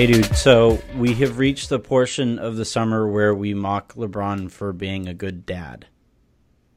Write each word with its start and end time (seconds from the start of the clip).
Hey, 0.00 0.06
dude. 0.06 0.34
So 0.34 0.80
we 0.96 1.12
have 1.16 1.36
reached 1.36 1.68
the 1.68 1.78
portion 1.78 2.38
of 2.38 2.56
the 2.56 2.64
summer 2.64 3.06
where 3.06 3.34
we 3.34 3.52
mock 3.52 3.92
LeBron 3.96 4.50
for 4.50 4.72
being 4.72 5.06
a 5.06 5.12
good 5.12 5.44
dad. 5.44 5.88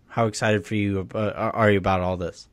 How 0.10 0.28
excited 0.28 0.68
for 0.68 0.76
you 0.76 1.08
uh, 1.16 1.52
are 1.54 1.72
you 1.72 1.78
about 1.78 2.02
all 2.02 2.18
this? 2.18 2.50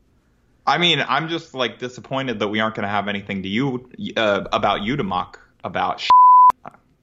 I 0.65 0.77
mean, 0.77 1.03
I'm 1.05 1.27
just 1.27 1.53
like 1.53 1.77
disappointed 1.77 2.39
that 2.39 2.47
we 2.47 2.61
aren't 2.61 2.75
going 2.75 2.83
to 2.83 2.89
have 2.89 3.09
anything 3.09 3.43
to 3.43 3.49
you 3.49 3.89
uh, 4.15 4.45
about 4.53 4.81
you 4.81 4.95
to 4.95 5.03
mock 5.03 5.41
about. 5.61 6.07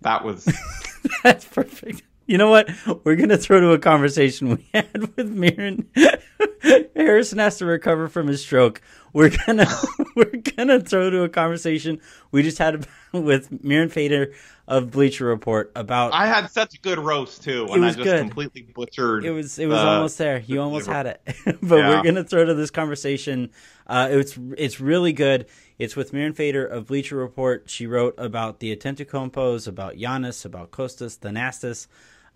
That 0.01 0.25
was 0.25 0.51
that's 1.23 1.45
perfect. 1.45 2.05
You 2.29 2.37
know 2.37 2.51
what? 2.51 2.71
We're 3.05 3.17
gonna 3.17 3.39
throw 3.39 3.59
to 3.61 3.73
a 3.73 3.79
conversation 3.79 4.51
we 4.51 4.69
had 4.75 5.15
with 5.17 5.35
Mirin. 5.35 5.87
Harrison 6.95 7.39
has 7.39 7.57
to 7.59 7.65
recover 7.65 8.09
from 8.09 8.29
his 8.29 8.43
stroke. 8.43 8.83
We're 9.13 9.31
gonna 9.47 9.67
we're 10.17 10.43
gonna 10.57 10.81
throw 10.81 11.11
to 11.11 11.23
a 11.23 11.29
conversation 11.29 12.01
we 12.31 12.43
just 12.43 12.59
had 12.59 12.87
with 13.13 13.51
Mirin 13.63 13.91
Fader 13.91 14.33
of 14.67 14.91
Bleacher 14.91 15.25
Report 15.25 15.73
about. 15.75 16.13
I 16.13 16.27
had 16.27 16.51
such 16.51 16.75
a 16.75 16.79
good 16.79 16.99
roast 16.99 17.43
too, 17.43 17.67
and 17.71 17.85
I 17.85 17.89
just 17.89 18.03
good. 18.03 18.21
completely 18.21 18.63
butchered. 18.63 19.25
It 19.25 19.31
was 19.31 19.59
it 19.59 19.67
was 19.67 19.79
almost 19.79 20.19
there. 20.19 20.41
You 20.47 20.61
almost 20.61 20.87
had 20.87 21.07
it, 21.07 21.21
but 21.63 21.77
yeah. 21.77 21.89
we're 21.89 22.03
gonna 22.03 22.25
throw 22.25 22.45
to 22.45 22.55
this 22.55 22.71
conversation. 22.71 23.51
Uh, 23.87 24.09
it's 24.11 24.39
it's 24.57 24.81
really 24.81 25.13
good. 25.13 25.47
It's 25.79 25.97
with 25.97 26.13
Mirin 26.13 26.35
Fader 26.35 26.67
of 26.67 26.87
Bleacher 26.87 27.17
Report. 27.17 27.65
She 27.71 27.87
wrote 27.87 28.15
about 28.19 28.61
the 28.61 28.75
Antetokounmpos, 28.77 29.67
about 29.67 29.95
Giannis, 29.95 30.45
about 30.45 30.71
Kostas, 30.71 31.19
Thanasis. 31.19 31.87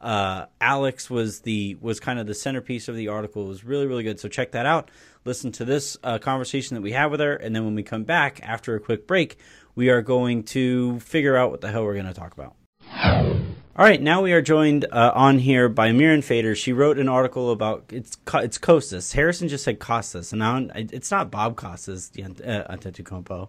Uh, 0.03 0.47
Alex 0.61 1.09
was 1.09 1.41
the 1.41 1.77
was 1.81 2.01
kind 2.01 2.19
of 2.19 2.27
the 2.27 2.35
centerpiece 2.35 2.89
of 2.89 2.97
the 2.97 3.09
article. 3.09 3.45
It 3.45 3.49
was 3.49 3.65
really 3.65 3.87
really 3.87 4.03
good. 4.03 4.19
So 4.19 4.29
check 4.29 4.53
that 4.53 4.67
out. 4.67 4.91
Listen 5.25 5.53
to 5.53 5.65
this 5.65 5.97
uh, 6.03 6.19
conversation 6.19 6.75
that 6.75 6.81
we 6.81 6.93
have 6.93 7.11
with 7.11 7.21
her, 7.21 7.35
and 7.35 7.55
then 7.55 7.65
when 7.65 7.75
we 7.77 7.85
come 7.85 8.03
back 8.03 8.41
after 8.43 8.75
a 8.75 8.81
quick 8.81 9.07
break, 9.07 9.39
we 9.77 9.89
are 9.89 10.03
going 10.03 10.43
to 10.43 10.99
figure 11.01 11.37
out 11.37 11.51
what 11.53 11.61
the 11.61 11.71
hell 11.71 11.85
we're 11.85 11.95
going 11.95 12.07
to 12.07 12.13
talk 12.13 12.33
about. 12.33 12.57
All 13.75 13.87
right, 13.87 14.03
now 14.03 14.21
we 14.21 14.33
are 14.35 14.43
joined 14.43 14.85
uh, 14.93 15.13
on 15.15 15.39
here 15.39 15.71
by 15.71 15.93
Mirin 15.93 16.23
Fader. 16.23 16.55
She 16.55 16.75
wrote 16.75 16.99
an 16.99 17.09
article 17.09 17.51
about 17.51 17.85
it's 17.91 18.19
it's 18.35 18.59
Kostas. 18.59 19.15
Harrison 19.15 19.49
just 19.49 19.65
said 19.65 19.79
Costas, 19.79 20.33
and 20.33 20.41
now 20.41 20.69
it's 20.75 21.11
not 21.11 21.31
Bob 21.31 21.57
Costas 21.57 22.11
uh, 22.19 22.23
Antetokounmpo. 22.71 23.49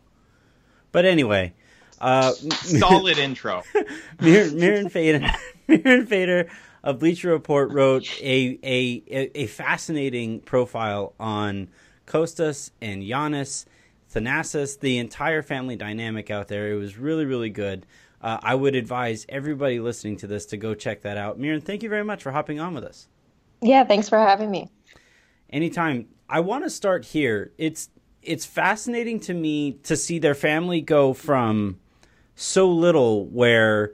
But 0.94 1.04
anyway, 1.04 1.54
uh, 2.00 2.32
solid 2.32 3.18
intro. 3.20 3.64
Mirin, 4.20 4.54
Mirin 4.54 4.92
Fader, 4.92 5.20
Mirin 5.70 6.08
Fader 6.08 6.50
of 6.84 7.00
Bleacher 7.00 7.30
Report 7.30 7.72
wrote 7.72 8.08
a, 8.22 8.60
a 8.64 9.32
a 9.36 9.48
fascinating 9.48 10.42
profile 10.42 11.14
on 11.20 11.70
Kostas 12.06 12.72
and 12.82 13.04
Giannis 13.04 13.66
Thanasis, 14.14 14.80
the 14.80 14.98
entire 14.98 15.42
family 15.42 15.76
dynamic 15.76 16.30
out 16.30 16.48
there. 16.48 16.72
It 16.72 16.76
was 16.76 16.98
really, 16.98 17.26
really 17.26 17.50
good. 17.50 17.86
Uh, 18.22 18.40
I 18.42 18.56
would 18.56 18.76
advise 18.76 19.26
everybody 19.28 19.80
listening 19.80 20.18
to 20.18 20.28
this 20.28 20.46
to 20.48 20.58
go 20.58 20.76
check 20.76 21.02
that 21.02 21.18
out. 21.18 21.40
Mirin, 21.40 21.64
thank 21.64 21.84
you 21.84 21.90
very 21.90 22.04
much 22.04 22.24
for 22.24 22.32
hopping 22.32 22.60
on 22.60 22.74
with 22.74 22.84
us. 22.84 23.08
Yeah, 23.62 23.84
thanks 23.84 24.08
for 24.08 24.18
having 24.18 24.52
me. 24.52 24.70
Anytime. 25.50 26.08
I 26.30 26.40
want 26.40 26.64
to 26.64 26.70
start 26.70 27.06
here. 27.06 27.52
It's 27.58 27.90
it's 28.22 28.46
fascinating 28.46 29.20
to 29.22 29.34
me 29.34 29.74
to 29.84 29.96
see 29.96 30.18
their 30.18 30.34
family 30.34 30.82
go 30.82 31.14
from 31.14 31.80
so 32.44 32.70
little 32.70 33.26
where 33.28 33.94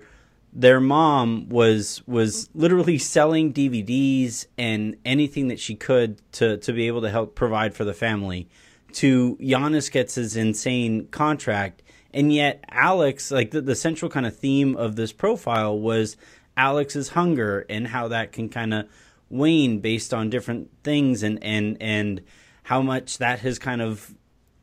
their 0.52 0.80
mom 0.80 1.48
was 1.50 2.02
was 2.08 2.50
literally 2.54 2.98
selling 2.98 3.54
DVDs 3.54 4.48
and 4.58 4.96
anything 5.06 5.48
that 5.50 5.60
she 5.60 5.76
could 5.76 6.20
to 6.34 6.58
to 6.58 6.74
be 6.74 6.88
able 6.88 7.02
to 7.02 7.10
help 7.10 7.36
provide 7.36 7.74
for 7.74 7.84
the 7.84 7.94
family. 7.94 8.48
To 8.94 9.38
Giannis 9.40 9.92
gets 9.92 10.16
his 10.16 10.36
insane 10.36 11.08
contract, 11.08 11.84
and 12.12 12.34
yet 12.34 12.64
Alex, 12.70 13.30
like 13.30 13.52
the, 13.52 13.62
the 13.62 13.76
central 13.76 14.10
kind 14.10 14.26
of 14.26 14.36
theme 14.36 14.76
of 14.76 14.96
this 14.96 15.14
profile 15.14 15.78
was 15.78 16.18
Alex's 16.58 17.10
hunger 17.10 17.66
and 17.70 17.88
how 17.88 18.08
that 18.08 18.32
can 18.32 18.50
kind 18.50 18.74
of 18.74 18.88
wane 19.30 19.80
based 19.80 20.12
on 20.12 20.32
different 20.32 20.70
things, 20.84 21.22
and 21.22 21.44
and 21.44 21.78
and 21.80 22.22
how 22.64 22.82
much 22.82 23.20
that 23.20 23.40
has 23.40 23.60
kind 23.60 23.82
of 23.82 24.16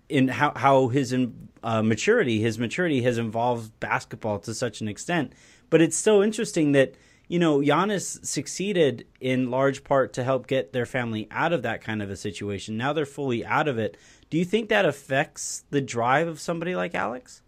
in 0.09 0.27
how 0.27 0.53
how 0.57 0.89
his 0.89 1.13
uh, 1.67 1.83
maturity, 1.83 2.41
his 2.41 2.59
maturity 2.59 3.03
has 3.03 3.19
involved 3.19 3.79
basketball 3.81 4.39
to 4.39 4.55
such 4.55 4.81
an 4.81 4.87
extent. 4.87 5.33
But 5.69 5.81
it's 5.81 5.97
so 5.97 6.23
interesting 6.23 6.73
that 6.73 6.95
you 7.29 7.41
know, 7.41 7.59
Giannis 7.59 8.25
succeeded 8.25 9.05
in 9.21 9.51
large 9.51 9.83
part 9.83 10.13
to 10.13 10.23
help 10.23 10.47
get 10.47 10.73
their 10.73 10.87
family 10.87 11.27
out 11.33 11.53
of 11.53 11.63
that 11.63 11.81
kind 11.81 12.01
of 12.01 12.09
a 12.09 12.15
situation. 12.15 12.77
Now 12.77 12.93
they're 12.93 13.05
fully 13.05 13.45
out 13.45 13.67
of 13.67 13.79
it. 13.79 13.97
Do 14.31 14.39
you 14.39 14.45
think 14.45 14.69
that 14.69 14.87
affects 14.87 15.65
the 15.71 15.81
drive 15.81 16.29
of 16.29 16.39
somebody 16.39 16.77
like 16.77 16.95
Alex? 16.95 17.43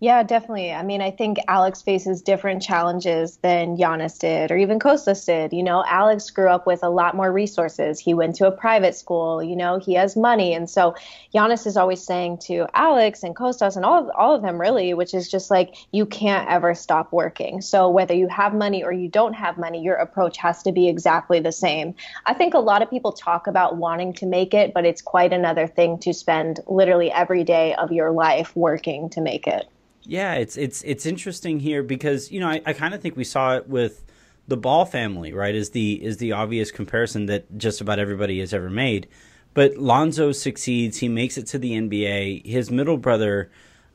Yeah, 0.00 0.22
definitely. 0.22 0.70
I 0.70 0.84
mean, 0.84 1.00
I 1.00 1.10
think 1.10 1.38
Alex 1.48 1.82
faces 1.82 2.22
different 2.22 2.62
challenges 2.62 3.38
than 3.38 3.76
Giannis 3.76 4.16
did 4.16 4.52
or 4.52 4.56
even 4.56 4.78
Kostas 4.78 5.26
did. 5.26 5.52
You 5.52 5.64
know, 5.64 5.82
Alex 5.88 6.30
grew 6.30 6.48
up 6.48 6.68
with 6.68 6.84
a 6.84 6.88
lot 6.88 7.16
more 7.16 7.32
resources. 7.32 7.98
He 7.98 8.14
went 8.14 8.36
to 8.36 8.46
a 8.46 8.52
private 8.52 8.94
school, 8.94 9.42
you 9.42 9.56
know, 9.56 9.80
he 9.80 9.94
has 9.94 10.14
money. 10.16 10.54
And 10.54 10.70
so 10.70 10.94
Giannis 11.34 11.66
is 11.66 11.76
always 11.76 12.00
saying 12.00 12.38
to 12.42 12.68
Alex 12.74 13.24
and 13.24 13.34
Kostas 13.34 13.74
and 13.74 13.84
all 13.84 14.04
of, 14.04 14.10
all 14.16 14.36
of 14.36 14.42
them 14.42 14.60
really, 14.60 14.94
which 14.94 15.14
is 15.14 15.28
just 15.28 15.50
like, 15.50 15.74
you 15.90 16.06
can't 16.06 16.48
ever 16.48 16.76
stop 16.76 17.12
working. 17.12 17.60
So 17.60 17.88
whether 17.90 18.14
you 18.14 18.28
have 18.28 18.54
money 18.54 18.84
or 18.84 18.92
you 18.92 19.08
don't 19.08 19.34
have 19.34 19.58
money, 19.58 19.82
your 19.82 19.96
approach 19.96 20.36
has 20.36 20.62
to 20.62 20.70
be 20.70 20.88
exactly 20.88 21.40
the 21.40 21.50
same. 21.50 21.96
I 22.24 22.34
think 22.34 22.54
a 22.54 22.60
lot 22.60 22.82
of 22.82 22.90
people 22.90 23.10
talk 23.10 23.48
about 23.48 23.78
wanting 23.78 24.12
to 24.14 24.26
make 24.26 24.54
it, 24.54 24.74
but 24.74 24.84
it's 24.84 25.02
quite 25.02 25.32
another 25.32 25.66
thing 25.66 25.98
to 26.00 26.14
spend 26.14 26.60
literally 26.68 27.10
every 27.10 27.42
day 27.42 27.74
of 27.74 27.90
your 27.90 28.12
life 28.12 28.54
working 28.54 29.10
to 29.10 29.20
make 29.20 29.48
it. 29.48 29.68
Yeah, 30.08 30.36
it's 30.36 30.56
it's 30.56 30.82
it's 30.84 31.04
interesting 31.04 31.60
here 31.60 31.82
because 31.82 32.32
you 32.32 32.40
know 32.40 32.48
I, 32.48 32.62
I 32.64 32.72
kind 32.72 32.94
of 32.94 33.02
think 33.02 33.14
we 33.14 33.24
saw 33.24 33.56
it 33.56 33.68
with 33.68 34.06
the 34.48 34.56
Ball 34.56 34.86
family, 34.86 35.34
right? 35.34 35.54
Is 35.54 35.70
the 35.70 36.02
is 36.02 36.16
the 36.16 36.32
obvious 36.32 36.70
comparison 36.70 37.26
that 37.26 37.58
just 37.58 37.82
about 37.82 37.98
everybody 37.98 38.40
has 38.40 38.54
ever 38.54 38.70
made. 38.70 39.06
But 39.52 39.76
Lonzo 39.76 40.32
succeeds; 40.32 40.96
he 40.96 41.10
makes 41.10 41.36
it 41.36 41.46
to 41.48 41.58
the 41.58 41.72
NBA. 41.72 42.46
His 42.46 42.70
middle 42.70 42.96
brother, 42.96 43.50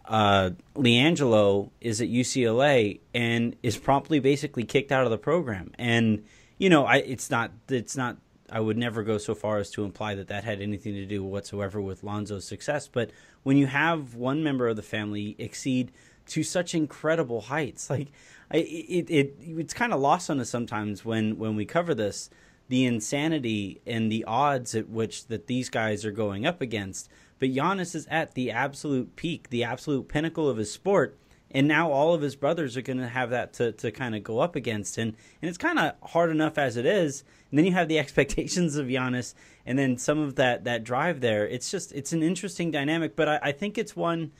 uh, 0.06 0.52
LiAngelo, 0.75 1.72
is 1.81 2.00
at 2.00 2.09
UCLA 2.09 3.00
and 3.16 3.56
is 3.63 3.75
promptly 3.78 4.19
basically 4.19 4.66
kicked 4.66 4.91
out 4.91 5.06
of 5.06 5.09
the 5.09 5.18
program. 5.18 5.72
And 5.79 6.23
you 6.59 6.69
know, 6.69 6.85
I 6.85 6.97
it's 6.97 7.31
not 7.31 7.53
it's 7.69 7.97
not 7.97 8.18
I 8.50 8.59
would 8.59 8.78
never 8.78 9.04
go 9.04 9.18
so 9.18 9.36
far 9.36 9.58
as 9.58 9.70
to 9.72 9.84
imply 9.84 10.16
that 10.16 10.28
that 10.28 10.44
had 10.44 10.62
anything 10.62 10.94
to 10.94 11.06
do 11.06 11.24
whatsoever 11.24 11.81
with 11.81 12.04
Lonzo's 12.04 12.46
success. 12.46 12.88
But 12.88 13.12
when 13.44 13.58
you 13.58 13.68
have 13.68 14.16
one 14.16 14.44
member 14.44 14.68
of 14.68 14.76
the 14.76 14.81
family 14.81 15.36
exceed 15.40 15.92
to 16.28 16.44
such 16.44 16.76
incredible 16.76 17.42
heights, 17.42 17.90
like 17.90 18.09
it, 18.52 19.09
it, 19.09 19.36
it's 19.40 19.74
kind 19.74 19.94
of 19.94 20.00
lost 20.00 20.30
on 20.30 20.40
us 20.40 20.50
sometimes 20.50 21.03
when 21.03 21.38
when 21.38 21.56
we 21.56 21.66
cover 21.66 21.96
this, 21.96 22.30
the 22.70 22.86
insanity 22.86 23.82
and 23.86 24.12
the 24.12 24.24
odds 24.26 24.76
at 24.76 24.90
which 24.90 25.28
that 25.28 25.48
these 25.48 25.70
guys 25.70 26.06
are 26.06 26.12
going 26.12 26.46
up 26.46 26.62
against. 26.62 27.09
But 27.40 27.50
Giannis 27.50 27.96
is 27.96 28.08
at 28.09 28.36
the 28.36 28.52
absolute 28.52 29.16
peak, 29.16 29.50
the 29.50 29.64
absolute 29.64 30.08
pinnacle 30.08 30.48
of 30.48 30.58
his 30.58 30.72
sport 30.72 31.18
and 31.53 31.68
now 31.68 31.91
all 31.91 32.14
of 32.14 32.22
his 32.22 32.36
brothers 32.36 32.75
are 32.75 32.81
going 32.81 32.97
to 32.97 33.08
have 33.08 33.30
that 33.30 33.53
to, 33.53 33.72
to 33.74 33.91
kind 33.91 34.16
of 34.16 34.24
go 34.24 34.40
up 34.40 34.56
against 34.56 34.97
and 34.97 35.16
and 35.41 35.50
it's 35.50 35.58
kind 35.58 35.78
of 35.78 35.94
hard 36.09 36.31
enough 36.31 36.58
as 36.58 36.78
it 36.78 36.86
is. 36.86 37.24
And 37.50 37.59
then 37.59 37.66
you 37.66 37.74
have 37.74 37.88
the 37.88 38.00
expectations 38.03 38.75
of 38.75 38.88
Giannis 38.88 39.34
and 39.66 39.78
then 39.78 39.97
some 39.97 40.19
of 40.19 40.36
that 40.36 40.64
that 40.64 40.84
drive 40.84 41.22
there. 41.22 41.47
It's 41.47 41.69
just 41.69 41.91
it's 41.94 42.12
an 42.12 42.24
interesting 42.24 42.72
dynamic. 42.72 43.16
But 43.16 43.30
I, 43.30 43.40
I 43.44 43.52
think 43.52 43.78
it's 43.78 43.96
one 43.96 44.31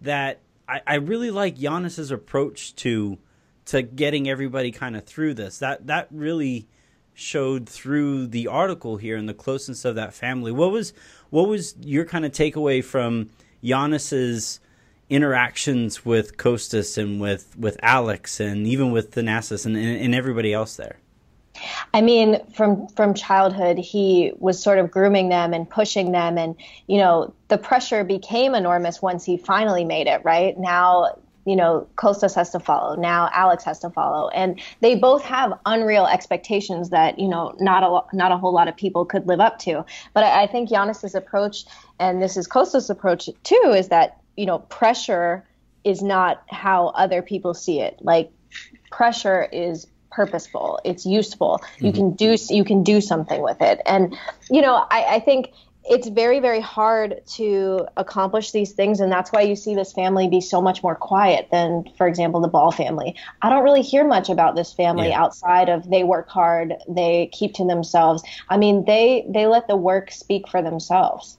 that 0.00 0.40
I, 0.68 0.82
I 0.86 0.94
really 0.96 1.30
like 1.30 1.56
Giannis's 1.56 2.10
approach 2.10 2.74
to 2.76 3.18
to 3.66 3.82
getting 3.82 4.28
everybody 4.28 4.70
kind 4.70 4.96
of 4.96 5.04
through 5.04 5.34
this. 5.34 5.58
That 5.58 5.86
that 5.86 6.08
really 6.10 6.68
showed 7.14 7.68
through 7.68 8.28
the 8.28 8.46
article 8.46 8.96
here 8.96 9.16
and 9.16 9.28
the 9.28 9.34
closeness 9.34 9.84
of 9.84 9.96
that 9.96 10.14
family. 10.14 10.52
What 10.52 10.70
was 10.70 10.92
what 11.30 11.48
was 11.48 11.74
your 11.80 12.04
kind 12.04 12.24
of 12.24 12.32
takeaway 12.32 12.84
from 12.84 13.30
Giannis's 13.62 14.60
interactions 15.10 16.04
with 16.04 16.36
Kostas 16.36 16.98
and 16.98 17.20
with 17.20 17.56
with 17.58 17.78
Alex 17.82 18.40
and 18.40 18.66
even 18.66 18.90
with 18.92 19.12
Thanasis 19.12 19.66
and, 19.66 19.76
and, 19.76 20.00
and 20.00 20.14
everybody 20.14 20.52
else 20.52 20.76
there? 20.76 20.96
I 21.94 22.00
mean, 22.00 22.38
from 22.52 22.86
from 22.88 23.14
childhood, 23.14 23.78
he 23.78 24.32
was 24.38 24.62
sort 24.62 24.78
of 24.78 24.90
grooming 24.90 25.28
them 25.28 25.52
and 25.52 25.68
pushing 25.68 26.12
them, 26.12 26.38
and 26.38 26.54
you 26.86 26.98
know, 26.98 27.32
the 27.48 27.58
pressure 27.58 28.04
became 28.04 28.54
enormous 28.54 29.02
once 29.02 29.24
he 29.24 29.36
finally 29.36 29.84
made 29.84 30.06
it. 30.06 30.22
Right 30.24 30.58
now, 30.58 31.18
you 31.44 31.56
know, 31.56 31.88
Kostas 31.96 32.34
has 32.34 32.50
to 32.50 32.60
follow. 32.60 32.94
Now 32.94 33.30
Alex 33.32 33.64
has 33.64 33.78
to 33.80 33.90
follow, 33.90 34.28
and 34.28 34.60
they 34.80 34.94
both 34.94 35.24
have 35.24 35.58
unreal 35.66 36.06
expectations 36.06 36.90
that 36.90 37.18
you 37.18 37.28
know 37.28 37.54
not 37.58 37.82
a 37.82 38.16
not 38.16 38.32
a 38.32 38.36
whole 38.36 38.52
lot 38.52 38.68
of 38.68 38.76
people 38.76 39.04
could 39.04 39.26
live 39.26 39.40
up 39.40 39.58
to. 39.60 39.84
But 40.14 40.24
I, 40.24 40.42
I 40.42 40.46
think 40.46 40.68
Giannis's 40.68 41.14
approach, 41.14 41.64
and 41.98 42.22
this 42.22 42.36
is 42.36 42.46
Kostas' 42.46 42.90
approach 42.90 43.28
too, 43.42 43.72
is 43.74 43.88
that 43.88 44.20
you 44.38 44.46
know, 44.46 44.60
pressure 44.60 45.44
is 45.84 46.00
not 46.00 46.44
how 46.48 46.88
other 46.88 47.22
people 47.22 47.54
see 47.54 47.80
it. 47.80 47.98
Like 48.00 48.30
pressure 48.90 49.48
is 49.52 49.86
purposeful. 50.12 50.80
It's 50.84 51.04
useful. 51.04 51.60
Mm-hmm. 51.62 51.86
You 51.86 51.92
can 51.92 52.12
do 52.12 52.36
you 52.48 52.64
can 52.64 52.82
do 52.82 53.00
something 53.00 53.42
with 53.42 53.60
it. 53.60 53.80
And 53.84 54.16
you 54.48 54.62
know, 54.62 54.86
I, 54.90 55.16
I 55.16 55.20
think 55.20 55.50
it's 55.90 56.08
very 56.08 56.38
very 56.38 56.60
hard 56.60 57.22
to 57.26 57.86
accomplish 57.96 58.50
these 58.50 58.72
things 58.72 59.00
and 59.00 59.10
that's 59.10 59.32
why 59.32 59.40
you 59.40 59.56
see 59.56 59.74
this 59.74 59.92
family 59.92 60.28
be 60.28 60.40
so 60.40 60.60
much 60.60 60.82
more 60.82 60.94
quiet 60.94 61.48
than 61.50 61.84
for 61.96 62.06
example 62.06 62.40
the 62.40 62.48
ball 62.48 62.70
family 62.70 63.16
i 63.40 63.48
don't 63.48 63.64
really 63.64 63.80
hear 63.80 64.04
much 64.04 64.28
about 64.28 64.54
this 64.54 64.70
family 64.70 65.08
yeah. 65.08 65.22
outside 65.22 65.70
of 65.70 65.88
they 65.88 66.04
work 66.04 66.28
hard 66.28 66.74
they 66.88 67.30
keep 67.32 67.54
to 67.54 67.64
themselves 67.64 68.22
i 68.50 68.56
mean 68.58 68.84
they 68.84 69.24
they 69.30 69.46
let 69.46 69.66
the 69.66 69.76
work 69.76 70.10
speak 70.10 70.46
for 70.48 70.60
themselves 70.60 71.38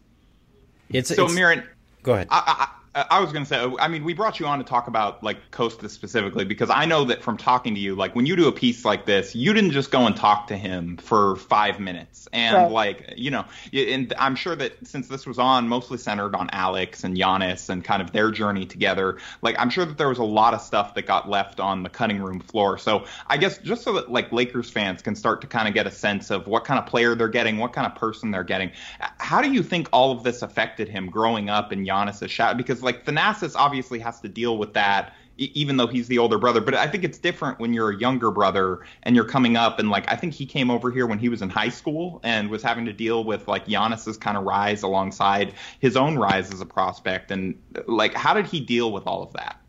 it's 0.89 1.13
so 1.13 1.25
it's, 1.25 1.33
Mirin 1.35 1.63
go 2.01 2.13
ahead 2.13 2.27
I, 2.31 2.69
I, 2.99 3.17
I 3.17 3.19
was 3.21 3.31
going 3.31 3.45
to 3.45 3.49
say, 3.49 3.59
oh, 3.59 3.77
I 3.79 3.87
mean, 3.87 4.03
we 4.03 4.13
brought 4.13 4.39
you 4.39 4.45
on 4.45 4.59
to 4.59 4.65
talk 4.65 4.87
about 4.87 5.23
like 5.23 5.51
Costa 5.51 5.87
specifically 5.87 6.45
because 6.45 6.69
I 6.69 6.85
know 6.85 7.05
that 7.05 7.23
from 7.23 7.37
talking 7.37 7.75
to 7.75 7.79
you, 7.79 7.95
like 7.95 8.15
when 8.15 8.25
you 8.25 8.35
do 8.35 8.47
a 8.47 8.51
piece 8.51 8.83
like 8.83 9.05
this, 9.05 9.35
you 9.35 9.53
didn't 9.53 9.71
just 9.71 9.91
go 9.91 10.05
and 10.05 10.15
talk 10.15 10.47
to 10.47 10.57
him 10.57 10.97
for 10.97 11.35
five 11.37 11.79
minutes. 11.79 12.27
And 12.33 12.55
right. 12.55 12.71
like, 12.71 13.13
you 13.15 13.31
know, 13.31 13.45
and 13.73 14.13
I'm 14.17 14.35
sure 14.35 14.55
that 14.55 14.85
since 14.85 15.07
this 15.07 15.25
was 15.25 15.39
on 15.39 15.67
mostly 15.67 15.97
centered 15.97 16.35
on 16.35 16.49
Alex 16.51 17.03
and 17.03 17.15
Giannis 17.15 17.69
and 17.69 17.83
kind 17.83 18.01
of 18.01 18.11
their 18.11 18.31
journey 18.31 18.65
together, 18.65 19.17
like 19.41 19.55
I'm 19.57 19.69
sure 19.69 19.85
that 19.85 19.97
there 19.97 20.09
was 20.09 20.19
a 20.19 20.23
lot 20.23 20.53
of 20.53 20.61
stuff 20.61 20.93
that 20.95 21.05
got 21.05 21.29
left 21.29 21.59
on 21.59 21.83
the 21.83 21.89
cutting 21.89 22.21
room 22.21 22.39
floor. 22.39 22.77
So 22.77 23.05
I 23.27 23.37
guess 23.37 23.57
just 23.59 23.83
so 23.83 23.93
that 23.93 24.11
like 24.11 24.31
Lakers 24.31 24.69
fans 24.69 25.01
can 25.01 25.15
start 25.15 25.41
to 25.41 25.47
kind 25.47 25.67
of 25.67 25.73
get 25.73 25.87
a 25.87 25.91
sense 25.91 26.31
of 26.31 26.47
what 26.47 26.65
kind 26.65 26.79
of 26.79 26.85
player 26.85 27.15
they're 27.15 27.29
getting, 27.29 27.57
what 27.57 27.73
kind 27.73 27.87
of 27.87 27.95
person 27.95 28.31
they're 28.31 28.43
getting, 28.43 28.71
how 29.17 29.41
do 29.41 29.51
you 29.51 29.63
think 29.63 29.87
all 29.93 30.11
of 30.11 30.23
this 30.23 30.41
affected 30.41 30.89
him 30.89 31.09
growing 31.09 31.49
up 31.49 31.71
in 31.71 31.85
Giannis's 31.85 32.31
shadow? 32.31 32.57
Because 32.57 32.81
like 32.81 32.88
Thanasis 33.05 33.55
obviously 33.55 33.99
has 33.99 34.19
to 34.21 34.27
deal 34.27 34.57
with 34.57 34.73
that 34.73 35.13
even 35.39 35.77
though 35.77 35.87
he's 35.87 36.07
the 36.07 36.17
older 36.17 36.37
brother. 36.37 36.61
But 36.61 36.75
I 36.75 36.87
think 36.87 37.03
it's 37.03 37.17
different 37.17 37.59
when 37.59 37.73
you're 37.73 37.91
a 37.91 37.97
younger 37.97 38.31
brother 38.31 38.81
and 39.03 39.15
you're 39.15 39.25
coming 39.25 39.55
up. 39.55 39.79
And 39.79 39.89
like, 39.89 40.09
I 40.11 40.15
think 40.15 40.33
he 40.33 40.45
came 40.45 40.69
over 40.69 40.91
here 40.91 41.07
when 41.07 41.19
he 41.19 41.29
was 41.29 41.41
in 41.41 41.49
high 41.49 41.69
school 41.69 42.19
and 42.23 42.49
was 42.49 42.61
having 42.61 42.85
to 42.85 42.93
deal 42.93 43.23
with 43.23 43.47
like 43.47 43.65
Giannis's 43.65 44.17
kind 44.17 44.37
of 44.37 44.43
rise 44.43 44.83
alongside 44.83 45.53
his 45.79 45.95
own 45.95 46.17
rise 46.17 46.51
as 46.51 46.61
a 46.61 46.65
prospect. 46.65 47.31
And 47.31 47.57
like, 47.87 48.13
how 48.13 48.33
did 48.33 48.47
he 48.47 48.59
deal 48.59 48.91
with 48.91 49.07
all 49.07 49.23
of 49.23 49.33
that? 49.33 49.59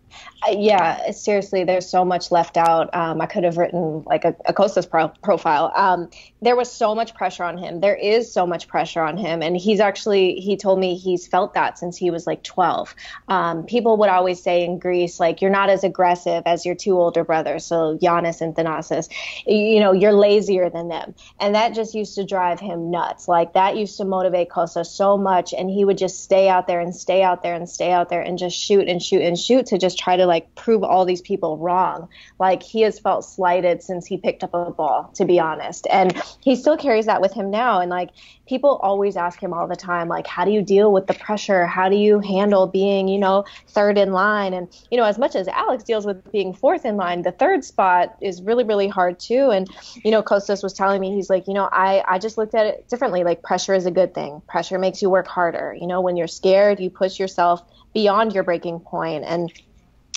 yeah, 0.50 1.12
seriously, 1.12 1.62
there's 1.62 1.88
so 1.88 2.04
much 2.04 2.32
left 2.32 2.56
out. 2.56 2.92
Um, 2.94 3.20
I 3.20 3.26
could 3.26 3.44
have 3.44 3.56
written 3.56 4.02
like 4.06 4.24
a, 4.24 4.34
a 4.46 4.52
Kostas 4.52 4.88
pro- 4.88 5.12
profile. 5.22 5.72
Um, 5.76 6.10
there 6.42 6.56
was 6.56 6.72
so 6.72 6.94
much 6.94 7.14
pressure 7.14 7.44
on 7.44 7.58
him. 7.58 7.80
There 7.80 7.94
is 7.94 8.32
so 8.32 8.46
much 8.46 8.66
pressure 8.66 9.02
on 9.02 9.18
him, 9.18 9.42
and 9.42 9.56
he's 9.56 9.80
actually 9.80 10.36
he 10.36 10.56
told 10.56 10.78
me 10.78 10.96
he's 10.96 11.26
felt 11.26 11.54
that 11.54 11.78
since 11.78 11.96
he 11.96 12.10
was 12.10 12.26
like 12.26 12.42
12. 12.42 12.94
Um, 13.28 13.64
people 13.64 13.96
would 13.98 14.08
always 14.08 14.42
say 14.42 14.64
in 14.64 14.78
Greece 14.78 15.20
like 15.20 15.42
you're 15.42 15.50
not 15.50 15.68
as 15.68 15.84
aggressive 15.84 16.42
as 16.46 16.64
your 16.64 16.74
two 16.74 16.98
older 16.98 17.24
brothers, 17.24 17.64
so 17.66 17.98
Giannis 17.98 18.40
and 18.40 18.54
Thanasis. 18.54 19.08
You 19.46 19.80
know, 19.80 19.92
you're 19.92 20.12
lazier 20.12 20.70
than 20.70 20.88
them, 20.88 21.14
and 21.38 21.54
that 21.54 21.74
just 21.74 21.94
used 21.94 22.14
to 22.14 22.24
drive 22.24 22.60
him 22.60 22.90
nuts. 22.90 23.28
Like 23.28 23.52
that 23.52 23.76
used 23.76 23.96
to 23.98 24.04
motivate 24.04 24.48
Kostas 24.48 24.86
so 24.86 25.18
much, 25.18 25.52
and 25.52 25.70
he 25.70 25.84
would 25.84 25.98
just 25.98 26.22
stay 26.22 26.48
out 26.48 26.66
there 26.66 26.80
and 26.80 26.94
stay 26.96 27.22
out 27.22 27.42
there 27.42 27.54
and 27.54 27.68
stay 27.68 27.92
out 27.92 28.08
there 28.08 28.22
and 28.22 28.38
just 28.38 28.56
shoot 28.56 28.88
and 28.88 29.02
shoot 29.02 29.22
and 29.22 29.38
shoot 29.38 29.66
to 29.66 29.78
just 29.78 29.98
try 29.98 30.16
to 30.16 30.26
like 30.26 30.54
prove 30.54 30.82
all 30.84 31.04
these 31.04 31.20
people 31.20 31.58
wrong. 31.58 32.08
Like 32.38 32.62
he 32.62 32.80
has 32.82 32.98
felt 32.98 33.24
slighted 33.24 33.82
since 33.82 34.06
he 34.06 34.16
picked 34.16 34.42
up 34.42 34.54
a 34.54 34.70
ball, 34.70 35.10
to 35.16 35.24
be 35.24 35.38
honest. 35.38 35.86
And 35.90 36.20
he 36.40 36.56
still 36.56 36.76
carries 36.76 37.06
that 37.06 37.20
with 37.20 37.32
him 37.32 37.50
now. 37.50 37.80
And 37.80 37.90
like 37.90 38.10
people 38.48 38.80
always 38.82 39.16
ask 39.16 39.40
him 39.40 39.52
all 39.52 39.66
the 39.66 39.76
time, 39.76 40.08
like, 40.08 40.26
how 40.26 40.44
do 40.44 40.50
you 40.50 40.62
deal 40.62 40.92
with 40.92 41.06
the 41.06 41.14
pressure? 41.14 41.66
How 41.66 41.88
do 41.88 41.96
you 41.96 42.18
handle 42.20 42.66
being, 42.66 43.08
you 43.08 43.18
know, 43.18 43.44
third 43.68 43.96
in 43.96 44.12
line? 44.12 44.54
And, 44.54 44.68
you 44.90 44.96
know, 44.96 45.04
as 45.04 45.18
much 45.18 45.36
as 45.36 45.46
Alex 45.48 45.84
deals 45.84 46.06
with 46.06 46.30
being 46.32 46.52
fourth 46.52 46.84
in 46.84 46.96
line, 46.96 47.22
the 47.22 47.32
third 47.32 47.64
spot 47.64 48.16
is 48.20 48.42
really, 48.42 48.64
really 48.64 48.88
hard 48.88 49.20
too. 49.20 49.50
And, 49.50 49.68
you 50.04 50.10
know, 50.10 50.22
Kostas 50.22 50.62
was 50.62 50.72
telling 50.72 51.00
me, 51.00 51.14
he's 51.14 51.30
like, 51.30 51.46
you 51.46 51.54
know, 51.54 51.68
I, 51.70 52.02
I 52.08 52.18
just 52.18 52.38
looked 52.38 52.54
at 52.54 52.66
it 52.66 52.88
differently. 52.88 53.24
Like 53.24 53.42
pressure 53.42 53.74
is 53.74 53.86
a 53.86 53.90
good 53.90 54.14
thing. 54.14 54.42
Pressure 54.48 54.78
makes 54.78 55.00
you 55.00 55.10
work 55.10 55.28
harder. 55.28 55.76
You 55.78 55.86
know, 55.86 56.00
when 56.00 56.16
you're 56.16 56.28
scared, 56.28 56.80
you 56.80 56.90
push 56.90 57.18
yourself 57.18 57.62
beyond 57.92 58.34
your 58.34 58.44
breaking 58.44 58.80
point 58.80 59.24
and 59.24 59.52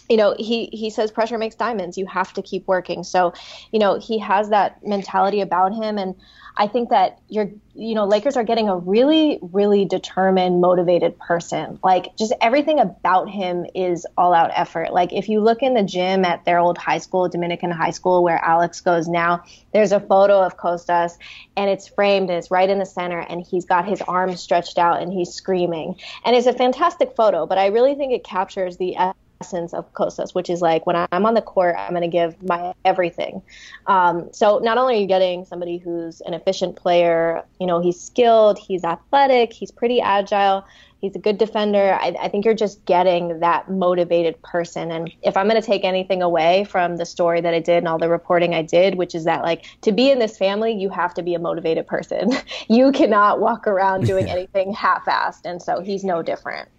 you 0.09 0.17
know 0.17 0.35
he 0.37 0.65
he 0.67 0.89
says 0.89 1.11
pressure 1.11 1.37
makes 1.37 1.55
diamonds. 1.55 1.97
You 1.97 2.05
have 2.07 2.33
to 2.33 2.41
keep 2.41 2.67
working. 2.67 3.03
So 3.03 3.33
you 3.71 3.79
know 3.79 3.99
he 3.99 4.19
has 4.19 4.49
that 4.49 4.85
mentality 4.85 5.41
about 5.41 5.73
him. 5.73 5.97
And 5.97 6.15
i 6.55 6.67
think 6.67 6.89
that 6.89 7.19
you're 7.29 7.49
you 7.73 7.95
know 7.95 8.05
lakers 8.05 8.37
are 8.37 8.43
getting 8.43 8.69
a 8.69 8.77
really 8.77 9.39
really 9.41 9.85
determined 9.85 10.61
motivated 10.61 11.17
person. 11.19 11.79
Like 11.83 12.15
just 12.17 12.33
everything 12.41 12.79
about 12.79 13.29
him 13.29 13.65
is 13.73 14.05
all 14.17 14.33
out 14.33 14.51
effort. 14.53 14.93
Like 14.93 15.13
if 15.13 15.29
you 15.29 15.39
look 15.39 15.61
in 15.61 15.73
the 15.73 15.83
gym 15.83 16.25
at 16.25 16.45
their 16.45 16.59
old 16.59 16.77
high 16.77 16.99
school 16.99 17.29
dominican 17.29 17.71
high 17.71 17.91
school 17.91 18.23
where 18.23 18.43
alex 18.43 18.81
goes 18.81 19.07
now 19.07 19.43
there's 19.73 19.91
a 19.91 19.99
photo 19.99 20.41
of 20.41 20.57
costas 20.57 21.17
and 21.55 21.69
it's 21.69 21.87
framed 21.87 22.29
and 22.29 22.37
it's 22.37 22.51
right 22.51 22.69
in 22.69 22.79
the 22.79 22.85
center 22.85 23.19
and 23.19 23.41
he's 23.41 23.65
got 23.65 23.87
his 23.87 24.01
arms 24.01 24.41
stretched 24.41 24.77
out 24.77 25.01
and 25.01 25.11
he's 25.11 25.29
screaming. 25.33 25.95
And 26.25 26.35
it's 26.35 26.47
a 26.47 26.53
fantastic 26.53 27.15
photo 27.15 27.45
but 27.45 27.57
i 27.57 27.67
really 27.67 27.95
think 27.95 28.11
it 28.13 28.23
captures 28.23 28.77
the 28.77 28.95
essence 29.43 29.73
of 29.73 29.91
Kostas, 29.93 30.33
which 30.33 30.49
is 30.49 30.61
like 30.61 30.85
when 30.85 30.95
I'm 31.11 31.25
on 31.25 31.33
the 31.33 31.41
court, 31.41 31.75
I'm 31.77 31.91
going 31.91 32.01
to 32.01 32.07
give 32.07 32.41
my 32.41 32.73
everything. 32.85 33.41
Um, 33.87 34.29
so 34.31 34.59
not 34.59 34.77
only 34.77 34.95
are 34.95 35.01
you 35.01 35.07
getting 35.07 35.43
somebody 35.43 35.77
who's 35.77 36.21
an 36.21 36.33
efficient 36.33 36.77
player, 36.77 37.43
you 37.59 37.67
know, 37.67 37.81
he's 37.81 37.99
skilled, 37.99 38.57
he's 38.57 38.85
athletic, 38.85 39.51
he's 39.51 39.69
pretty 39.69 39.99
agile, 39.99 40.65
he's 41.01 41.13
a 41.13 41.19
good 41.19 41.37
defender. 41.37 41.97
I, 41.99 42.15
I 42.21 42.29
think 42.29 42.45
you're 42.45 42.53
just 42.53 42.85
getting 42.85 43.41
that 43.41 43.69
motivated 43.69 44.41
person. 44.43 44.89
And 44.89 45.11
if 45.23 45.35
I'm 45.35 45.49
going 45.49 45.61
to 45.61 45.67
take 45.67 45.83
anything 45.83 46.21
away 46.21 46.63
from 46.63 46.95
the 46.95 47.05
story 47.05 47.41
that 47.41 47.53
I 47.53 47.59
did 47.59 47.79
and 47.79 47.89
all 47.89 47.97
the 47.97 48.07
reporting 48.07 48.53
I 48.55 48.61
did, 48.61 48.95
which 48.95 49.13
is 49.13 49.25
that 49.25 49.43
like 49.43 49.65
to 49.81 49.91
be 49.91 50.09
in 50.09 50.19
this 50.19 50.37
family, 50.37 50.71
you 50.71 50.87
have 50.87 51.13
to 51.15 51.21
be 51.21 51.35
a 51.35 51.39
motivated 51.39 51.85
person. 51.85 52.31
you 52.69 52.93
cannot 52.93 53.41
walk 53.41 53.67
around 53.67 54.05
doing 54.05 54.29
anything 54.29 54.71
half-assed, 54.73 55.41
and 55.43 55.61
so 55.61 55.81
he's 55.81 56.05
no 56.05 56.21
different. 56.21 56.69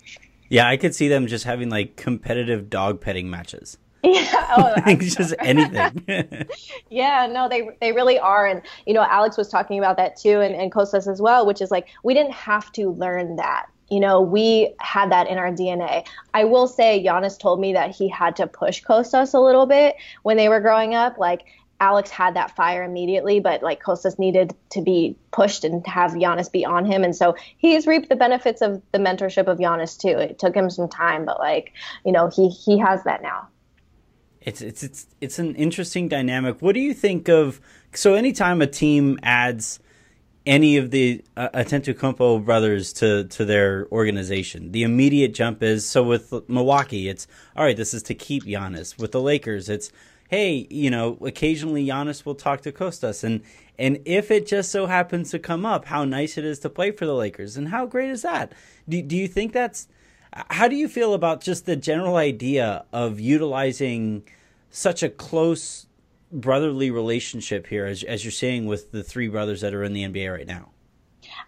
Yeah, 0.55 0.69
I 0.69 0.77
could 0.77 0.95
see 0.95 1.09
them 1.09 1.27
just 1.27 1.45
having 1.45 1.69
like 1.69 1.97
competitive 1.97 2.71
dog 2.71 3.01
petting 3.01 3.29
matches. 3.29 3.77
Yeah, 4.05 4.75
oh, 4.87 4.95
just 5.01 5.35
anything. 5.39 6.47
yeah, 6.91 7.27
no, 7.27 7.49
they 7.49 7.71
they 7.81 7.91
really 7.93 8.19
are, 8.19 8.47
and 8.47 8.61
you 8.87 8.93
know, 8.93 9.03
Alex 9.03 9.39
was 9.39 9.49
talking 9.49 9.79
about 9.79 9.97
that 9.97 10.15
too, 10.15 10.43
and, 10.43 10.55
and 10.55 10.71
Kostas 10.71 11.11
as 11.11 11.23
well, 11.23 11.47
which 11.47 11.63
is 11.63 11.71
like 11.71 11.89
we 12.03 12.13
didn't 12.13 12.35
have 12.35 12.71
to 12.73 12.91
learn 12.91 13.37
that. 13.37 13.65
You 13.89 14.01
know, 14.01 14.21
we 14.21 14.75
had 14.79 15.11
that 15.11 15.27
in 15.27 15.39
our 15.39 15.51
DNA. 15.51 16.07
I 16.35 16.45
will 16.45 16.69
say, 16.69 17.03
Giannis 17.03 17.39
told 17.39 17.61
me 17.61 17.73
that 17.73 17.97
he 17.97 18.07
had 18.09 18.37
to 18.37 18.47
push 18.47 18.85
Kostas 18.85 19.33
a 19.33 19.41
little 19.41 19.65
bit 19.65 19.97
when 20.23 20.37
they 20.37 20.51
were 20.51 20.61
growing 20.61 20.95
up. 20.95 21.17
Like 21.17 21.47
Alex 21.81 22.11
had 22.11 22.35
that 22.35 22.55
fire 22.55 22.83
immediately, 22.83 23.41
but 23.41 23.63
like 23.63 23.83
Kostas 23.83 24.19
needed 24.19 24.55
to 24.71 24.81
be 24.81 25.17
pushed 25.33 25.65
and 25.65 25.87
have 25.87 26.13
Giannis 26.13 26.51
be 26.51 26.65
on 26.65 26.85
him. 26.85 27.05
And 27.05 27.15
so 27.15 27.37
he's 27.57 27.87
reaped 27.87 28.09
the 28.09 28.17
benefits 28.17 28.63
of 28.63 28.81
the 28.93 28.99
mentorship 28.99 29.47
of 29.47 29.59
Giannis 29.59 29.99
too. 29.99 30.17
It 30.19 30.39
took 30.39 30.55
him 30.55 30.71
some 30.71 30.89
time, 30.89 31.25
but 31.25 31.39
like, 31.39 31.73
you 32.05 32.13
know, 32.13 32.29
he 32.29 32.49
he 32.49 32.79
has 32.79 33.05
that 33.05 33.23
now. 33.23 33.49
It's 34.41 34.61
it's 34.61 34.83
it's 34.83 35.07
it's 35.21 35.39
an 35.39 35.55
interesting 35.57 36.09
dynamic. 36.09 36.61
What 36.61 36.75
do 36.75 36.81
you 36.81 36.95
think 36.95 37.29
of 37.29 37.61
so 37.93 38.15
anytime 38.15 38.63
a 38.63 38.67
team 38.67 39.19
adds 39.23 39.81
any 40.47 40.77
of 40.77 40.91
the 40.91 41.25
uh, 41.37 41.49
Antetokounmpo 41.55 42.45
brothers 42.45 42.93
to 42.95 43.25
to 43.25 43.45
their 43.45 43.89
organization. 43.91 44.73
The 44.73 44.83
immediate 44.83 45.35
jump 45.35 45.63
is 45.63 45.87
so 45.87 46.03
with 46.03 46.33
Milwaukee, 46.49 47.09
it's 47.09 47.27
all 47.57 47.65
right. 47.65 47.77
This 47.77 47.95
is 47.95 48.03
to 48.05 48.15
keep 48.15 48.45
Giannis. 48.45 48.99
With 48.99 49.13
the 49.13 49.23
Lakers, 49.23 49.69
it's 49.69 49.91
hey, 50.29 50.67
you 50.71 50.91
know, 50.91 51.19
occasionally 51.21 51.87
Giannis 51.87 52.25
will 52.25 52.35
talk 52.35 52.63
to 52.63 52.73
Kostas, 52.73 53.25
and 53.25 53.43
and 53.79 54.01
if 54.05 54.31
it 54.31 54.47
just 54.47 54.71
so 54.71 54.87
happens 54.87 55.31
to 55.31 55.39
come 55.39 55.67
up, 55.67 55.87
how 55.87 56.05
nice 56.05 56.39
it 56.39 56.45
is 56.45 56.59
to 56.61 56.71
play 56.71 56.91
for 56.91 57.07
the 57.07 57.15
Lakers, 57.15 57.57
and 57.57 57.69
how 57.69 57.87
great 57.87 58.11
is 58.11 58.23
that? 58.23 58.53
Do 58.89 59.01
do 59.03 59.17
you 59.17 59.29
think 59.29 59.53
that's 59.53 59.89
how 60.51 60.69
do 60.69 60.77
you 60.77 60.89
feel 60.89 61.15
about 61.15 61.41
just 61.41 61.67
the 61.67 61.77
general 61.77 62.17
idea 62.17 62.85
of 62.93 63.21
utilizing 63.21 64.25
such 64.71 65.03
a 65.03 65.09
close 65.09 65.87
brotherly 66.33 66.91
relationship 66.91 67.67
here, 67.67 67.87
as 67.87 68.03
as 68.03 68.25
you're 68.25 68.33
saying 68.33 68.67
with 68.67 68.93
the 68.93 69.03
three 69.03 69.29
brothers 69.29 69.61
that 69.61 69.75
are 69.75 69.85
in 69.85 69.93
the 69.93 70.05
NBA 70.05 70.33
right 70.33 70.47
now? 70.47 70.71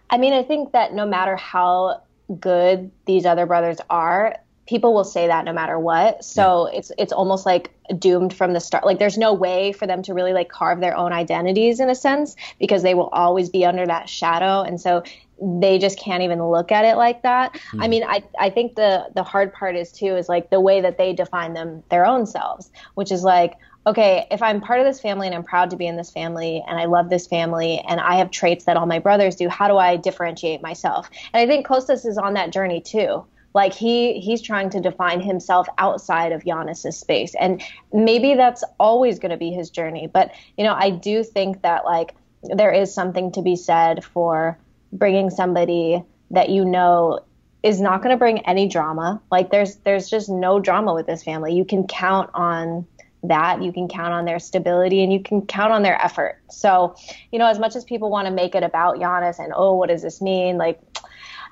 I 0.09 0.17
mean, 0.17 0.33
I 0.33 0.43
think 0.43 0.71
that 0.71 0.93
no 0.93 1.05
matter 1.05 1.35
how 1.35 2.01
good 2.39 2.91
these 3.05 3.25
other 3.25 3.45
brothers 3.45 3.77
are, 3.89 4.37
people 4.67 4.93
will 4.93 5.03
say 5.03 5.27
that 5.27 5.45
no 5.45 5.53
matter 5.53 5.79
what. 5.79 6.23
So 6.23 6.69
yeah. 6.69 6.79
it's 6.79 6.91
it's 6.97 7.13
almost 7.13 7.45
like 7.45 7.71
doomed 7.97 8.33
from 8.33 8.53
the 8.53 8.59
start. 8.59 8.85
Like 8.85 8.99
there's 8.99 9.17
no 9.17 9.33
way 9.33 9.71
for 9.71 9.87
them 9.87 10.03
to 10.03 10.13
really 10.13 10.33
like 10.33 10.49
carve 10.49 10.81
their 10.81 10.95
own 10.95 11.13
identities 11.13 11.79
in 11.79 11.89
a 11.89 11.95
sense 11.95 12.35
because 12.59 12.83
they 12.83 12.93
will 12.93 13.09
always 13.09 13.49
be 13.49 13.65
under 13.65 13.85
that 13.85 14.09
shadow. 14.09 14.61
And 14.61 14.79
so 14.79 15.03
they 15.41 15.77
just 15.77 15.99
can't 15.99 16.23
even 16.23 16.43
look 16.43 16.71
at 16.71 16.83
it 16.83 16.97
like 16.97 17.21
that. 17.21 17.53
Mm. 17.71 17.83
I 17.83 17.87
mean, 17.87 18.03
I, 18.03 18.23
I 18.39 18.49
think 18.49 18.75
the 18.75 19.07
the 19.15 19.23
hard 19.23 19.53
part 19.53 19.75
is 19.75 19.91
too 19.91 20.15
is 20.15 20.27
like 20.27 20.49
the 20.49 20.59
way 20.59 20.81
that 20.81 20.97
they 20.97 21.13
define 21.13 21.53
them 21.53 21.83
their 21.89 22.05
own 22.05 22.25
selves, 22.25 22.69
which 22.95 23.11
is 23.11 23.23
like, 23.23 23.55
okay, 23.85 24.27
if 24.31 24.41
I'm 24.41 24.59
part 24.59 24.81
of 24.81 24.85
this 24.85 24.99
family 24.99 25.27
and 25.27 25.35
I'm 25.35 25.43
proud 25.43 25.69
to 25.69 25.77
be 25.77 25.87
in 25.87 25.95
this 25.95 26.11
family 26.11 26.63
and 26.67 26.77
I 26.77 26.85
love 26.85 27.09
this 27.09 27.25
family 27.25 27.81
and 27.87 28.01
I 28.01 28.15
have 28.15 28.31
traits 28.31 28.65
that 28.65 28.75
all 28.75 28.85
my 28.85 28.99
brothers 28.99 29.35
do, 29.37 29.47
how 29.47 29.69
do 29.69 29.77
I 29.77 29.95
differentiate 29.95 30.61
myself? 30.61 31.09
And 31.33 31.39
I 31.39 31.47
think 31.47 31.65
Kostas 31.65 32.05
is 32.05 32.17
on 32.17 32.33
that 32.33 32.51
journey 32.51 32.81
too. 32.81 33.23
Like 33.57 33.73
he 33.73 34.19
he's 34.19 34.43
trying 34.43 34.69
to 34.69 34.79
define 34.79 35.19
himself 35.19 35.67
outside 35.79 36.31
of 36.31 36.43
Giannis's 36.43 36.95
space, 36.95 37.33
and 37.39 37.59
maybe 37.91 38.35
that's 38.35 38.63
always 38.79 39.17
going 39.17 39.31
to 39.31 39.37
be 39.37 39.49
his 39.49 39.71
journey. 39.71 40.05
But 40.05 40.31
you 40.59 40.63
know, 40.63 40.75
I 40.75 40.91
do 40.91 41.23
think 41.23 41.63
that 41.63 41.83
like 41.83 42.13
there 42.43 42.71
is 42.71 42.93
something 42.93 43.31
to 43.31 43.41
be 43.41 43.55
said 43.55 44.03
for 44.03 44.59
bringing 44.93 45.31
somebody 45.31 46.03
that 46.29 46.49
you 46.49 46.65
know 46.65 47.21
is 47.63 47.81
not 47.81 48.03
going 48.03 48.13
to 48.13 48.17
bring 48.17 48.45
any 48.45 48.67
drama. 48.67 49.19
Like 49.31 49.49
there's 49.49 49.77
there's 49.77 50.07
just 50.07 50.29
no 50.29 50.59
drama 50.59 50.93
with 50.93 51.07
this 51.07 51.23
family. 51.23 51.55
You 51.55 51.65
can 51.65 51.87
count 51.87 52.29
on 52.35 52.85
that. 53.23 53.63
You 53.63 53.73
can 53.73 53.87
count 53.87 54.13
on 54.13 54.25
their 54.25 54.37
stability 54.37 55.01
and 55.01 55.11
you 55.11 55.19
can 55.19 55.47
count 55.47 55.73
on 55.73 55.81
their 55.81 55.99
effort. 55.99 56.39
So, 56.51 56.95
you 57.31 57.39
know, 57.39 57.47
as 57.47 57.57
much 57.57 57.75
as 57.75 57.83
people 57.83 58.11
want 58.11 58.27
to 58.27 58.31
make 58.31 58.53
it 58.53 58.61
about 58.61 58.97
Giannis 58.97 59.39
and 59.43 59.51
oh, 59.55 59.73
what 59.73 59.89
does 59.89 60.03
this 60.03 60.21
mean? 60.21 60.59
Like 60.59 60.79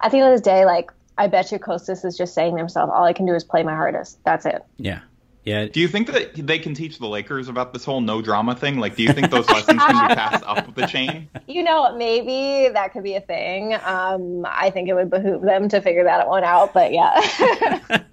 at 0.04 0.12
the 0.12 0.20
end 0.20 0.32
of 0.32 0.38
the 0.38 0.44
day, 0.44 0.66
like 0.66 0.92
I 1.18 1.28
bet 1.28 1.52
you 1.52 1.60
Kostas 1.60 2.04
is 2.06 2.18
just 2.18 2.34
saying 2.34 2.54
to 2.54 2.58
himself, 2.58 2.90
all 2.94 3.04
I 3.04 3.14
can 3.14 3.26
do 3.26 3.34
is 3.34 3.44
play 3.44 3.64
my 3.64 3.74
hardest. 3.74 4.24
That's 4.24 4.46
it. 4.46 4.64
Yeah. 4.78 5.02
Yeah. 5.46 5.66
Do 5.66 5.80
you 5.80 5.88
think 5.88 6.12
that 6.12 6.34
they 6.36 6.58
can 6.58 6.74
teach 6.74 6.98
the 6.98 7.06
Lakers 7.06 7.50
about 7.50 7.72
this 7.72 7.86
whole 7.86 8.02
no 8.02 8.20
drama 8.20 8.56
thing? 8.56 8.80
Like, 8.80 8.96
do 8.96 9.04
you 9.04 9.14
think 9.14 9.30
those 9.30 9.48
lessons 9.48 9.80
can 9.80 10.08
be 10.08 10.16
passed 10.16 10.44
up 10.48 10.74
the 10.74 10.88
chain? 10.88 11.30
You 11.48 11.62
know, 11.62 11.96
maybe 11.96 12.74
that 12.74 12.94
could 12.94 13.04
be 13.04 13.14
a 13.14 13.22
thing. 13.22 13.76
Um, 13.76 14.44
I 14.50 14.72
think 14.72 14.90
it 14.90 14.96
would 14.96 15.12
behoove 15.12 15.44
them 15.44 15.70
to 15.70 15.82
figure 15.82 16.04
that 16.06 16.28
one 16.28 16.44
out. 16.44 16.74
But 16.74 16.92
yeah. 16.92 17.14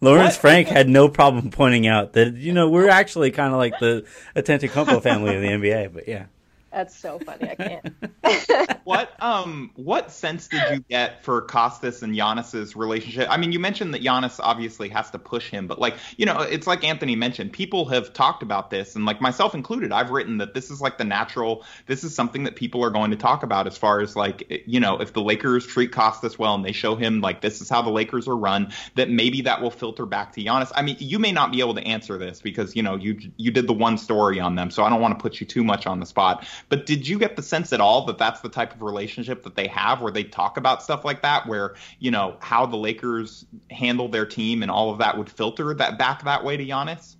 Lawrence 0.00 0.34
what? 0.34 0.40
Frank 0.40 0.68
had 0.68 0.88
no 0.88 1.08
problem 1.08 1.50
pointing 1.50 1.88
out 1.88 2.12
that 2.12 2.34
you 2.34 2.52
know 2.52 2.70
we're 2.70 2.88
actually 2.88 3.32
kind 3.32 3.52
of 3.52 3.58
like 3.58 3.76
the 3.80 4.06
Antetokounmpo 4.36 5.02
family 5.02 5.34
of 5.34 5.42
the 5.42 5.48
NBA. 5.48 5.92
But 5.92 6.06
yeah. 6.06 6.26
That's 6.70 6.94
so 6.96 7.18
funny. 7.18 7.50
I 7.50 7.54
can't. 7.54 8.80
what 8.84 9.10
um 9.20 9.70
what 9.74 10.10
sense 10.12 10.48
did 10.48 10.62
you 10.70 10.80
get 10.88 11.24
for 11.24 11.42
Costas 11.42 12.02
and 12.02 12.14
Giannis's 12.14 12.76
relationship? 12.76 13.28
I 13.30 13.38
mean, 13.38 13.52
you 13.52 13.58
mentioned 13.58 13.94
that 13.94 14.02
Giannis 14.02 14.38
obviously 14.42 14.90
has 14.90 15.10
to 15.12 15.18
push 15.18 15.48
him, 15.48 15.66
but 15.66 15.78
like 15.78 15.94
you 16.16 16.26
know, 16.26 16.40
it's 16.40 16.66
like 16.66 16.84
Anthony 16.84 17.16
mentioned. 17.16 17.52
People 17.52 17.86
have 17.86 18.12
talked 18.12 18.42
about 18.42 18.70
this, 18.70 18.96
and 18.96 19.06
like 19.06 19.20
myself 19.20 19.54
included, 19.54 19.92
I've 19.92 20.10
written 20.10 20.38
that 20.38 20.52
this 20.52 20.70
is 20.70 20.80
like 20.80 20.98
the 20.98 21.04
natural. 21.04 21.64
This 21.86 22.04
is 22.04 22.14
something 22.14 22.44
that 22.44 22.56
people 22.56 22.84
are 22.84 22.90
going 22.90 23.12
to 23.12 23.16
talk 23.16 23.42
about 23.42 23.66
as 23.66 23.78
far 23.78 24.00
as 24.00 24.14
like 24.14 24.64
you 24.66 24.80
know, 24.80 25.00
if 25.00 25.14
the 25.14 25.22
Lakers 25.22 25.66
treat 25.66 25.90
Costas 25.90 26.38
well 26.38 26.54
and 26.54 26.64
they 26.64 26.72
show 26.72 26.96
him 26.96 27.22
like 27.22 27.40
this 27.40 27.62
is 27.62 27.70
how 27.70 27.80
the 27.80 27.90
Lakers 27.90 28.28
are 28.28 28.36
run, 28.36 28.72
that 28.94 29.08
maybe 29.08 29.42
that 29.42 29.62
will 29.62 29.70
filter 29.70 30.04
back 30.04 30.34
to 30.34 30.44
Giannis. 30.44 30.70
I 30.74 30.82
mean, 30.82 30.96
you 30.98 31.18
may 31.18 31.32
not 31.32 31.50
be 31.50 31.60
able 31.60 31.74
to 31.74 31.82
answer 31.82 32.18
this 32.18 32.42
because 32.42 32.76
you 32.76 32.82
know 32.82 32.96
you 32.96 33.18
you 33.38 33.50
did 33.50 33.66
the 33.66 33.72
one 33.72 33.96
story 33.96 34.38
on 34.38 34.54
them, 34.54 34.70
so 34.70 34.84
I 34.84 34.90
don't 34.90 35.00
want 35.00 35.18
to 35.18 35.22
put 35.22 35.40
you 35.40 35.46
too 35.46 35.64
much 35.64 35.86
on 35.86 35.98
the 36.00 36.06
spot. 36.06 36.46
But 36.68 36.86
did 36.86 37.06
you 37.06 37.18
get 37.18 37.36
the 37.36 37.42
sense 37.42 37.72
at 37.72 37.80
all 37.80 38.04
that 38.06 38.18
that's 38.18 38.40
the 38.40 38.48
type 38.48 38.74
of 38.74 38.82
relationship 38.82 39.42
that 39.44 39.56
they 39.56 39.66
have 39.68 40.00
where 40.00 40.12
they 40.12 40.24
talk 40.24 40.56
about 40.56 40.82
stuff 40.82 41.04
like 41.04 41.22
that, 41.22 41.46
where, 41.46 41.74
you 41.98 42.10
know, 42.10 42.36
how 42.40 42.66
the 42.66 42.76
Lakers 42.76 43.46
handle 43.70 44.08
their 44.08 44.26
team 44.26 44.62
and 44.62 44.70
all 44.70 44.90
of 44.90 44.98
that 44.98 45.16
would 45.16 45.30
filter 45.30 45.74
that 45.74 45.98
back 45.98 46.24
that 46.24 46.44
way 46.44 46.56
to 46.56 46.64
Giannis? 46.64 47.16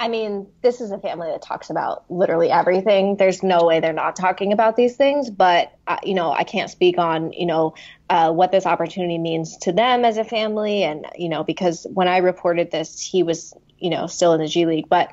I 0.00 0.08
mean, 0.08 0.46
this 0.62 0.80
is 0.80 0.92
a 0.92 0.98
family 0.98 1.28
that 1.30 1.42
talks 1.42 1.68
about 1.68 2.10
literally 2.10 2.50
everything. 2.50 3.16
There's 3.18 3.42
no 3.42 3.66
way 3.66 3.80
they're 3.80 3.92
not 3.92 4.16
talking 4.16 4.50
about 4.50 4.74
these 4.74 4.96
things, 4.96 5.28
but 5.28 5.76
uh, 5.88 5.98
you 6.02 6.14
know, 6.14 6.32
I 6.32 6.42
can't 6.42 6.70
speak 6.70 6.96
on 6.96 7.34
you 7.34 7.44
know 7.44 7.74
uh, 8.08 8.32
what 8.32 8.50
this 8.50 8.64
opportunity 8.64 9.18
means 9.18 9.58
to 9.58 9.72
them 9.72 10.06
as 10.06 10.16
a 10.16 10.24
family, 10.24 10.84
and 10.84 11.06
you 11.16 11.28
know, 11.28 11.44
because 11.44 11.86
when 11.92 12.08
I 12.08 12.16
reported 12.16 12.70
this, 12.70 12.98
he 12.98 13.22
was 13.22 13.52
you 13.78 13.90
know 13.90 14.06
still 14.06 14.32
in 14.32 14.40
the 14.40 14.48
G 14.48 14.64
League, 14.64 14.88
but 14.88 15.10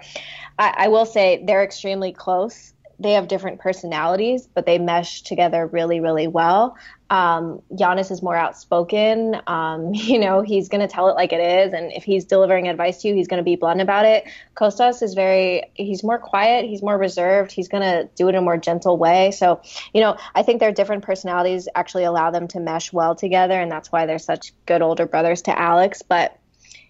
I, 0.58 0.74
I 0.78 0.88
will 0.88 1.06
say 1.06 1.44
they're 1.46 1.64
extremely 1.64 2.14
close 2.14 2.74
they 3.00 3.14
have 3.14 3.28
different 3.28 3.60
personalities, 3.60 4.48
but 4.54 4.66
they 4.66 4.80
mesh 4.80 5.22
together 5.22 5.68
really, 5.68 6.00
really 6.00 6.28
well. 6.28 6.76
Um, 7.10 7.62
Giannis 7.72 8.12
is 8.12 8.22
more 8.22 8.36
outspoken. 8.36 9.40
Um, 9.48 9.94
you 9.94 10.20
know, 10.20 10.42
he's 10.42 10.68
going 10.70 10.82
to 10.82 10.88
tell 10.88 11.08
it 11.10 11.14
like 11.14 11.32
it 11.32 11.40
is. 11.40 11.74
And 11.74 11.92
if 11.94 12.04
he's 12.04 12.26
delivering 12.26 12.68
advice 12.68 13.02
to 13.02 13.10
you, 13.10 13.16
he's 13.16 13.28
going 13.28 13.38
to 13.38 13.44
be 13.44 13.56
blunt 13.56 13.82
about 13.82 14.06
it. 14.06 14.26
Kostas 14.56 15.04
is 15.04 15.14
very, 15.14 15.64
he's 15.76 16.04
more 16.04 16.18
quiet. 16.18 16.66
He's 16.66 16.82
more 16.82 16.98
reserved. 16.98 17.52
He's 17.52 17.68
going 17.68 17.84
to 17.84 18.10
do 18.16 18.28
it 18.28 18.32
in 18.32 18.36
a 18.36 18.42
more 18.42 18.58
gentle 18.58 18.98
way. 18.98 19.32
So, 19.32 19.62
you 19.94 20.02
know, 20.02 20.18
I 20.34 20.44
think 20.44 20.60
their 20.60 20.72
different 20.72 21.04
personalities 21.04 21.68
actually 21.76 22.04
allow 22.04 22.32
them 22.32 22.48
to 22.50 22.60
mesh 22.60 22.92
well 22.92 23.16
together. 23.16 23.60
And 23.60 23.72
that's 23.72 23.92
why 23.92 24.06
they're 24.06 24.20
such 24.20 24.54
good 24.66 24.82
older 24.82 25.06
brothers 25.06 25.44
to 25.44 25.58
Alex. 25.58 26.02
But 26.02 26.38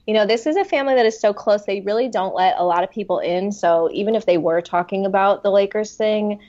you 0.08 0.14
know, 0.14 0.26
this 0.26 0.48
is 0.48 0.56
a 0.56 0.64
family 0.64 0.96
that 0.96 1.06
is 1.06 1.20
so 1.20 1.34
close. 1.34 1.66
They 1.66 1.82
really 1.82 2.08
don't 2.08 2.34
let 2.34 2.56
a 2.58 2.64
lot 2.64 2.84
of 2.84 2.90
people 2.90 3.20
in. 3.20 3.52
So 3.52 3.90
even 3.92 4.16
if 4.16 4.26
they 4.26 4.38
were 4.38 4.62
talking 4.62 5.06
about 5.06 5.44
the 5.44 5.52
Lakers 5.52 5.96
thing, 5.96 6.40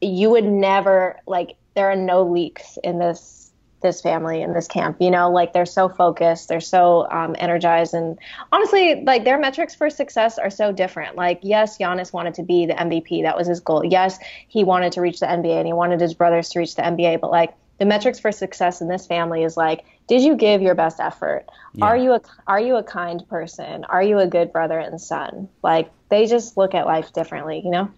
you 0.00 0.30
would 0.30 0.44
never 0.44 1.20
like 1.26 1.56
there 1.74 1.90
are 1.90 1.96
no 1.96 2.24
leaks 2.24 2.76
in 2.82 2.98
this 2.98 3.52
this 3.82 4.00
family 4.00 4.42
in 4.42 4.52
this 4.52 4.66
camp. 4.66 4.96
You 4.98 5.12
know, 5.12 5.30
like 5.30 5.52
they're 5.52 5.64
so 5.66 5.88
focused, 5.88 6.48
they're 6.48 6.60
so 6.60 7.08
um, 7.10 7.36
energized, 7.38 7.94
and 7.94 8.18
honestly, 8.50 9.04
like 9.04 9.24
their 9.24 9.38
metrics 9.38 9.76
for 9.76 9.90
success 9.90 10.36
are 10.38 10.50
so 10.50 10.72
different. 10.72 11.14
Like, 11.14 11.38
yes, 11.42 11.78
Giannis 11.78 12.12
wanted 12.12 12.34
to 12.34 12.42
be 12.42 12.66
the 12.66 12.74
MVP, 12.74 13.22
that 13.22 13.36
was 13.36 13.46
his 13.46 13.60
goal. 13.60 13.84
Yes, 13.84 14.18
he 14.48 14.64
wanted 14.64 14.92
to 14.92 15.00
reach 15.00 15.20
the 15.20 15.26
NBA, 15.26 15.58
and 15.58 15.66
he 15.66 15.72
wanted 15.72 16.00
his 16.00 16.14
brothers 16.14 16.48
to 16.50 16.58
reach 16.58 16.74
the 16.74 16.82
NBA. 16.82 17.20
But 17.20 17.30
like 17.30 17.54
the 17.78 17.84
metrics 17.84 18.18
for 18.18 18.32
success 18.32 18.80
in 18.80 18.88
this 18.88 19.06
family 19.06 19.44
is 19.44 19.56
like 19.56 19.84
did 20.06 20.22
you 20.22 20.36
give 20.36 20.62
your 20.62 20.74
best 20.74 21.00
effort 21.00 21.46
yeah. 21.74 21.84
are 21.84 21.96
you 21.96 22.12
a 22.12 22.20
are 22.46 22.60
you 22.60 22.76
a 22.76 22.82
kind 22.82 23.26
person 23.28 23.84
are 23.84 24.02
you 24.02 24.18
a 24.18 24.26
good 24.26 24.52
brother 24.52 24.78
and 24.78 25.00
son 25.00 25.48
like 25.62 25.90
they 26.08 26.26
just 26.26 26.56
look 26.56 26.74
at 26.74 26.86
life 26.86 27.12
differently 27.12 27.60
you 27.64 27.70
know 27.70 27.90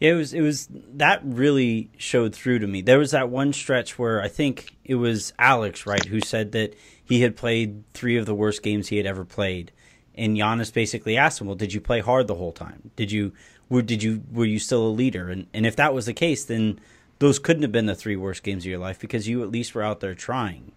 yeah, 0.00 0.10
it 0.10 0.14
was 0.14 0.34
it 0.34 0.40
was 0.40 0.68
that 0.94 1.20
really 1.24 1.88
showed 1.96 2.34
through 2.34 2.58
to 2.58 2.66
me. 2.66 2.82
There 2.82 2.98
was 2.98 3.12
that 3.12 3.30
one 3.30 3.52
stretch 3.52 3.98
where 3.98 4.20
I 4.20 4.28
think 4.28 4.76
it 4.84 4.96
was 4.96 5.32
Alex, 5.38 5.86
right, 5.86 6.04
who 6.04 6.20
said 6.20 6.52
that 6.52 6.74
he 7.02 7.22
had 7.22 7.36
played 7.36 7.84
three 7.94 8.16
of 8.16 8.26
the 8.26 8.34
worst 8.34 8.62
games 8.62 8.88
he 8.88 8.96
had 8.96 9.06
ever 9.06 9.24
played, 9.24 9.72
and 10.14 10.36
Giannis 10.36 10.72
basically 10.72 11.16
asked 11.16 11.40
him, 11.40 11.46
"Well, 11.46 11.56
did 11.56 11.72
you 11.72 11.80
play 11.80 12.00
hard 12.00 12.26
the 12.26 12.34
whole 12.34 12.52
time? 12.52 12.90
Did 12.96 13.12
you 13.12 13.32
were 13.68 13.82
did 13.82 14.02
you 14.02 14.22
were 14.32 14.44
you 14.44 14.58
still 14.58 14.86
a 14.86 14.88
leader?" 14.88 15.30
And 15.30 15.46
and 15.54 15.64
if 15.64 15.76
that 15.76 15.94
was 15.94 16.06
the 16.06 16.12
case, 16.12 16.44
then 16.44 16.80
those 17.20 17.38
couldn't 17.38 17.62
have 17.62 17.72
been 17.72 17.86
the 17.86 17.94
three 17.94 18.16
worst 18.16 18.42
games 18.42 18.64
of 18.64 18.70
your 18.70 18.80
life 18.80 18.98
because 18.98 19.28
you 19.28 19.42
at 19.42 19.50
least 19.50 19.74
were 19.74 19.82
out 19.82 20.00
there 20.00 20.14
trying. 20.14 20.72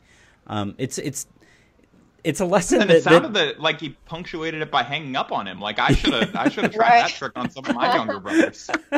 Um, 0.48 0.76
it's 0.78 0.98
it's 0.98 1.28
it's 2.24 2.40
a 2.40 2.46
lesson. 2.46 2.82
And 2.82 2.90
that, 2.90 2.98
it 2.98 3.04
sounded 3.04 3.34
that, 3.34 3.56
that, 3.56 3.60
like 3.62 3.80
he 3.80 3.90
punctuated 4.06 4.62
it 4.62 4.72
by 4.72 4.84
hanging 4.84 5.16
up 5.16 5.32
on 5.32 5.48
him. 5.48 5.60
Like 5.60 5.80
I 5.80 5.92
should 5.94 6.14
have, 6.14 6.36
I 6.36 6.50
should 6.50 6.64
have 6.64 6.74
tried 6.74 6.90
right. 6.90 7.08
that 7.08 7.12
trick 7.12 7.34
on 7.36 7.50
some 7.50 7.66
of 7.66 7.76
my 7.76 7.96
younger 7.96 8.20
brothers. 8.20 8.70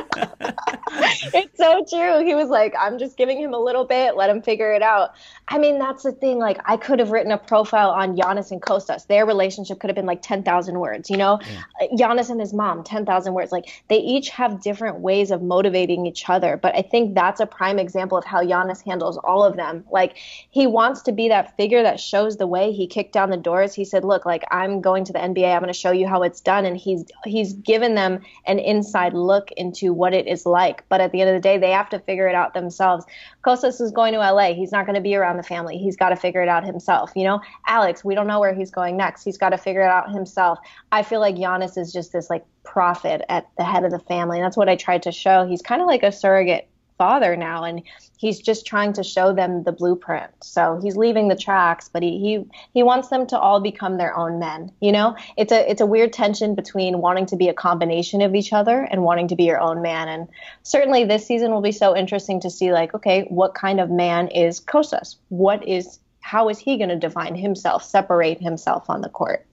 it's 1.33 1.57
so 1.57 1.85
true. 1.89 2.25
He 2.25 2.35
was 2.35 2.49
like, 2.49 2.73
I'm 2.79 2.97
just 2.97 3.17
giving 3.17 3.39
him 3.39 3.53
a 3.53 3.59
little 3.59 3.85
bit, 3.85 4.15
let 4.15 4.29
him 4.29 4.41
figure 4.41 4.71
it 4.73 4.81
out. 4.81 5.11
I 5.47 5.57
mean, 5.57 5.79
that's 5.79 6.03
the 6.03 6.11
thing. 6.11 6.37
Like, 6.37 6.59
I 6.65 6.77
could 6.77 6.99
have 6.99 7.11
written 7.11 7.31
a 7.31 7.37
profile 7.37 7.89
on 7.89 8.15
Giannis 8.15 8.51
and 8.51 8.61
Kostas. 8.61 9.07
Their 9.07 9.25
relationship 9.25 9.79
could 9.79 9.89
have 9.89 9.95
been 9.95 10.05
like 10.05 10.21
10,000 10.21 10.79
words, 10.79 11.09
you 11.09 11.17
know? 11.17 11.39
Yeah. 11.81 11.87
Giannis 11.93 12.29
and 12.29 12.39
his 12.39 12.53
mom, 12.53 12.83
10,000 12.83 13.33
words. 13.33 13.51
Like, 13.51 13.83
they 13.87 13.97
each 13.97 14.29
have 14.29 14.61
different 14.61 14.99
ways 14.99 15.31
of 15.31 15.41
motivating 15.41 16.05
each 16.05 16.29
other. 16.29 16.57
But 16.57 16.75
I 16.75 16.81
think 16.81 17.15
that's 17.15 17.39
a 17.39 17.45
prime 17.45 17.79
example 17.79 18.17
of 18.17 18.25
how 18.25 18.43
Giannis 18.43 18.83
handles 18.83 19.17
all 19.17 19.43
of 19.43 19.55
them. 19.55 19.85
Like, 19.91 20.17
he 20.17 20.67
wants 20.67 21.01
to 21.03 21.11
be 21.11 21.29
that 21.29 21.57
figure 21.57 21.83
that 21.83 21.99
shows 21.99 22.37
the 22.37 22.47
way. 22.47 22.71
He 22.71 22.85
kicked 22.87 23.08
down 23.11 23.29
the 23.29 23.37
doors. 23.37 23.73
He 23.73 23.85
said, 23.85 24.03
Look, 24.03 24.25
like, 24.25 24.43
I'm 24.51 24.81
going 24.81 25.03
to 25.05 25.13
the 25.13 25.19
NBA. 25.19 25.53
I'm 25.53 25.61
going 25.61 25.67
to 25.67 25.73
show 25.73 25.91
you 25.91 26.07
how 26.07 26.23
it's 26.23 26.41
done. 26.41 26.65
And 26.65 26.77
he's, 26.77 27.05
he's 27.25 27.53
given 27.53 27.95
them 27.95 28.21
an 28.45 28.59
inside 28.59 29.13
look 29.13 29.51
into 29.53 29.93
what 29.93 30.13
it 30.13 30.27
is 30.27 30.45
like. 30.45 30.87
But 30.89 31.01
at 31.01 31.11
the 31.11 31.21
end 31.21 31.29
of 31.29 31.35
the 31.35 31.41
day, 31.41 31.57
they 31.57 31.71
have 31.71 31.89
to 31.89 31.99
figure 31.99 32.27
it 32.27 32.35
out 32.35 32.53
themselves. 32.53 33.05
Kostas 33.43 33.81
is 33.81 33.91
going 33.91 34.13
to 34.13 34.19
LA. 34.19 34.53
He's 34.53 34.71
not 34.71 34.85
going 34.85 34.95
to 34.95 35.01
be 35.01 35.15
around 35.15 35.37
the 35.37 35.43
family. 35.43 35.77
He's 35.77 35.97
got 35.97 36.09
to 36.09 36.15
figure 36.15 36.41
it 36.41 36.49
out 36.49 36.63
himself. 36.63 37.11
You 37.15 37.25
know, 37.25 37.41
Alex, 37.67 38.03
we 38.03 38.15
don't 38.15 38.27
know 38.27 38.39
where 38.39 38.53
he's 38.53 38.71
going 38.71 38.95
next. 38.95 39.23
He's 39.23 39.37
got 39.37 39.49
to 39.49 39.57
figure 39.57 39.81
it 39.81 39.89
out 39.89 40.11
himself. 40.11 40.59
I 40.91 41.03
feel 41.03 41.19
like 41.19 41.35
Giannis 41.35 41.77
is 41.77 41.91
just 41.91 42.11
this 42.13 42.29
like 42.29 42.45
prophet 42.63 43.21
at 43.29 43.47
the 43.57 43.63
head 43.63 43.83
of 43.83 43.91
the 43.91 43.99
family. 43.99 44.37
And 44.37 44.45
that's 44.45 44.57
what 44.57 44.69
I 44.69 44.75
tried 44.75 45.03
to 45.03 45.11
show. 45.11 45.47
He's 45.47 45.61
kind 45.61 45.81
of 45.81 45.87
like 45.87 46.03
a 46.03 46.11
surrogate 46.11 46.68
father 46.99 47.35
now 47.35 47.63
and 47.63 47.81
he's 48.17 48.39
just 48.39 48.67
trying 48.67 48.93
to 48.93 49.03
show 49.03 49.33
them 49.33 49.63
the 49.63 49.71
blueprint. 49.71 50.29
So 50.43 50.79
he's 50.83 50.95
leaving 50.95 51.29
the 51.29 51.35
tracks 51.35 51.89
but 51.91 52.03
he, 52.03 52.19
he 52.19 52.45
he 52.73 52.83
wants 52.83 53.07
them 53.07 53.25
to 53.27 53.39
all 53.39 53.59
become 53.59 53.97
their 53.97 54.15
own 54.15 54.37
men 54.37 54.71
you 54.81 54.91
know? 54.91 55.15
It's 55.37 55.51
a 55.51 55.69
it's 55.71 55.81
a 55.81 55.87
weird 55.87 56.13
tension 56.13 56.53
between 56.53 56.99
wanting 56.99 57.25
to 57.27 57.35
be 57.35 57.47
a 57.47 57.53
combination 57.53 58.21
of 58.21 58.35
each 58.35 58.53
other 58.53 58.87
and 58.91 59.03
wanting 59.03 59.29
to 59.29 59.35
be 59.35 59.45
your 59.45 59.59
own 59.59 59.81
man. 59.81 60.07
And 60.09 60.27
certainly 60.61 61.05
this 61.05 61.25
season 61.25 61.51
will 61.51 61.61
be 61.61 61.71
so 61.71 61.95
interesting 61.97 62.39
to 62.41 62.49
see 62.51 62.71
like 62.71 62.93
okay 62.93 63.25
what 63.29 63.55
kind 63.55 63.79
of 63.79 63.89
man 63.89 64.27
is 64.27 64.59
Kostas 64.59 65.15
what 65.29 65.65
is 65.67 65.99
how 66.19 66.49
is 66.49 66.59
he 66.59 66.77
going 66.77 66.89
to 66.89 66.95
define 66.97 67.33
himself 67.33 67.83
separate 67.83 68.41
himself 68.41 68.89
on 68.89 69.01
the 69.01 69.09
court 69.09 69.47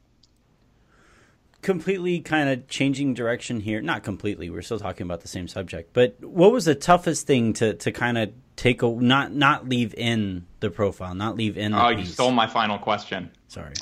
completely 1.67 2.21
kind 2.21 2.49
of 2.49 2.69
changing 2.69 3.13
direction 3.13 3.59
here. 3.59 3.83
Not 3.83 4.05
completely. 4.05 4.49
We're 4.51 4.63
still 4.63 4.79
talking 4.79 5.05
about 5.05 5.23
the 5.23 5.29
same 5.29 5.49
subject. 5.49 5.93
But 5.93 6.17
what 6.23 6.53
was 6.53 6.65
the 6.65 6.77
toughest 6.77 7.27
thing 7.27 7.53
to 7.55 7.75
to 7.75 7.91
kind 7.91 8.17
of 8.17 8.31
take 8.55 8.83
a 8.83 8.87
not 8.87 9.33
not 9.33 9.69
leave 9.69 9.93
in 9.95 10.47
the 10.61 10.71
profile, 10.71 11.15
not 11.17 11.37
leave 11.37 11.59
in. 11.59 11.75
oh, 11.75 11.89
piece? 11.89 11.99
you 11.99 12.05
stole 12.13 12.31
my 12.31 12.47
final 12.47 12.79
question. 12.79 13.33
Sorry. 13.49 13.75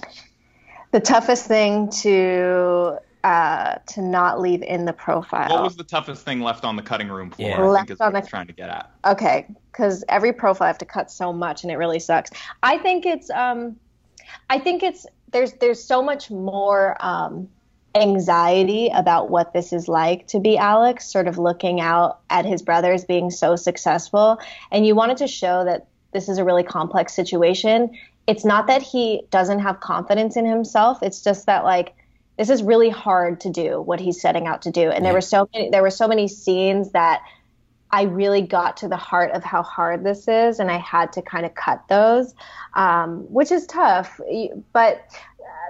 The 0.93 1.01
toughest 1.01 1.47
thing 1.47 1.91
to 2.03 2.97
uh, 3.23 3.75
to 3.89 4.01
not 4.01 4.41
leave 4.41 4.63
in 4.63 4.87
the 4.87 4.95
profile. 4.95 5.51
What 5.51 5.65
was 5.65 5.77
the 5.77 5.85
toughest 5.85 6.25
thing 6.25 6.41
left 6.41 6.65
on 6.65 6.77
the 6.77 6.83
cutting 6.83 7.09
room 7.09 7.33
floor? 7.33 7.51
Yeah. 7.51 7.71
I 7.71 7.77
think 7.81 7.91
is 7.91 7.99
what 7.99 8.15
the... 8.15 8.23
trying 8.23 8.47
to 8.47 8.55
get 8.55 8.71
at. 8.71 8.91
Okay, 9.05 9.47
because 9.71 10.05
every 10.09 10.33
profile 10.33 10.65
I 10.65 10.69
have 10.69 10.79
to 10.79 10.87
cut 10.87 11.11
so 11.11 11.35
much, 11.35 11.65
and 11.65 11.71
it 11.71 11.77
really 11.77 12.01
sucks. 12.01 12.31
I 12.63 12.79
think 12.79 13.05
it's 13.05 13.29
um, 13.29 13.77
I 14.49 14.59
think 14.59 14.83
it's 14.83 15.05
there's 15.33 15.53
there's 15.55 15.85
so 15.85 16.01
much 16.01 16.31
more 16.31 16.97
um 17.05 17.49
anxiety 17.95 18.91
about 18.93 19.31
what 19.31 19.53
this 19.53 19.73
is 19.73 19.89
like 19.89 20.27
to 20.29 20.41
be 20.41 20.59
Alex, 20.59 21.07
sort 21.07 21.29
of 21.29 21.39
looking 21.39 21.81
out 21.81 22.21
at 22.31 22.45
his 22.45 22.63
brothers 22.63 23.05
being 23.05 23.31
so 23.31 23.57
successful. 23.57 24.39
And 24.73 24.87
you 24.87 24.95
wanted 24.95 25.19
to 25.19 25.29
show 25.29 25.65
that 25.65 25.87
this 26.13 26.29
is 26.29 26.39
a 26.39 26.45
really 26.45 26.63
complex 26.63 27.15
situation. 27.15 27.97
It's 28.27 28.45
not 28.45 28.67
that 28.67 28.83
he 28.83 29.23
doesn't 29.31 29.61
have 29.61 29.81
confidence 29.81 30.37
in 30.37 30.47
himself. 30.47 31.03
It's 31.03 31.23
just 31.23 31.47
that 31.47 31.65
like 31.65 31.95
this 32.37 32.51
is 32.51 32.63
really 32.63 32.91
hard 32.91 33.41
to 33.41 33.51
do 33.51 33.81
what 33.81 34.01
he's 34.01 34.21
setting 34.21 34.47
out 34.47 34.63
to 34.63 34.71
do. 34.71 34.91
And 34.91 35.05
there 35.05 35.13
were 35.13 35.21
so 35.21 35.49
many 35.53 35.71
there 35.71 35.83
were 35.83 35.91
so 35.91 36.09
many 36.09 36.27
scenes 36.27 36.93
that 36.93 37.23
I 37.91 38.03
really 38.03 38.43
got 38.43 38.79
to 38.79 38.89
the 38.89 38.97
heart 38.97 39.31
of 39.33 39.45
how 39.45 39.63
hard 39.63 40.03
this 40.03 40.27
is, 40.27 40.59
and 40.59 40.69
I 40.69 40.79
had 40.79 41.13
to 41.13 41.23
kind 41.23 41.47
of 41.47 41.55
cut 41.55 41.87
those, 41.89 42.35
um, 42.75 43.21
which 43.33 43.53
is 43.53 43.67
tough. 43.67 44.21
But 44.73 45.01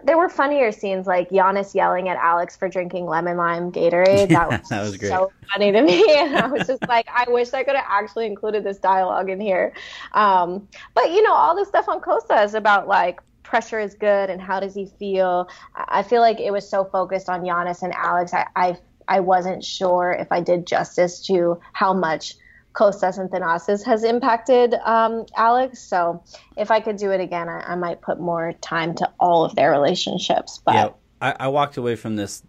there 0.04 0.19
were 0.19 0.28
funnier 0.28 0.71
scenes 0.71 1.07
like 1.07 1.31
Giannis 1.31 1.75
yelling 1.75 2.09
at 2.09 2.16
Alex 2.19 2.57
for 2.57 2.69
drinking 2.69 3.07
lemon 3.07 3.37
lime 3.37 3.73
Gatorade. 3.73 4.28
That 4.28 4.49
was, 4.61 4.69
that 4.69 4.83
was 4.83 5.00
so 5.00 5.33
funny 5.52 5.73
to 5.73 5.83
me. 5.83 6.04
And 6.14 6.37
I 6.37 6.47
was 6.47 6.66
just 6.66 6.87
like, 6.88 7.07
I 7.12 7.25
wish 7.28 7.52
I 7.52 7.64
could 7.64 7.76
have 7.76 7.87
actually 7.88 8.26
included 8.26 8.64
this 8.64 8.78
dialogue 8.78 9.31
in 9.31 9.40
here. 9.40 9.73
Um, 10.12 10.69
but 10.95 11.11
you 11.11 11.23
know, 11.23 11.33
all 11.33 11.57
the 11.57 11.64
stuff 11.64 11.88
on 11.88 12.00
Costa 12.00 12.43
is 12.43 12.54
about 12.54 12.87
like 12.87 13.21
pressure 13.43 13.81
is 13.81 13.95
good 13.95 14.31
and 14.31 14.40
how 14.40 14.61
does 14.61 14.75
he 14.75 14.87
feel. 14.99 15.49
I 15.75 16.02
feel 16.02 16.21
like 16.21 16.40
it 16.40 16.52
was 16.52 16.69
so 16.69 16.85
focused 16.85 17.28
on 17.28 17.43
Giannis 17.43 17.83
and 17.83 17.95
Alex. 17.95 18.35
I, 18.35 18.47
I 18.57 18.76
I 19.09 19.21
wasn't 19.21 19.62
sure 19.62 20.16
if 20.19 20.31
I 20.31 20.40
did 20.40 20.66
justice 20.66 21.21
to 21.26 21.61
how 21.73 21.93
much 21.93 22.37
Kostas 22.75 23.19
and 23.19 23.31
Thanasis 23.31 23.85
has 23.85 24.04
impacted 24.04 24.75
um, 24.75 25.26
Alex. 25.37 25.81
So 25.81 26.23
if 26.57 26.71
I 26.71 26.81
could 26.81 26.97
do 26.97 27.12
it 27.12 27.21
again, 27.21 27.49
I, 27.49 27.61
I, 27.61 27.75
might 27.76 28.00
put 28.02 28.19
more 28.21 28.52
time 28.54 28.95
to 28.97 29.11
all 29.21 29.45
of 29.45 29.54
their 29.54 29.71
relationships. 29.71 30.61
But 30.64 30.75
yeah, 30.75 30.88
I, 31.21 31.37
I 31.40 31.49
walked 31.49 31.76
away 31.76 31.95
from 31.95 32.16
this, 32.16 32.43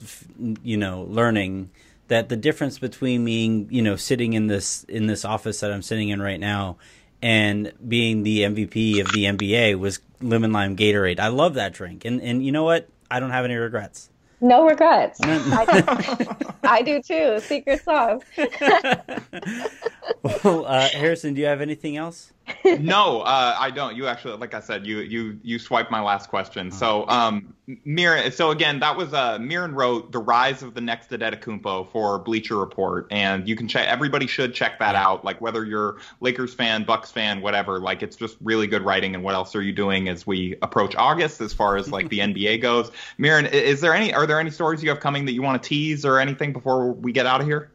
you 0.64 0.78
know, 0.78 1.04
learning 1.04 1.70
that 2.08 2.30
the 2.30 2.36
difference 2.36 2.80
between 2.80 3.24
me, 3.24 3.68
you 3.70 3.82
know, 3.82 3.96
sitting 3.96 4.34
in 4.34 4.48
this 4.48 4.84
in 4.86 5.06
this 5.06 5.26
office 5.26 5.60
that 5.60 5.72
I'm 5.72 5.84
sitting 5.84 6.10
in 6.10 6.22
right 6.22 6.40
now 6.40 6.78
and 7.22 7.72
being 7.88 8.24
the 8.24 8.42
MVP 8.42 9.02
of 9.02 9.12
the 9.12 9.26
NBA 9.26 9.80
was 9.80 10.00
lemon 10.22 10.52
lime 10.52 10.76
Gatorade. 10.76 11.20
I 11.20 11.28
love 11.28 11.54
that 11.56 11.74
drink, 11.74 12.06
and 12.06 12.22
and 12.22 12.46
you 12.46 12.52
know 12.52 12.64
what? 12.64 12.88
I 13.10 13.20
don't 13.20 13.32
have 13.32 13.46
any 13.46 13.56
regrets. 13.56 14.10
No 14.46 14.68
regrets. 14.68 15.20
I, 15.24 16.36
I, 16.64 16.82
do 16.84 17.02
too. 17.02 17.40
Secret 17.40 17.84
sauce. 17.84 18.22
well, 20.44 20.66
uh, 20.68 20.88
Harrison, 20.90 21.34
do 21.34 21.42
you 21.42 21.48
have 21.48 21.62
anything 21.62 21.98
else? 21.98 22.32
no, 22.64 23.22
uh, 23.22 23.56
I 23.60 23.72
don't. 23.72 23.96
You 23.96 24.08
actually, 24.08 24.38
like 24.38 24.54
I 24.54 24.60
said, 24.60 24.86
you 24.86 25.00
you 25.00 25.40
you 25.42 25.58
swiped 25.58 25.90
my 25.90 26.02
last 26.02 26.30
question. 26.30 26.72
So, 26.72 27.08
um, 27.08 27.56
Mirin. 27.68 28.32
So 28.32 28.52
again, 28.52 28.80
that 28.80 28.96
was 28.96 29.14
uh, 29.14 29.40
Mirin 29.40 29.74
wrote 29.74 30.12
the 30.12 30.20
rise 30.20 30.62
of 30.62 30.76
the 30.76 30.82
next 30.82 31.10
Antetokounmpo 31.10 31.92
for 31.92 32.20
Bleacher 32.20 32.58
Report, 32.58 33.08
and 33.10 33.48
you 33.48 33.56
can 33.56 33.68
check. 33.68 33.88
Everybody 33.88 34.28
should 34.28 34.54
check 34.54 34.78
that 34.80 34.96
out. 34.96 35.26
Like 35.26 35.42
whether 35.42 35.66
you're 35.66 35.98
Lakers 36.22 36.54
fan, 36.54 36.84
Bucks 36.84 37.12
fan, 37.12 37.42
whatever. 37.42 37.80
Like 37.80 38.04
it's 38.04 38.16
just 38.16 38.38
really 38.42 38.68
good 38.68 38.84
writing. 38.84 39.16
And 39.16 39.24
what 39.24 39.34
else 39.34 39.56
are 39.56 39.64
you 39.64 39.74
doing 39.74 40.08
as 40.08 40.28
we 40.28 40.56
approach 40.62 40.96
August, 40.96 41.42
as 41.42 41.54
far 41.54 41.78
as 41.78 41.92
like 41.92 42.10
the 42.10 42.20
NBA 42.20 42.62
goes? 42.62 42.92
Mirin, 43.18 43.52
is 43.52 43.82
there 43.82 43.94
any? 43.94 44.14
Are 44.14 44.28
there 44.28 44.35
any 44.40 44.52
stories 44.52 44.84
you 44.84 44.90
have 44.90 45.00
coming 45.00 45.26
that 45.26 45.34
you 45.34 45.42
want 45.42 45.62
to 45.62 45.70
tease 45.70 46.06
or 46.06 46.20
anything 46.20 46.54
before 46.54 46.92
we 46.94 47.12
get 47.12 47.26
out 47.26 47.42
of 47.42 47.48
here? 47.48 47.72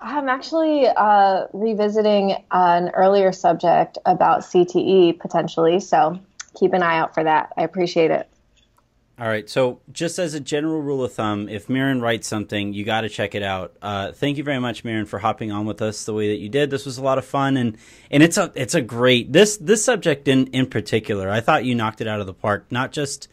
I'm 0.00 0.28
actually 0.28 0.86
uh, 0.88 1.46
revisiting 1.52 2.44
an 2.50 2.90
earlier 2.90 3.30
subject 3.30 3.98
about 4.04 4.40
CTE 4.40 5.20
potentially, 5.20 5.78
so 5.78 6.18
keep 6.58 6.72
an 6.72 6.82
eye 6.82 6.98
out 6.98 7.14
for 7.14 7.22
that. 7.22 7.52
I 7.56 7.62
appreciate 7.62 8.10
it. 8.10 8.28
All 9.18 9.28
right. 9.28 9.48
So, 9.48 9.80
just 9.92 10.18
as 10.18 10.34
a 10.34 10.40
general 10.40 10.80
rule 10.80 11.04
of 11.04 11.12
thumb, 11.12 11.48
if 11.48 11.68
Mirin 11.68 12.00
writes 12.00 12.26
something, 12.26 12.72
you 12.72 12.84
got 12.84 13.02
to 13.02 13.08
check 13.08 13.34
it 13.34 13.42
out. 13.42 13.76
Uh, 13.80 14.10
thank 14.10 14.38
you 14.38 14.42
very 14.42 14.58
much, 14.58 14.82
Mirin, 14.84 15.06
for 15.06 15.18
hopping 15.18 15.52
on 15.52 15.66
with 15.66 15.80
us 15.82 16.04
the 16.04 16.14
way 16.14 16.28
that 16.28 16.38
you 16.38 16.48
did. 16.48 16.70
This 16.70 16.86
was 16.86 16.98
a 16.98 17.02
lot 17.02 17.18
of 17.18 17.24
fun, 17.24 17.56
and 17.56 17.76
and 18.10 18.22
it's 18.22 18.38
a 18.38 18.50
it's 18.54 18.74
a 18.74 18.80
great 18.80 19.32
this 19.32 19.58
this 19.58 19.84
subject 19.84 20.26
in 20.26 20.46
in 20.48 20.66
particular. 20.66 21.30
I 21.30 21.40
thought 21.40 21.64
you 21.64 21.74
knocked 21.74 22.00
it 22.00 22.08
out 22.08 22.20
of 22.20 22.26
the 22.26 22.34
park. 22.34 22.64
Not 22.70 22.90
just 22.90 23.28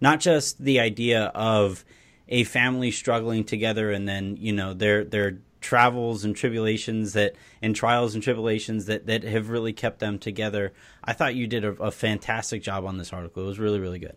not 0.00 0.18
just 0.18 0.64
the 0.64 0.80
idea 0.80 1.26
of 1.26 1.84
a 2.28 2.44
family 2.44 2.90
struggling 2.90 3.44
together, 3.44 3.90
and 3.90 4.08
then 4.08 4.36
you 4.38 4.52
know 4.52 4.74
their 4.74 5.04
their 5.04 5.38
travels 5.60 6.24
and 6.24 6.36
tribulations 6.36 7.14
that 7.14 7.34
and 7.60 7.74
trials 7.74 8.14
and 8.14 8.22
tribulations 8.22 8.86
that 8.86 9.06
that 9.06 9.24
have 9.24 9.50
really 9.50 9.72
kept 9.72 9.98
them 9.98 10.18
together. 10.18 10.72
I 11.04 11.12
thought 11.12 11.34
you 11.34 11.46
did 11.46 11.64
a, 11.64 11.70
a 11.82 11.90
fantastic 11.90 12.62
job 12.62 12.84
on 12.84 12.98
this 12.98 13.12
article. 13.12 13.42
It 13.42 13.46
was 13.46 13.58
really 13.58 13.80
really 13.80 13.98
good. 13.98 14.16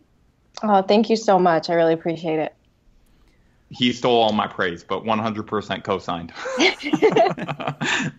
Oh, 0.64 0.82
thank 0.82 1.10
you 1.10 1.16
so 1.16 1.40
much. 1.40 1.70
I 1.70 1.74
really 1.74 1.94
appreciate 1.94 2.40
it. 2.40 2.56
He 3.70 3.94
stole 3.94 4.22
all 4.22 4.34
my 4.34 4.48
praise, 4.48 4.84
but 4.84 5.06
100% 5.06 5.84
co-signed. 5.86 6.34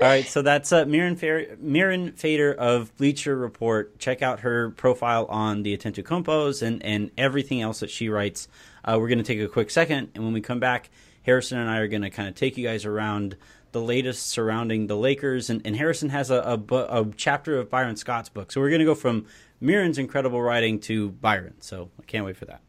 All 0.00 0.06
right, 0.06 0.24
so 0.24 0.40
that's 0.40 0.72
uh, 0.72 0.86
Mirin, 0.86 1.18
Fer- 1.18 1.56
Mirin 1.56 2.16
Fader 2.16 2.54
of 2.54 2.96
Bleacher 2.96 3.36
Report. 3.36 3.98
Check 3.98 4.22
out 4.22 4.40
her 4.40 4.70
profile 4.70 5.26
on 5.26 5.62
the 5.62 5.76
Antetokounmpos 5.76 6.62
and, 6.62 6.82
and 6.82 7.10
everything 7.18 7.60
else 7.60 7.80
that 7.80 7.90
she 7.90 8.08
writes. 8.08 8.48
Uh, 8.84 8.96
we're 8.98 9.08
going 9.08 9.18
to 9.18 9.24
take 9.24 9.40
a 9.40 9.48
quick 9.48 9.70
second, 9.70 10.10
and 10.14 10.24
when 10.24 10.32
we 10.32 10.40
come 10.40 10.60
back, 10.60 10.90
Harrison 11.22 11.58
and 11.58 11.68
I 11.68 11.78
are 11.78 11.88
going 11.88 12.02
to 12.02 12.10
kind 12.10 12.28
of 12.28 12.34
take 12.34 12.56
you 12.56 12.66
guys 12.66 12.84
around 12.84 13.36
the 13.72 13.80
latest 13.80 14.28
surrounding 14.28 14.86
the 14.86 14.96
Lakers. 14.96 15.50
And, 15.50 15.62
and 15.64 15.76
Harrison 15.76 16.08
has 16.10 16.30
a, 16.30 16.60
a, 16.70 16.74
a, 16.74 17.06
chapter 17.16 17.58
of 17.58 17.70
Byron 17.70 17.96
Scott's 17.96 18.28
book. 18.28 18.52
So 18.52 18.60
we're 18.60 18.70
going 18.70 18.80
to 18.80 18.84
go 18.84 18.94
from 18.94 19.26
Mirin's 19.62 19.98
incredible 19.98 20.40
writing 20.42 20.80
to 20.80 21.10
Byron. 21.10 21.54
So 21.60 21.90
I 21.98 22.02
can't 22.04 22.24
wait 22.24 22.36
for 22.36 22.46
that. 22.46 22.60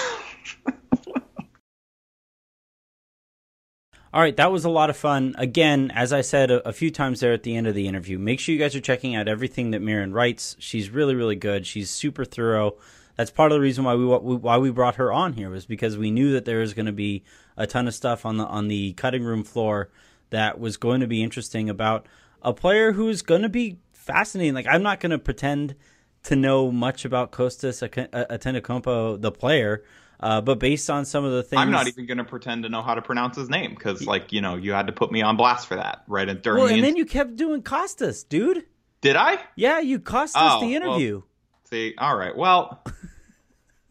All 4.11 4.21
right, 4.21 4.35
that 4.37 4.51
was 4.51 4.65
a 4.65 4.69
lot 4.69 4.89
of 4.89 4.97
fun. 4.97 5.35
Again, 5.37 5.91
as 5.93 6.11
I 6.11 6.21
said 6.21 6.49
a, 6.49 6.67
a, 6.67 6.73
few 6.73 6.89
times 6.89 7.19
there 7.19 7.31
at 7.31 7.43
the 7.43 7.55
end 7.55 7.67
of 7.67 7.75
the 7.75 7.87
interview, 7.87 8.17
make 8.17 8.39
sure 8.39 8.53
you 8.53 8.59
guys 8.59 8.75
are 8.75 8.81
checking 8.81 9.15
out 9.15 9.27
everything 9.27 9.69
that 9.71 9.83
Mirin 9.83 10.15
writes. 10.15 10.55
She's 10.57 10.89
really, 10.89 11.13
really 11.13 11.35
good. 11.35 11.67
She's 11.67 11.91
super 11.91 12.25
thorough. 12.25 12.75
That's 13.19 13.31
part 13.31 13.51
of 13.51 13.57
the 13.57 13.59
reason 13.59 13.83
why 13.83 13.95
we 13.95 14.05
why 14.05 14.57
we 14.59 14.71
brought 14.71 14.95
her 14.95 15.11
on 15.11 15.33
here 15.33 15.49
was 15.49 15.65
because 15.65 15.97
we 15.97 16.09
knew 16.09 16.31
that 16.31 16.45
there 16.45 16.59
was 16.59 16.73
going 16.73 16.85
to 16.85 16.93
be 16.93 17.25
a 17.57 17.67
ton 17.67 17.85
of 17.85 17.93
stuff 17.93 18.25
on 18.25 18.37
the 18.37 18.45
on 18.45 18.69
the 18.69 18.93
cutting 18.93 19.25
room 19.25 19.43
floor 19.43 19.89
that 20.29 20.57
was 20.57 20.77
going 20.77 21.01
to 21.01 21.07
be 21.07 21.21
interesting 21.21 21.69
about 21.69 22.05
a 22.41 22.53
player 22.53 22.93
who's 22.93 23.21
going 23.21 23.41
to 23.41 23.49
be 23.49 23.79
fascinating. 23.91 24.53
Like 24.53 24.67
I'm 24.69 24.83
not 24.83 25.01
going 25.01 25.09
to 25.09 25.19
pretend 25.19 25.75
to 26.23 26.37
know 26.37 26.71
much 26.71 27.03
about 27.03 27.33
Kostas 27.33 27.83
Antetokounmpo, 27.83 29.19
the 29.19 29.33
player. 29.33 29.83
Uh, 30.21 30.39
but 30.39 30.57
based 30.57 30.89
on 30.89 31.03
some 31.03 31.25
of 31.25 31.33
the 31.33 31.43
things, 31.43 31.59
I'm 31.59 31.71
not 31.71 31.87
even 31.87 32.05
going 32.05 32.19
to 32.19 32.23
pretend 32.23 32.63
to 32.63 32.69
know 32.69 32.81
how 32.81 32.95
to 32.95 33.01
pronounce 33.01 33.35
his 33.35 33.49
name 33.49 33.71
because, 33.71 34.05
like, 34.07 34.31
you 34.31 34.39
know, 34.39 34.55
you 34.55 34.71
had 34.71 34.87
to 34.87 34.93
put 34.93 35.11
me 35.11 35.21
on 35.21 35.35
blast 35.35 35.67
for 35.67 35.75
that, 35.75 36.03
right? 36.07 36.29
And 36.29 36.41
during, 36.41 36.63
well, 36.63 36.73
and 36.73 36.77
the 36.77 36.87
then 36.87 36.95
you 36.95 37.05
kept 37.05 37.35
doing 37.35 37.63
Costas, 37.63 38.23
dude. 38.23 38.65
Did 39.01 39.17
I? 39.17 39.39
Yeah, 39.57 39.79
you 39.81 39.99
Kostas 39.99 40.31
oh, 40.35 40.61
the 40.61 40.73
interview. 40.75 41.15
Well, 41.15 41.27
see, 41.69 41.95
all 41.97 42.15
right, 42.15 42.35
well, 42.35 42.83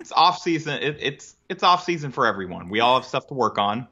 it's 0.00 0.12
off 0.12 0.38
season. 0.38 0.82
It, 0.82 0.96
it's 1.00 1.36
it's 1.48 1.62
off 1.62 1.84
season 1.84 2.12
for 2.12 2.26
everyone. 2.26 2.68
We 2.68 2.80
all 2.80 2.98
have 2.98 3.06
stuff 3.06 3.26
to 3.28 3.34
work 3.34 3.58
on. 3.58 3.88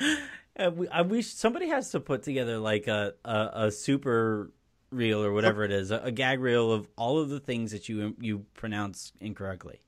uh, 0.58 0.70
we, 0.74 0.88
I 0.88 1.02
wish 1.02 1.28
somebody 1.28 1.68
has 1.68 1.90
to 1.90 2.00
put 2.00 2.22
together 2.22 2.58
like 2.58 2.86
a 2.86 3.14
a, 3.24 3.50
a 3.54 3.70
super 3.70 4.50
reel 4.90 5.22
or 5.22 5.32
whatever 5.32 5.64
it 5.64 5.72
is, 5.72 5.90
a, 5.90 5.98
a, 5.98 6.12
gag 6.12 6.40
reel 6.40 6.70
of 6.72 6.88
all 6.96 7.18
of 7.18 7.28
the 7.28 7.40
things 7.40 7.72
that 7.72 7.88
you 7.88 8.14
you 8.20 8.46
pronounce 8.54 9.12
incorrectly. 9.20 9.80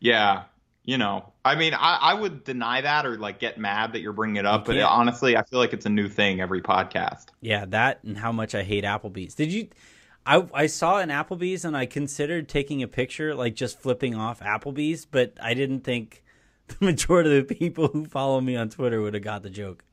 Yeah, 0.00 0.44
you 0.84 0.96
know, 0.96 1.32
I 1.44 1.56
mean, 1.56 1.74
I, 1.74 1.98
I 2.00 2.14
would 2.14 2.42
deny 2.42 2.80
that 2.80 3.04
or 3.04 3.18
like 3.18 3.38
get 3.38 3.58
mad 3.58 3.92
that 3.92 4.00
you're 4.00 4.14
bringing 4.14 4.36
it 4.36 4.46
up, 4.46 4.64
but 4.64 4.76
it, 4.76 4.82
honestly, 4.82 5.36
I 5.36 5.42
feel 5.44 5.58
like 5.58 5.72
it's 5.72 5.86
a 5.86 5.90
new 5.90 6.08
thing 6.08 6.40
every 6.40 6.62
podcast. 6.62 7.26
Yeah, 7.40 7.66
that 7.66 8.02
and 8.02 8.16
how 8.16 8.32
much 8.32 8.54
I 8.54 8.62
hate 8.62 8.84
Applebee's. 8.84 9.34
Did 9.34 9.52
you? 9.52 9.68
I 10.26 10.46
I 10.52 10.66
saw 10.66 10.98
an 10.98 11.08
Applebee's 11.08 11.64
and 11.64 11.76
I 11.76 11.86
considered 11.86 12.48
taking 12.48 12.82
a 12.82 12.88
picture, 12.88 13.34
like 13.34 13.54
just 13.54 13.80
flipping 13.80 14.14
off 14.14 14.40
Applebee's, 14.40 15.06
but 15.06 15.34
I 15.42 15.54
didn't 15.54 15.80
think 15.80 16.22
the 16.68 16.84
majority 16.84 17.38
of 17.38 17.48
the 17.48 17.54
people 17.54 17.88
who 17.88 18.04
follow 18.04 18.40
me 18.40 18.56
on 18.56 18.68
Twitter 18.68 19.00
would 19.00 19.14
have 19.14 19.22
got 19.22 19.42
the 19.42 19.50
joke. 19.50 19.84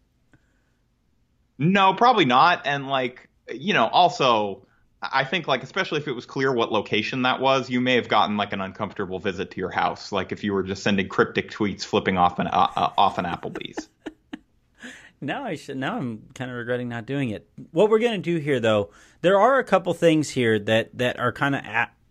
No, 1.58 1.94
probably 1.94 2.26
not. 2.26 2.68
And 2.68 2.88
like, 2.88 3.30
you 3.52 3.74
know, 3.74 3.88
also 3.88 4.68
I 5.02 5.24
think 5.24 5.48
like 5.48 5.64
especially 5.64 6.00
if 6.00 6.08
it 6.08 6.14
was 6.14 6.26
clear 6.26 6.52
what 6.52 6.72
location 6.72 7.22
that 7.24 7.40
was, 7.40 7.70
you 7.70 7.82
may 7.82 7.96
have 7.96 8.08
gotten 8.08 8.38
like 8.38 8.54
an 8.54 8.62
uncomfortable 8.62 9.20
visit 9.20 9.52
to 9.52 9.58
your 9.58 9.72
house, 9.72 10.12
like 10.12 10.32
if 10.32 10.44
you 10.44 10.54
were 10.54 10.64
just 10.64 10.84
sending 10.84 11.08
cryptic 11.08 11.52
tweets 11.52 11.84
flipping 11.84 12.18
off 12.18 12.40
an 12.40 12.48
uh, 12.48 12.72
uh 12.76 12.90
off 12.98 13.18
an 13.18 13.26
Applebee's. 13.26 13.90
now 15.22 15.46
I 15.46 15.56
should. 15.56 15.78
Now 15.78 15.98
I'm 15.98 16.24
kind 16.34 16.52
of 16.52 16.58
regretting 16.58 16.90
not 16.90 17.06
doing 17.06 17.30
it. 17.30 17.48
What 17.72 17.90
we're 17.90 18.00
gonna 18.00 18.18
do 18.18 18.38
here, 18.38 18.60
though, 18.60 18.92
there 19.22 19.40
are 19.40 19.60
a 19.60 19.64
couple 19.64 19.94
things 19.94 20.30
here 20.30 20.60
that 20.60 20.98
that 20.98 21.20
are 21.20 21.32
kind 21.32 21.56
of 21.56 21.62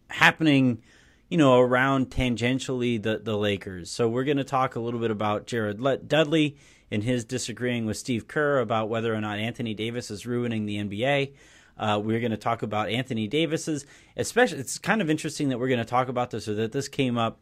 happening, 0.08 0.82
you 1.28 1.38
know, 1.38 1.58
around 1.58 2.10
tangentially 2.10 3.02
the 3.02 3.18
the 3.18 3.36
Lakers. 3.36 3.90
So 3.90 4.08
we're 4.08 4.24
gonna 4.24 4.44
talk 4.44 4.76
a 4.76 4.80
little 4.80 5.00
bit 5.00 5.10
about 5.10 5.46
Jared 5.46 5.80
Dudley 6.08 6.56
and 6.90 7.02
his 7.02 7.24
disagreeing 7.24 7.86
with 7.86 7.96
Steve 7.96 8.28
Kerr 8.28 8.60
about 8.60 8.88
whether 8.88 9.14
or 9.14 9.20
not 9.20 9.38
Anthony 9.38 9.74
Davis 9.74 10.10
is 10.10 10.26
ruining 10.26 10.66
the 10.66 10.76
NBA. 10.76 11.32
Uh, 11.78 12.00
we're 12.02 12.20
going 12.20 12.30
to 12.30 12.36
talk 12.38 12.62
about 12.62 12.88
Anthony 12.88 13.26
Davis's, 13.28 13.84
especially. 14.16 14.58
It's 14.58 14.78
kind 14.78 15.02
of 15.02 15.10
interesting 15.10 15.50
that 15.50 15.58
we're 15.58 15.68
going 15.68 15.78
to 15.78 15.84
talk 15.84 16.08
about 16.08 16.30
this, 16.30 16.48
or 16.48 16.54
that 16.54 16.72
this 16.72 16.88
came 16.88 17.18
up 17.18 17.38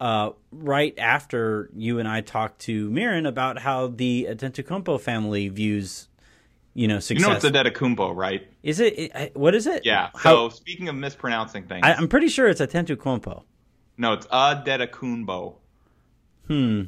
uh, 0.00 0.30
right 0.52 0.94
after 0.98 1.70
you 1.74 1.98
and 1.98 2.08
I 2.08 2.20
talked 2.20 2.60
to 2.62 2.90
Mirin 2.90 3.26
about 3.26 3.58
how 3.58 3.88
the 3.88 4.26
Antetokounmpo 4.30 5.00
family 5.00 5.48
views 5.48 6.08
you 6.74 6.88
know, 6.88 6.98
success. 6.98 7.24
You 7.24 7.30
know 7.30 7.36
it's 7.36 7.44
Adetokounmpo, 7.44 8.14
right? 8.14 8.46
Is 8.62 8.80
it? 8.80 9.36
What 9.36 9.54
is 9.54 9.66
it? 9.66 9.86
Yeah. 9.86 10.10
So 10.20 10.48
speaking 10.48 10.88
of 10.88 10.96
mispronouncing 10.96 11.68
things, 11.68 11.82
I, 11.84 11.92
am 11.92 12.08
pretty 12.08 12.28
sure 12.28 12.48
it's 12.48 12.60
Antetokounmpo. 12.60 13.44
No, 13.96 14.12
it's 14.12 14.26
Adetokounmpo. 14.26 15.54
Hmm. 16.48 16.82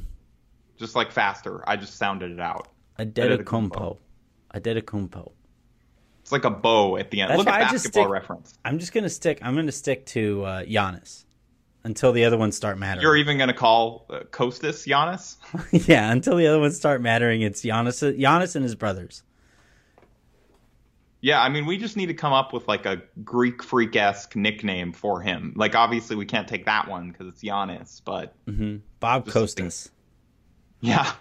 Just 0.77 0.95
like 0.95 1.11
faster. 1.11 1.67
I 1.67 1.77
just 1.77 1.95
sounded 1.95 2.31
it 2.31 2.39
out. 2.39 2.67
Adetokounmpo. 2.99 3.97
Adetokounmpo. 4.53 5.31
It's 6.21 6.33
like 6.33 6.43
a 6.43 6.51
bow 6.51 6.97
at 6.97 7.09
the 7.09 7.21
end. 7.21 7.31
That's 7.31 7.37
Look 7.37 7.47
at 7.47 7.71
basketball 7.71 8.03
stick, 8.03 8.11
reference. 8.11 8.53
I'm 8.65 8.79
just 8.79 8.91
gonna 8.91 9.09
stick. 9.09 9.39
I'm 9.41 9.55
gonna 9.55 9.71
stick 9.71 10.05
to 10.07 10.43
uh, 10.43 10.63
Giannis 10.63 11.23
until 11.87 12.11
the 12.11 12.25
other 12.25 12.37
ones 12.37 12.55
start 12.55 12.77
mattering. 12.77 13.01
You're 13.01 13.17
even 13.17 13.37
gonna 13.37 13.53
call 13.53 14.05
uh, 14.09 14.19
Kostas 14.29 14.85
Giannis? 14.85 15.37
yeah, 15.87 16.11
until 16.11 16.35
the 16.35 16.45
other 16.45 16.59
ones 16.59 16.75
start 16.75 17.01
mattering. 17.01 17.41
It's 17.41 17.61
Giannis, 17.61 18.17
Giannis 18.19 18.55
and 18.55 18.63
his 18.63 18.75
brothers. 18.75 19.23
Yeah, 21.21 21.41
I 21.41 21.49
mean, 21.49 21.65
we 21.65 21.77
just 21.77 21.97
need 21.97 22.05
to 22.07 22.13
come 22.13 22.33
up 22.33 22.53
with 22.53 22.67
like 22.67 22.85
a 22.85 23.01
Greek 23.23 23.63
freak 23.63 23.95
esque 23.95 24.35
nickname 24.35 24.93
for 24.93 25.19
him. 25.19 25.53
Like, 25.55 25.73
obviously, 25.73 26.15
we 26.15 26.25
can't 26.25 26.47
take 26.47 26.65
that 26.65 26.87
one 26.87 27.09
because 27.11 27.27
it's 27.27 27.41
Giannis, 27.41 28.01
but 28.05 28.35
mm-hmm. 28.45 28.77
Bob 28.99 29.27
Costas. 29.27 29.89
Yeah. 30.79 31.11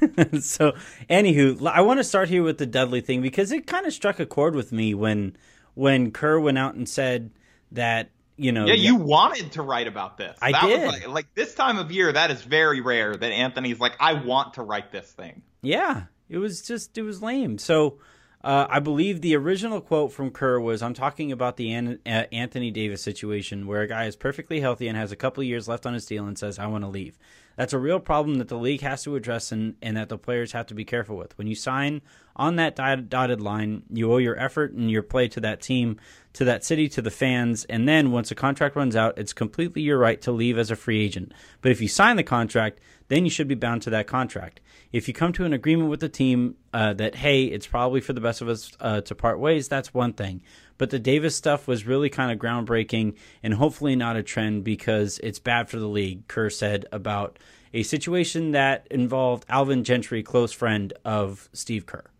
so, 0.40 0.72
anywho, 1.10 1.66
I 1.66 1.80
want 1.80 1.98
to 1.98 2.04
start 2.04 2.28
here 2.28 2.44
with 2.44 2.58
the 2.58 2.66
Dudley 2.66 3.00
thing 3.00 3.20
because 3.20 3.50
it 3.50 3.66
kind 3.66 3.84
of 3.84 3.92
struck 3.92 4.20
a 4.20 4.26
chord 4.26 4.54
with 4.54 4.70
me 4.70 4.94
when 4.94 5.36
when 5.74 6.12
Kerr 6.12 6.38
went 6.38 6.58
out 6.58 6.74
and 6.74 6.88
said 6.88 7.30
that 7.72 8.10
you 8.42 8.52
know. 8.52 8.66
Yeah, 8.66 8.74
you 8.74 8.96
wanted 8.96 9.52
to 9.52 9.62
write 9.62 9.86
about 9.86 10.18
this. 10.18 10.36
I 10.42 10.52
that 10.52 10.66
did. 10.66 10.86
Like, 10.86 11.08
like 11.08 11.34
this 11.34 11.54
time 11.54 11.78
of 11.78 11.90
year, 11.92 12.12
that 12.12 12.30
is 12.30 12.42
very 12.42 12.80
rare 12.80 13.14
that 13.14 13.32
Anthony's 13.32 13.80
like, 13.80 13.94
I 14.00 14.14
want 14.14 14.54
to 14.54 14.62
write 14.62 14.92
this 14.92 15.10
thing. 15.10 15.42
Yeah, 15.62 16.04
it 16.28 16.38
was 16.38 16.62
just 16.62 16.98
it 16.98 17.02
was 17.02 17.22
lame. 17.22 17.58
So 17.58 17.98
uh, 18.42 18.66
I 18.68 18.80
believe 18.80 19.20
the 19.20 19.36
original 19.36 19.80
quote 19.80 20.12
from 20.12 20.30
Kerr 20.30 20.58
was, 20.58 20.82
"I'm 20.82 20.94
talking 20.94 21.30
about 21.30 21.56
the 21.56 21.72
An- 21.72 22.00
uh, 22.04 22.24
Anthony 22.32 22.70
Davis 22.70 23.02
situation, 23.02 23.66
where 23.66 23.82
a 23.82 23.88
guy 23.88 24.06
is 24.06 24.16
perfectly 24.16 24.60
healthy 24.60 24.88
and 24.88 24.96
has 24.96 25.12
a 25.12 25.16
couple 25.16 25.42
years 25.44 25.68
left 25.68 25.86
on 25.86 25.94
his 25.94 26.06
deal 26.06 26.26
and 26.26 26.36
says, 26.38 26.58
I 26.58 26.66
want 26.66 26.84
to 26.84 26.88
leave.' 26.88 27.18
That's 27.56 27.72
a 27.72 27.78
real 27.78 28.00
problem 28.00 28.38
that 28.38 28.48
the 28.48 28.58
league 28.58 28.80
has 28.80 29.02
to 29.04 29.16
address 29.16 29.52
and, 29.52 29.74
and 29.82 29.96
that 29.96 30.08
the 30.08 30.18
players 30.18 30.52
have 30.52 30.66
to 30.66 30.74
be 30.74 30.84
careful 30.84 31.16
with. 31.16 31.36
When 31.36 31.46
you 31.46 31.54
sign 31.54 32.00
on 32.34 32.56
that 32.56 32.76
dotted 32.76 33.40
line, 33.40 33.82
you 33.90 34.12
owe 34.12 34.18
your 34.18 34.38
effort 34.38 34.72
and 34.72 34.90
your 34.90 35.02
play 35.02 35.28
to 35.28 35.40
that 35.40 35.60
team, 35.60 35.98
to 36.32 36.44
that 36.44 36.64
city, 36.64 36.88
to 36.88 37.02
the 37.02 37.10
fans. 37.10 37.64
And 37.66 37.88
then 37.88 38.10
once 38.10 38.30
a 38.30 38.34
contract 38.34 38.74
runs 38.74 38.96
out, 38.96 39.18
it's 39.18 39.32
completely 39.32 39.82
your 39.82 39.98
right 39.98 40.20
to 40.22 40.32
leave 40.32 40.56
as 40.56 40.70
a 40.70 40.76
free 40.76 41.04
agent. 41.04 41.32
But 41.60 41.72
if 41.72 41.80
you 41.80 41.88
sign 41.88 42.16
the 42.16 42.22
contract, 42.22 42.80
then 43.08 43.24
you 43.24 43.30
should 43.30 43.48
be 43.48 43.54
bound 43.54 43.82
to 43.82 43.90
that 43.90 44.06
contract. 44.06 44.60
If 44.90 45.08
you 45.08 45.14
come 45.14 45.32
to 45.34 45.44
an 45.44 45.52
agreement 45.52 45.90
with 45.90 46.00
the 46.00 46.08
team 46.08 46.56
uh, 46.72 46.94
that, 46.94 47.16
hey, 47.16 47.44
it's 47.44 47.66
probably 47.66 48.00
for 48.00 48.14
the 48.14 48.20
best 48.20 48.40
of 48.40 48.48
us 48.48 48.72
uh, 48.80 49.02
to 49.02 49.14
part 49.14 49.38
ways, 49.38 49.68
that's 49.68 49.92
one 49.92 50.14
thing. 50.14 50.42
But 50.82 50.90
the 50.90 50.98
Davis 50.98 51.36
stuff 51.36 51.68
was 51.68 51.86
really 51.86 52.10
kind 52.10 52.32
of 52.32 52.40
groundbreaking 52.40 53.14
and 53.40 53.54
hopefully 53.54 53.94
not 53.94 54.16
a 54.16 54.22
trend 54.24 54.64
because 54.64 55.20
it's 55.22 55.38
bad 55.38 55.70
for 55.70 55.78
the 55.78 55.86
league, 55.86 56.26
Kerr 56.26 56.50
said 56.50 56.86
about 56.90 57.38
a 57.72 57.84
situation 57.84 58.50
that 58.50 58.88
involved 58.90 59.46
Alvin 59.48 59.84
Gentry, 59.84 60.24
close 60.24 60.50
friend 60.50 60.92
of 61.04 61.48
Steve 61.52 61.86
Kerr. 61.86 62.10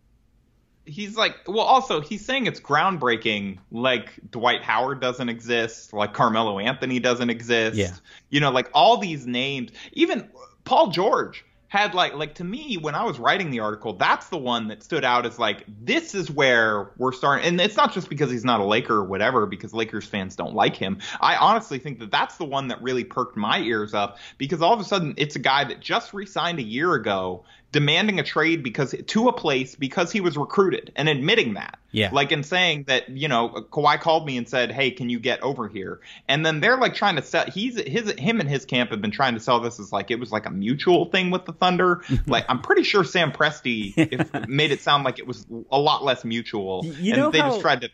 He's 0.85 1.17
like, 1.17 1.39
well, 1.49 1.65
also, 1.65 2.01
he's 2.01 2.25
saying 2.25 2.47
it's 2.47 2.61
groundbreaking, 2.61 3.59
like 3.73 4.13
Dwight 4.31 4.63
Howard 4.63 5.01
doesn't 5.01 5.29
exist, 5.29 5.93
like 5.93 6.15
Carmelo 6.15 6.61
Anthony 6.61 7.01
doesn't 7.01 7.31
exist. 7.31 7.77
Yeah. 7.77 7.97
You 8.31 8.39
know, 8.39 8.53
like 8.53 8.71
all 8.75 8.97
these 8.99 9.27
names, 9.27 9.73
even 9.93 10.31
Paul 10.63 10.93
George 10.93 11.45
had 11.73 11.95
like 11.95 12.13
like 12.13 12.35
to 12.35 12.45
me 12.45 12.77
when 12.77 12.95
I 12.95 13.03
was 13.03 13.19
writing 13.19 13.49
the 13.49 13.61
article, 13.61 13.95
that's 13.95 14.29
the 14.29 14.37
one 14.37 14.69
that 14.69 14.83
stood 14.83 15.07
out 15.07 15.25
as 15.25 15.39
like 15.39 15.65
this 15.67 16.15
is 16.15 16.31
where 16.31 16.91
we're 16.99 17.13
starting. 17.13 17.47
And 17.47 17.59
it's 17.59 17.79
not 17.79 17.95
just 17.95 18.11
because 18.11 18.31
he's 18.31 18.45
not 18.45 18.61
a 18.61 18.65
Laker 18.65 18.97
or 18.97 19.05
whatever, 19.05 19.47
because 19.47 19.73
Lakers 19.73 20.05
fans 20.05 20.37
don't 20.37 20.55
like 20.55 20.77
him. 20.77 20.99
I 21.23 21.37
honestly 21.37 21.79
think 21.79 21.99
that 22.01 22.11
that's 22.11 22.37
the 22.37 22.45
one 22.45 22.69
that 22.69 22.83
really 22.83 23.05
perked 23.05 23.39
my 23.39 23.59
ears 23.61 23.95
up 23.95 24.19
because 24.37 24.61
all 24.61 24.75
of 24.75 24.81
a 24.81 24.85
sudden 24.85 25.15
it's 25.17 25.35
a 25.35 25.39
guy 25.39 25.65
that 25.65 25.81
just 25.81 26.13
re-signed 26.13 26.59
a 26.59 26.63
year 26.63 26.93
ago 26.93 27.43
demanding 27.73 28.21
a 28.21 28.23
trade 28.23 28.63
because 28.63 28.95
to 29.07 29.29
a 29.29 29.33
place 29.33 29.75
because 29.75 30.13
he 30.13 30.21
was 30.21 30.37
recruited 30.37 30.93
and 30.95 31.09
admitting 31.09 31.55
that. 31.55 31.79
Yeah. 31.91 32.11
Like 32.13 32.31
in 32.31 32.43
saying 32.43 32.85
that, 32.85 33.09
you 33.09 33.29
know, 33.29 33.49
Kawhi 33.71 34.01
called 34.01 34.27
me 34.27 34.37
and 34.37 34.49
said, 34.49 34.71
"Hey, 34.71 34.91
can 34.91 35.09
you 35.11 35.19
get 35.19 35.43
over 35.43 35.69
here?" 35.69 36.01
And 36.29 36.45
then 36.45 36.61
they're 36.61 36.77
like 36.77 36.95
trying 36.95 37.17
to 37.17 37.23
sell 37.23 37.47
he's 37.47 37.81
his 37.81 38.13
him 38.13 38.41
and 38.41 38.49
his 38.49 38.65
camp 38.65 38.91
have 38.91 39.01
been 39.01 39.11
trying 39.11 39.35
to 39.35 39.41
sell 39.41 39.61
this 39.61 39.81
as 39.81 39.91
like 39.93 40.11
it 40.11 40.21
was 40.21 40.31
like 40.31 40.47
a 40.47 40.51
mutual 40.51 41.07
thing 41.07 41.31
with 41.31 41.47
the 41.47 41.53
Thunder. 41.53 42.03
like 42.27 42.45
I'm 42.49 42.61
pretty 42.61 42.83
sure 42.83 43.05
Sam 43.05 43.33
Presti 43.33 43.95
if, 43.97 44.49
made 44.49 44.71
it 44.71 44.81
sound 44.81 45.05
like 45.05 45.19
it 45.19 45.27
was 45.27 45.47
a 45.71 45.79
lot 45.79 46.05
less 46.05 46.25
mutual. 46.25 46.85
You 46.85 47.15
and 47.15 47.23
know 47.23 47.31
they 47.31 47.41
how, 47.41 47.51
just 47.51 47.63
tried 47.63 47.81
to 47.83 47.91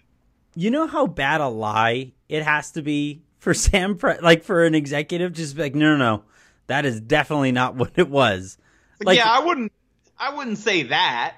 You 0.54 0.70
know 0.70 0.86
how 0.86 1.06
bad 1.06 1.40
a 1.40 1.48
lie 1.48 2.12
it 2.28 2.42
has 2.42 2.72
to 2.72 2.82
be 2.82 3.22
for 3.38 3.54
Sam 3.54 3.96
Pre- 3.96 4.18
like 4.20 4.42
for 4.42 4.64
an 4.64 4.74
executive 4.74 5.32
just 5.32 5.56
be 5.56 5.62
like, 5.62 5.74
"No, 5.74 5.96
no, 5.96 6.16
no. 6.16 6.22
That 6.66 6.84
is 6.84 7.00
definitely 7.00 7.52
not 7.52 7.76
what 7.76 7.92
it 7.96 8.08
was." 8.08 8.58
Like, 9.00 9.16
yeah, 9.16 9.30
I 9.30 9.44
wouldn't. 9.44 9.72
I 10.18 10.34
wouldn't 10.34 10.58
say 10.58 10.84
that. 10.84 11.36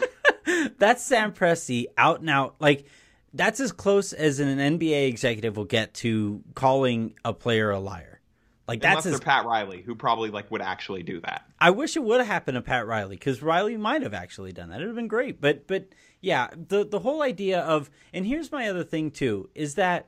that's 0.78 1.02
Sam 1.02 1.32
Presti 1.32 1.86
out 1.96 2.20
and 2.20 2.30
out. 2.30 2.56
Like 2.60 2.86
that's 3.34 3.60
as 3.60 3.72
close 3.72 4.12
as 4.12 4.40
an 4.40 4.58
NBA 4.58 5.08
executive 5.08 5.56
will 5.56 5.64
get 5.64 5.94
to 5.94 6.42
calling 6.54 7.14
a 7.24 7.32
player 7.32 7.70
a 7.70 7.78
liar. 7.78 8.20
Like 8.68 8.84
Unless 8.84 9.04
that's 9.04 9.18
they're 9.18 9.24
Pat 9.24 9.44
Riley, 9.44 9.82
who 9.82 9.94
probably 9.94 10.30
like 10.30 10.50
would 10.50 10.62
actually 10.62 11.02
do 11.02 11.20
that. 11.22 11.44
I 11.58 11.70
wish 11.70 11.96
it 11.96 12.02
would 12.02 12.20
have 12.20 12.26
happened 12.26 12.54
to 12.54 12.62
Pat 12.62 12.86
Riley 12.86 13.16
because 13.16 13.42
Riley 13.42 13.76
might 13.76 14.02
have 14.02 14.14
actually 14.14 14.52
done 14.52 14.70
that. 14.70 14.76
It 14.76 14.84
would 14.84 14.88
have 14.88 14.96
been 14.96 15.08
great. 15.08 15.40
But 15.40 15.66
but 15.66 15.88
yeah, 16.20 16.48
the 16.54 16.84
the 16.84 17.00
whole 17.00 17.22
idea 17.22 17.60
of 17.60 17.90
and 18.14 18.24
here's 18.24 18.52
my 18.52 18.68
other 18.68 18.84
thing 18.84 19.10
too 19.10 19.50
is 19.54 19.74
that 19.74 20.06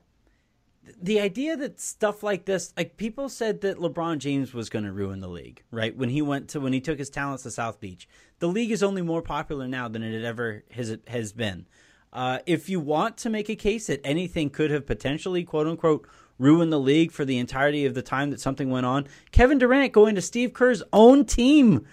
the 1.00 1.20
idea 1.20 1.56
that 1.56 1.80
stuff 1.80 2.22
like 2.22 2.44
this, 2.44 2.72
like 2.76 2.96
people 2.96 3.28
said 3.28 3.60
that 3.62 3.78
LeBron 3.78 4.18
James 4.18 4.52
was 4.52 4.68
going 4.68 4.84
to 4.84 4.92
ruin 4.92 5.20
the 5.20 5.28
league, 5.28 5.62
right? 5.70 5.96
When 5.96 6.08
he 6.08 6.22
went 6.22 6.48
to 6.50 6.60
when 6.60 6.72
he 6.72 6.80
took 6.80 6.98
his 6.98 7.10
talents 7.10 7.42
to 7.44 7.50
South 7.50 7.80
Beach, 7.80 8.08
the 8.38 8.48
league 8.48 8.70
is 8.70 8.82
only 8.82 9.02
more 9.02 9.22
popular 9.22 9.66
now 9.66 9.88
than 9.88 10.02
it 10.02 10.24
ever 10.24 10.64
has 10.70 10.96
has 11.06 11.32
been. 11.32 11.66
Uh, 12.12 12.38
if 12.46 12.68
you 12.68 12.78
want 12.78 13.16
to 13.18 13.30
make 13.30 13.48
a 13.48 13.56
case 13.56 13.88
that 13.88 14.00
anything 14.04 14.48
could 14.48 14.70
have 14.70 14.86
potentially, 14.86 15.42
quote 15.42 15.66
unquote, 15.66 16.06
ruined 16.38 16.72
the 16.72 16.80
league 16.80 17.10
for 17.10 17.24
the 17.24 17.38
entirety 17.38 17.86
of 17.86 17.94
the 17.94 18.02
time 18.02 18.30
that 18.30 18.40
something 18.40 18.70
went 18.70 18.86
on, 18.86 19.06
Kevin 19.32 19.58
Durant 19.58 19.92
going 19.92 20.14
to 20.14 20.22
Steve 20.22 20.52
Kerr's 20.52 20.82
own 20.92 21.24
team, 21.24 21.86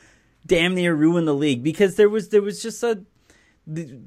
damn 0.45 0.75
near 0.75 0.93
ruined 0.93 1.27
the 1.27 1.33
league 1.33 1.63
because 1.63 1.95
there 1.95 2.09
was 2.09 2.29
there 2.29 2.41
was 2.41 2.61
just 2.61 2.83
a 2.83 3.03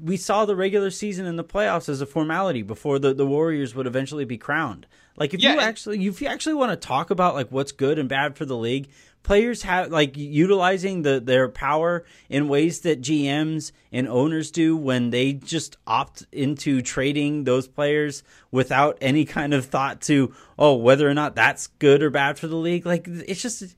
we 0.01 0.17
saw 0.17 0.45
the 0.45 0.55
regular 0.55 0.91
season 0.91 1.25
and 1.25 1.39
the 1.39 1.43
playoffs 1.43 1.89
as 1.89 2.01
a 2.01 2.05
formality 2.05 2.61
before 2.61 2.99
the, 2.99 3.13
the 3.13 3.25
Warriors 3.25 3.73
would 3.75 3.87
eventually 3.87 4.25
be 4.25 4.37
crowned. 4.37 4.85
Like 5.17 5.33
if 5.33 5.41
Yeah, 5.41 5.53
you 5.53 5.59
actually 5.59 6.05
if 6.05 6.21
you 6.21 6.27
actually 6.27 6.55
want 6.55 6.71
to 6.71 6.87
talk 6.87 7.09
about 7.09 7.35
like 7.35 7.51
what's 7.51 7.71
good 7.71 7.97
and 7.97 8.09
bad 8.09 8.35
for 8.35 8.45
the 8.45 8.57
league, 8.57 8.89
players 9.23 9.61
have 9.61 9.89
like 9.89 10.17
utilizing 10.17 11.03
the 11.03 11.21
their 11.21 11.47
power 11.47 12.03
in 12.29 12.49
ways 12.49 12.81
that 12.81 13.01
GMs 13.01 13.71
and 13.93 14.09
owners 14.09 14.51
do 14.51 14.75
when 14.75 15.11
they 15.11 15.31
just 15.31 15.77
opt 15.87 16.25
into 16.33 16.81
trading 16.81 17.45
those 17.45 17.67
players 17.67 18.23
without 18.51 18.97
any 18.99 19.23
kind 19.23 19.53
of 19.53 19.65
thought 19.65 20.01
to 20.01 20.33
oh 20.59 20.75
whether 20.75 21.09
or 21.09 21.13
not 21.13 21.33
that's 21.33 21.67
good 21.67 22.03
or 22.03 22.09
bad 22.09 22.37
for 22.37 22.47
the 22.47 22.57
league. 22.57 22.85
Like 22.85 23.07
it's 23.07 23.41
just 23.41 23.75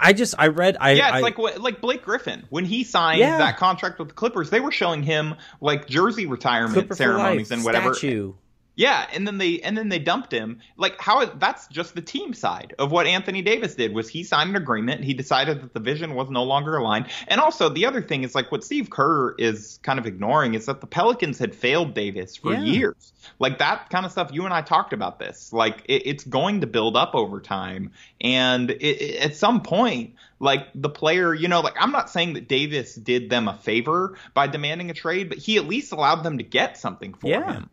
I 0.00 0.12
just 0.12 0.34
I 0.38 0.48
read 0.48 0.76
I 0.80 0.92
Yeah, 0.92 1.08
it's 1.08 1.16
I- 1.16 1.20
like 1.20 1.38
what- 1.38 1.60
like 1.60 1.80
Blake 1.80 2.02
Griffin 2.02 2.44
when 2.50 2.64
he 2.64 2.84
signed 2.84 3.20
Yeah. 3.20 3.38
that 3.38 3.56
contract 3.56 3.98
with 3.98 4.08
the 4.08 4.14
Clippers. 4.14 4.50
They 4.50 4.60
were 4.60 4.72
showing 4.72 5.02
him 5.02 5.34
like 5.60 5.86
jersey 5.88 6.26
retirement 6.26 6.74
Clipper 6.74 6.94
ceremonies 6.94 7.50
life, 7.50 7.56
and 7.58 7.64
whatever. 7.64 7.94
statue. 7.94 8.32
Yeah, 8.76 9.06
and 9.12 9.26
then 9.26 9.38
they 9.38 9.60
and 9.60 9.78
then 9.78 9.88
they 9.88 10.00
dumped 10.00 10.32
him. 10.32 10.58
Like 10.76 11.00
how 11.00 11.24
that's 11.26 11.68
just 11.68 11.94
the 11.94 12.02
team 12.02 12.34
side 12.34 12.74
of 12.78 12.90
what 12.90 13.06
Anthony 13.06 13.40
Davis 13.40 13.76
did 13.76 13.94
was 13.94 14.08
he 14.08 14.24
signed 14.24 14.50
an 14.50 14.56
agreement. 14.56 15.04
He 15.04 15.14
decided 15.14 15.62
that 15.62 15.74
the 15.74 15.80
vision 15.80 16.14
was 16.14 16.28
no 16.28 16.42
longer 16.42 16.76
aligned. 16.76 17.06
And 17.28 17.40
also 17.40 17.68
the 17.68 17.86
other 17.86 18.02
thing 18.02 18.24
is 18.24 18.34
like 18.34 18.50
what 18.50 18.64
Steve 18.64 18.90
Kerr 18.90 19.34
is 19.38 19.78
kind 19.82 19.98
of 20.00 20.06
ignoring 20.06 20.54
is 20.54 20.66
that 20.66 20.80
the 20.80 20.88
Pelicans 20.88 21.38
had 21.38 21.54
failed 21.54 21.94
Davis 21.94 22.36
for 22.36 22.52
Yeah. 22.52 22.62
years. 22.62 23.12
Like 23.38 23.58
that 23.58 23.90
kind 23.90 24.04
of 24.04 24.10
stuff. 24.12 24.30
You 24.32 24.44
and 24.44 24.52
I 24.52 24.62
talked 24.62 24.92
about 24.92 25.20
this. 25.20 25.52
Like 25.52 25.82
it, 25.84 26.02
it's 26.06 26.24
going 26.24 26.62
to 26.62 26.66
build 26.66 26.96
up 26.96 27.14
over 27.14 27.40
time, 27.40 27.92
and 28.20 28.70
it, 28.70 28.82
it, 28.82 29.16
at 29.24 29.36
some 29.36 29.62
point, 29.62 30.14
like 30.40 30.66
the 30.74 30.90
player, 30.90 31.32
you 31.32 31.46
know, 31.48 31.60
like 31.60 31.76
I'm 31.78 31.92
not 31.92 32.10
saying 32.10 32.34
that 32.34 32.48
Davis 32.48 32.94
did 32.96 33.30
them 33.30 33.46
a 33.48 33.56
favor 33.56 34.18
by 34.34 34.48
demanding 34.48 34.90
a 34.90 34.94
trade, 34.94 35.28
but 35.28 35.38
he 35.38 35.56
at 35.56 35.66
least 35.66 35.92
allowed 35.92 36.22
them 36.24 36.38
to 36.38 36.44
get 36.44 36.76
something 36.76 37.14
for 37.14 37.28
Yeah. 37.28 37.52
him. 37.52 37.70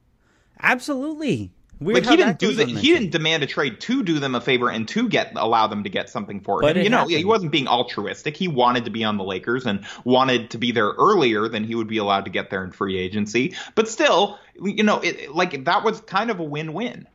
Absolutely. 0.62 1.52
Weird 1.80 2.06
Like 2.06 2.12
he 2.12 2.15
didn't 2.17 2.38
do 2.38 2.54
that. 2.54 2.67
He 2.67 2.93
didn't 2.93 3.10
demand 3.10 3.41
a 3.41 3.47
trade 3.47 3.80
to 3.82 4.04
do 4.04 4.19
them 4.19 4.36
a 4.36 4.41
favor 4.41 4.69
and 4.69 4.88
to 4.89 5.10
get 5.10 5.32
allow 5.36 5.65
them 5.65 5.84
to 5.84 5.89
get 5.89 6.12
something 6.12 6.39
for 6.39 6.62
But 6.62 6.76
him. 6.78 6.82
it 6.82 6.84
You 6.84 6.89
know, 6.91 6.97
happened. 6.97 7.17
he 7.17 7.26
wasn't 7.26 7.52
being 7.52 7.67
altruistic. 7.67 8.38
He 8.38 8.47
wanted 8.47 8.86
to 8.86 8.91
be 8.91 9.04
on 9.04 9.17
the 9.17 9.24
Lakers 9.24 9.65
and 9.65 9.84
wanted 10.04 10.52
to 10.52 10.60
be 10.60 10.71
there 10.71 10.89
earlier 10.89 11.47
than 11.47 11.63
he 11.63 11.74
would 11.74 11.88
be 11.88 11.97
allowed 11.97 12.26
to 12.26 12.32
get 12.32 12.52
there 12.52 12.63
in 12.63 12.71
free 12.71 13.00
agency. 13.00 13.56
But 13.74 13.88
still, 13.89 14.38
you 14.62 14.84
know, 14.84 15.00
it, 15.00 15.34
like 15.34 15.65
that 15.65 15.84
was 15.84 16.02
kind 16.02 16.30
of 16.30 16.39
a 16.39 16.43
win-win. 16.43 17.08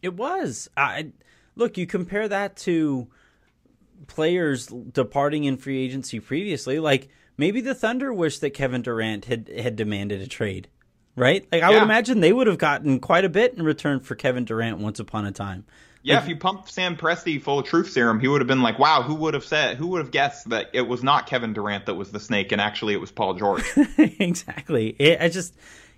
It 0.00 0.14
was. 0.14 0.70
I 0.74 1.08
look. 1.54 1.76
You 1.76 1.86
compare 1.86 2.28
that 2.28 2.56
to 2.58 3.08
players 4.06 4.68
departing 4.68 5.44
in 5.44 5.58
free 5.58 5.84
agency 5.84 6.20
previously. 6.20 6.78
Like 6.78 7.08
maybe 7.36 7.60
the 7.60 7.74
Thunder 7.74 8.12
wish 8.12 8.38
that 8.38 8.50
Kevin 8.50 8.80
Durant 8.80 9.26
had 9.26 9.48
had 9.48 9.76
demanded 9.76 10.22
a 10.22 10.26
trade, 10.26 10.68
right? 11.18 11.46
Like 11.52 11.62
I 11.62 11.70
Yeah. 11.70 11.76
would 11.76 11.82
imagine 11.82 12.20
they 12.20 12.32
would 12.32 12.46
have 12.46 12.58
gotten 12.58 13.00
quite 13.00 13.24
a 13.24 13.28
bit 13.28 13.54
in 13.54 13.62
return 13.62 14.00
for 14.00 14.14
Kevin 14.14 14.44
Durant 14.44 14.78
once 14.78 14.98
upon 15.00 15.26
a 15.26 15.32
time. 15.32 15.64
Yeah, 16.02 16.22
if 16.22 16.28
you 16.28 16.36
pumped 16.36 16.70
Sam 16.70 16.96
Presti 16.96 17.42
full 17.42 17.58
of 17.58 17.66
truth 17.66 17.90
serum, 17.90 18.20
he 18.20 18.28
would 18.28 18.40
have 18.40 18.46
been 18.48 18.62
like, 18.62 18.78
"Wow, 18.78 19.02
who 19.02 19.14
would 19.16 19.34
have 19.34 19.44
said? 19.44 19.76
Who 19.76 19.88
would 19.88 19.98
have 19.98 20.10
guessed 20.12 20.48
that 20.50 20.70
it 20.72 20.82
was 20.82 21.02
not 21.02 21.26
Kevin 21.26 21.52
Durant 21.52 21.86
that 21.86 21.94
was 21.96 22.12
the 22.12 22.20
snake, 22.20 22.52
and 22.52 22.60
actually 22.60 22.94
it 22.94 23.00
was 23.00 23.10
Paul 23.10 23.34
George?" 23.34 23.64
exactly. 23.98 24.90
It, 24.98 25.20
I 25.20 25.28
just, 25.28 25.54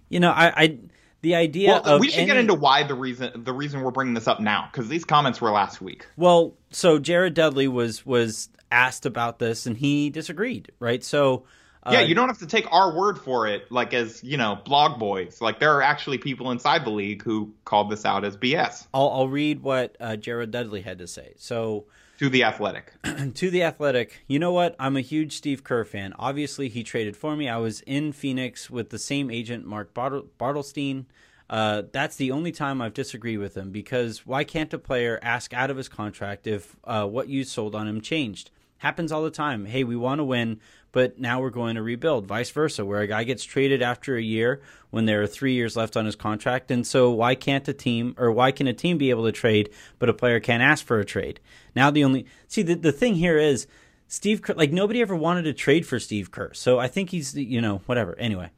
you 0.09 0.19
know, 0.19 0.31
I, 0.31 0.53
I 0.57 0.79
the 1.23 1.35
idea 1.35 1.69
well, 1.69 1.83
of 1.97 2.01
we 2.01 2.09
should 2.11 2.27
get 2.27 2.39
into 2.39 2.55
why 2.55 2.83
the 2.83 2.95
reason 2.95 3.45
the 3.45 3.53
reason 3.53 3.83
we're 3.83 3.91
bringing 3.91 4.15
this 4.15 4.27
up 4.27 4.41
now 4.41 4.69
because 4.73 4.89
these 4.89 5.05
comments 5.05 5.41
were 5.41 5.51
last 5.51 5.81
week. 5.81 6.07
Well, 6.17 6.55
so 6.71 6.99
Jared 6.99 7.35
Dudley 7.35 7.69
was 7.69 8.05
was 8.07 8.49
asked 8.73 9.05
about 9.05 9.39
this 9.39 9.67
and 9.67 9.77
he 9.77 10.11
disagreed, 10.11 10.73
right? 10.81 11.05
So 11.05 11.45
uh, 11.83 11.91
yeah, 11.93 12.01
you 12.01 12.15
don't 12.15 12.29
have 12.29 12.39
to 12.39 12.47
take 12.47 12.71
our 12.73 12.95
word 12.95 13.19
for 13.19 13.47
it, 13.47 13.71
like 13.71 13.95
as 13.95 14.23
you 14.23 14.37
know, 14.37 14.59
blog 14.65 14.99
boys. 14.99 15.41
Like 15.41 15.61
there 15.61 15.75
are 15.77 15.83
actually 15.83 16.19
people 16.19 16.51
inside 16.51 16.85
the 16.85 16.91
league 16.91 17.23
who 17.23 17.53
called 17.65 17.91
this 17.91 18.05
out 18.05 18.25
as 18.25 18.37
BS 18.37 18.87
I'll, 18.93 19.09
I'll 19.11 19.29
read 19.29 19.63
what 19.63 19.97
uh, 20.01 20.17
Jared 20.17 20.51
Dudley 20.51 20.83
had 20.83 20.99
to 20.99 21.07
say. 21.07 21.33
So 21.37 21.87
to 22.19 22.29
the 22.29 22.45
Athletic. 22.45 22.93
to 23.35 23.51
the 23.51 23.63
Athletic, 23.63 24.23
you 24.27 24.39
know 24.39 24.53
what? 24.53 24.77
I'm 24.79 24.95
a 24.95 25.01
huge 25.01 25.35
Steve 25.37 25.65
Kerr 25.65 25.85
fan. 25.85 26.13
Obviously, 26.19 26.69
he 26.69 26.83
traded 26.83 27.17
for 27.17 27.35
me. 27.35 27.49
I 27.49 27.57
was 27.57 27.81
in 27.83 28.13
Phoenix 28.13 28.69
with 28.69 28.91
the 28.91 28.99
same 28.99 29.31
agent, 29.31 29.65
Mark 29.65 29.95
Bartle- 29.95 30.29
Bartelstein. 30.39 31.07
Uh, 31.49 31.83
that's 31.93 32.17
the 32.17 32.31
only 32.31 32.53
time 32.53 32.83
I've 32.83 32.93
disagreed 32.93 33.39
with 33.39 33.57
him 33.57 33.71
because 33.71 34.27
why 34.27 34.45
can't 34.45 34.73
a 34.75 34.79
player 34.79 35.19
ask 35.23 35.55
out 35.55 35.71
of 35.71 35.79
his 35.79 35.89
contract 35.89 36.47
if 36.47 36.77
uh, 36.85 37.07
what 37.07 37.29
you 37.29 37.43
sold 37.43 37.75
on 37.75 37.89
him 37.89 38.03
changed? 38.03 38.51
Happens 38.79 39.11
all 39.11 39.23
the 39.23 39.31
time. 39.31 39.65
Hey, 39.65 39.83
we 39.83 39.97
want 39.97 40.19
to 40.21 40.25
win, 40.25 40.61
but 40.93 41.19
now 41.19 41.41
we're 41.41 41.51
going 41.51 41.77
to 41.77 41.83
rebuild. 41.83 42.27
Vice 42.27 42.51
versa, 42.51 42.85
where 42.85 43.01
a 43.01 43.07
guy 43.07 43.25
gets 43.25 43.45
traded 43.45 43.83
after 43.83 44.17
a 44.17 44.23
year 44.23 44.61
when 44.91 45.07
there 45.07 45.23
are 45.23 45.27
three 45.27 45.55
years 45.55 45.77
left 45.77 45.97
on 45.97 46.05
his 46.05 46.17
contract, 46.17 46.71
and 46.71 46.87
so 46.87 47.11
why 47.11 47.35
can't 47.35 47.67
a 47.69 47.73
team 47.73 48.15
or 48.19 48.31
why 48.31 48.53
can 48.53 48.67
a 48.67 48.73
team 48.73 48.99
be 48.99 49.11
able 49.11 49.25
to 49.25 49.33
trade, 49.33 49.71
but 49.99 50.09
a 50.09 50.15
player 50.15 50.41
can't 50.41 50.63
ask 50.63 50.85
for 50.85 50.99
a 50.99 51.05
trade? 51.05 51.41
Now 51.75 51.91
the 51.91 52.05
only 52.05 52.27
see 52.49 52.63
the 52.63 52.75
the 52.75 52.93
thing 52.93 53.15
here 53.15 53.39
is 53.39 53.67
Steve 54.09 54.43
Kerr, 54.43 54.55
like 54.55 54.73
nobody 54.73 55.01
ever 55.01 55.15
wanted 55.15 55.43
to 55.43 55.53
trade 55.53 55.87
for 55.87 56.01
Steve 56.01 56.31
Kerr, 56.31 56.53
so 56.55 56.79
I 56.79 56.89
think 56.89 57.11
he's 57.11 57.35
you 57.35 57.61
know 57.61 57.83
whatever. 57.87 58.19
Anyway, 58.19 58.51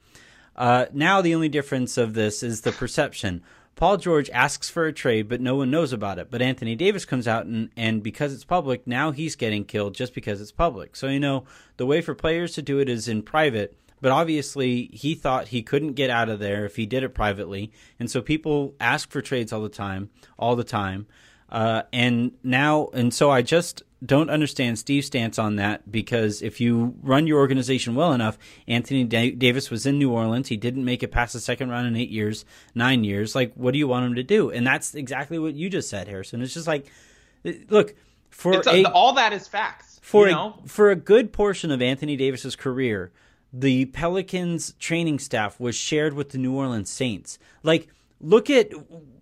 uh, 0.57 0.87
now 0.93 1.21
the 1.21 1.35
only 1.35 1.49
difference 1.49 1.99
of 1.99 2.15
this 2.15 2.43
is 2.43 2.63
the 2.63 2.73
perception. 2.73 3.43
Paul 3.75 3.97
George 3.97 4.31
asks 4.31 4.69
for 4.69 4.87
a 4.87 4.93
trade, 4.93 5.29
but 5.29 5.41
no 5.41 5.57
one 5.57 5.71
knows 5.71 5.93
about 5.93 6.19
it. 6.19 6.31
But 6.31 6.43
Anthony 6.43 6.77
Davis 6.77 7.05
comes 7.05 7.27
out 7.27 7.47
and, 7.47 7.71
and 7.77 8.03
because 8.03 8.33
it's 8.33 8.45
public, 8.45 8.87
now 8.87 9.11
he's 9.11 9.35
getting 9.35 9.65
killed 9.65 9.95
just 9.95 10.15
because 10.15 10.41
it's 10.41 10.53
public. 10.53 10.95
So 10.95 11.09
you 11.09 11.21
know 11.21 11.45
the 11.79 11.87
way 11.87 12.01
for 12.01 12.15
players 12.15 12.53
to 12.55 12.63
do 12.63 12.79
it 12.79 12.89
is 12.89 13.09
in 13.09 13.23
private. 13.23 13.77
But 14.01 14.11
obviously, 14.11 14.91
he 14.93 15.15
thought 15.15 15.49
he 15.49 15.63
couldn't 15.63 15.93
get 15.93 16.11
out 16.11 16.29
of 16.29 16.41
there 16.41 16.65
if 16.65 16.75
he 16.75 16.87
did 16.87 17.05
it 17.05 17.11
privately, 17.11 17.71
and 18.01 18.11
so 18.11 18.21
people 18.21 18.75
ask 18.81 19.09
for 19.13 19.23
trades 19.23 19.53
all 19.53 19.63
the 19.63 19.69
time, 19.69 20.11
all 20.37 20.57
the 20.57 20.65
time. 20.65 21.07
Uh, 21.49 21.83
and 21.93 22.33
now, 22.43 22.89
and 22.95 23.15
so 23.15 23.31
I 23.31 23.43
just 23.43 23.85
don't 24.05 24.31
understand 24.31 24.79
Steve's 24.79 25.07
stance 25.07 25.39
on 25.39 25.57
that 25.57 25.91
because 25.91 26.43
if 26.43 26.61
you 26.61 26.95
run 27.03 27.27
your 27.27 27.39
organization 27.39 27.95
well 27.95 28.13
enough, 28.13 28.39
Anthony 28.67 29.05
da- 29.05 29.31
Davis 29.33 29.71
was 29.71 29.87
in 29.87 29.99
New 29.99 30.11
Orleans. 30.11 30.49
He 30.49 30.57
didn't 30.57 30.85
make 30.85 31.03
it 31.03 31.13
past 31.13 31.33
the 31.35 31.41
second 31.41 31.71
round 31.71 31.87
in 31.87 31.97
eight 31.97 32.11
years, 32.11 32.45
nine 32.75 33.05
years. 33.05 33.35
Like, 33.35 33.53
what 33.55 33.73
do 33.73 33.79
you 33.79 33.87
want 33.87 34.07
him 34.07 34.15
to 34.17 34.23
do? 34.23 34.51
And 34.51 34.67
that's 34.67 34.95
exactly 34.95 35.39
what 35.39 35.55
you 35.55 35.71
just 35.71 35.89
said, 35.89 36.09
Harrison. 36.09 36.43
It's 36.43 36.55
just 36.55 36.67
like, 36.67 36.91
look, 37.69 37.95
for 38.31 38.55
It's 38.55 38.67
a, 38.67 38.85
all 38.91 39.13
that 39.15 39.33
is 39.33 39.47
facts. 39.47 40.01
for 40.03 40.29
you 40.29 40.35
a, 40.37 40.55
for 40.67 40.91
a 40.91 40.97
good 40.97 41.33
portion 41.33 41.71
of 41.71 41.81
Anthony 41.81 42.17
Davis's 42.17 42.57
career, 42.57 43.13
the 43.53 43.85
Pelicans 43.87 44.73
training 44.81 45.19
staff 45.19 45.61
was 45.61 45.77
shared 45.77 46.15
with 46.15 46.31
the 46.31 46.39
New 46.39 46.55
Orleans 46.57 46.91
Saints. 46.91 47.39
Like, 47.63 47.89
look 48.21 48.49
at 48.49 48.73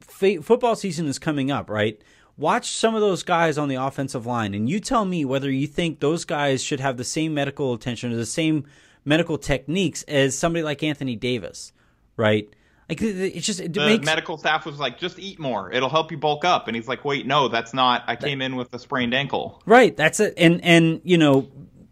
football 0.01 0.77
season 0.77 1.07
is 1.07 1.19
coming 1.19 1.51
up, 1.51 1.69
right? 1.69 2.01
Watch 2.41 2.71
some 2.71 2.95
of 2.95 3.03
those 3.03 3.23
guys 3.23 3.59
on 3.59 3.69
the 3.69 3.75
offensive 3.75 4.25
line, 4.25 4.55
and 4.55 4.67
you 4.67 4.81
tell 4.81 5.05
me 5.05 5.27
whether 5.27 5.51
you 5.51 5.67
think 5.67 6.01
those 6.01 6.25
guys 6.25 6.65
should 6.65 6.81
have 6.81 6.97
the 6.97 7.05
same 7.05 7.35
medical 7.35 7.75
attention 7.75 8.11
or 8.13 8.17
the 8.17 8.25
same 8.25 8.65
medical 9.05 9.37
techniques 9.37 10.03
as 10.05 10.39
somebody 10.39 10.63
like 10.63 10.83
Anthony 10.83 11.17
Davis, 11.17 11.73
right? 12.17 12.49
Like, 12.89 13.03
it- 13.03 13.37
it's 13.37 13.47
just 13.47 13.61
it 13.61 13.75
the 13.75 13.81
makes 13.85 14.07
medical 14.07 14.39
staff 14.39 14.65
was 14.65 14.79
like, 14.79 14.99
"Just 14.99 15.19
eat 15.19 15.39
more; 15.39 15.71
it'll 15.71 15.91
help 15.91 16.11
you 16.11 16.17
bulk 16.17 16.47
up." 16.47 16.67
And 16.67 16.75
he's 16.75 16.89
like, 16.89 17.05
"Wait, 17.05 17.27
no, 17.27 17.49
that's 17.49 17.75
not. 17.75 18.05
I 18.07 18.17
came 18.17 18.41
in 18.41 18.57
with 18.57 18.73
a 18.73 18.79
sprained 18.79 19.13
ankle." 19.13 19.61
Right, 19.67 19.95
that's 19.95 20.19
it. 20.19 20.33
And 20.39 20.65
and 20.65 21.03
you 21.05 21.19
know, 21.19 21.47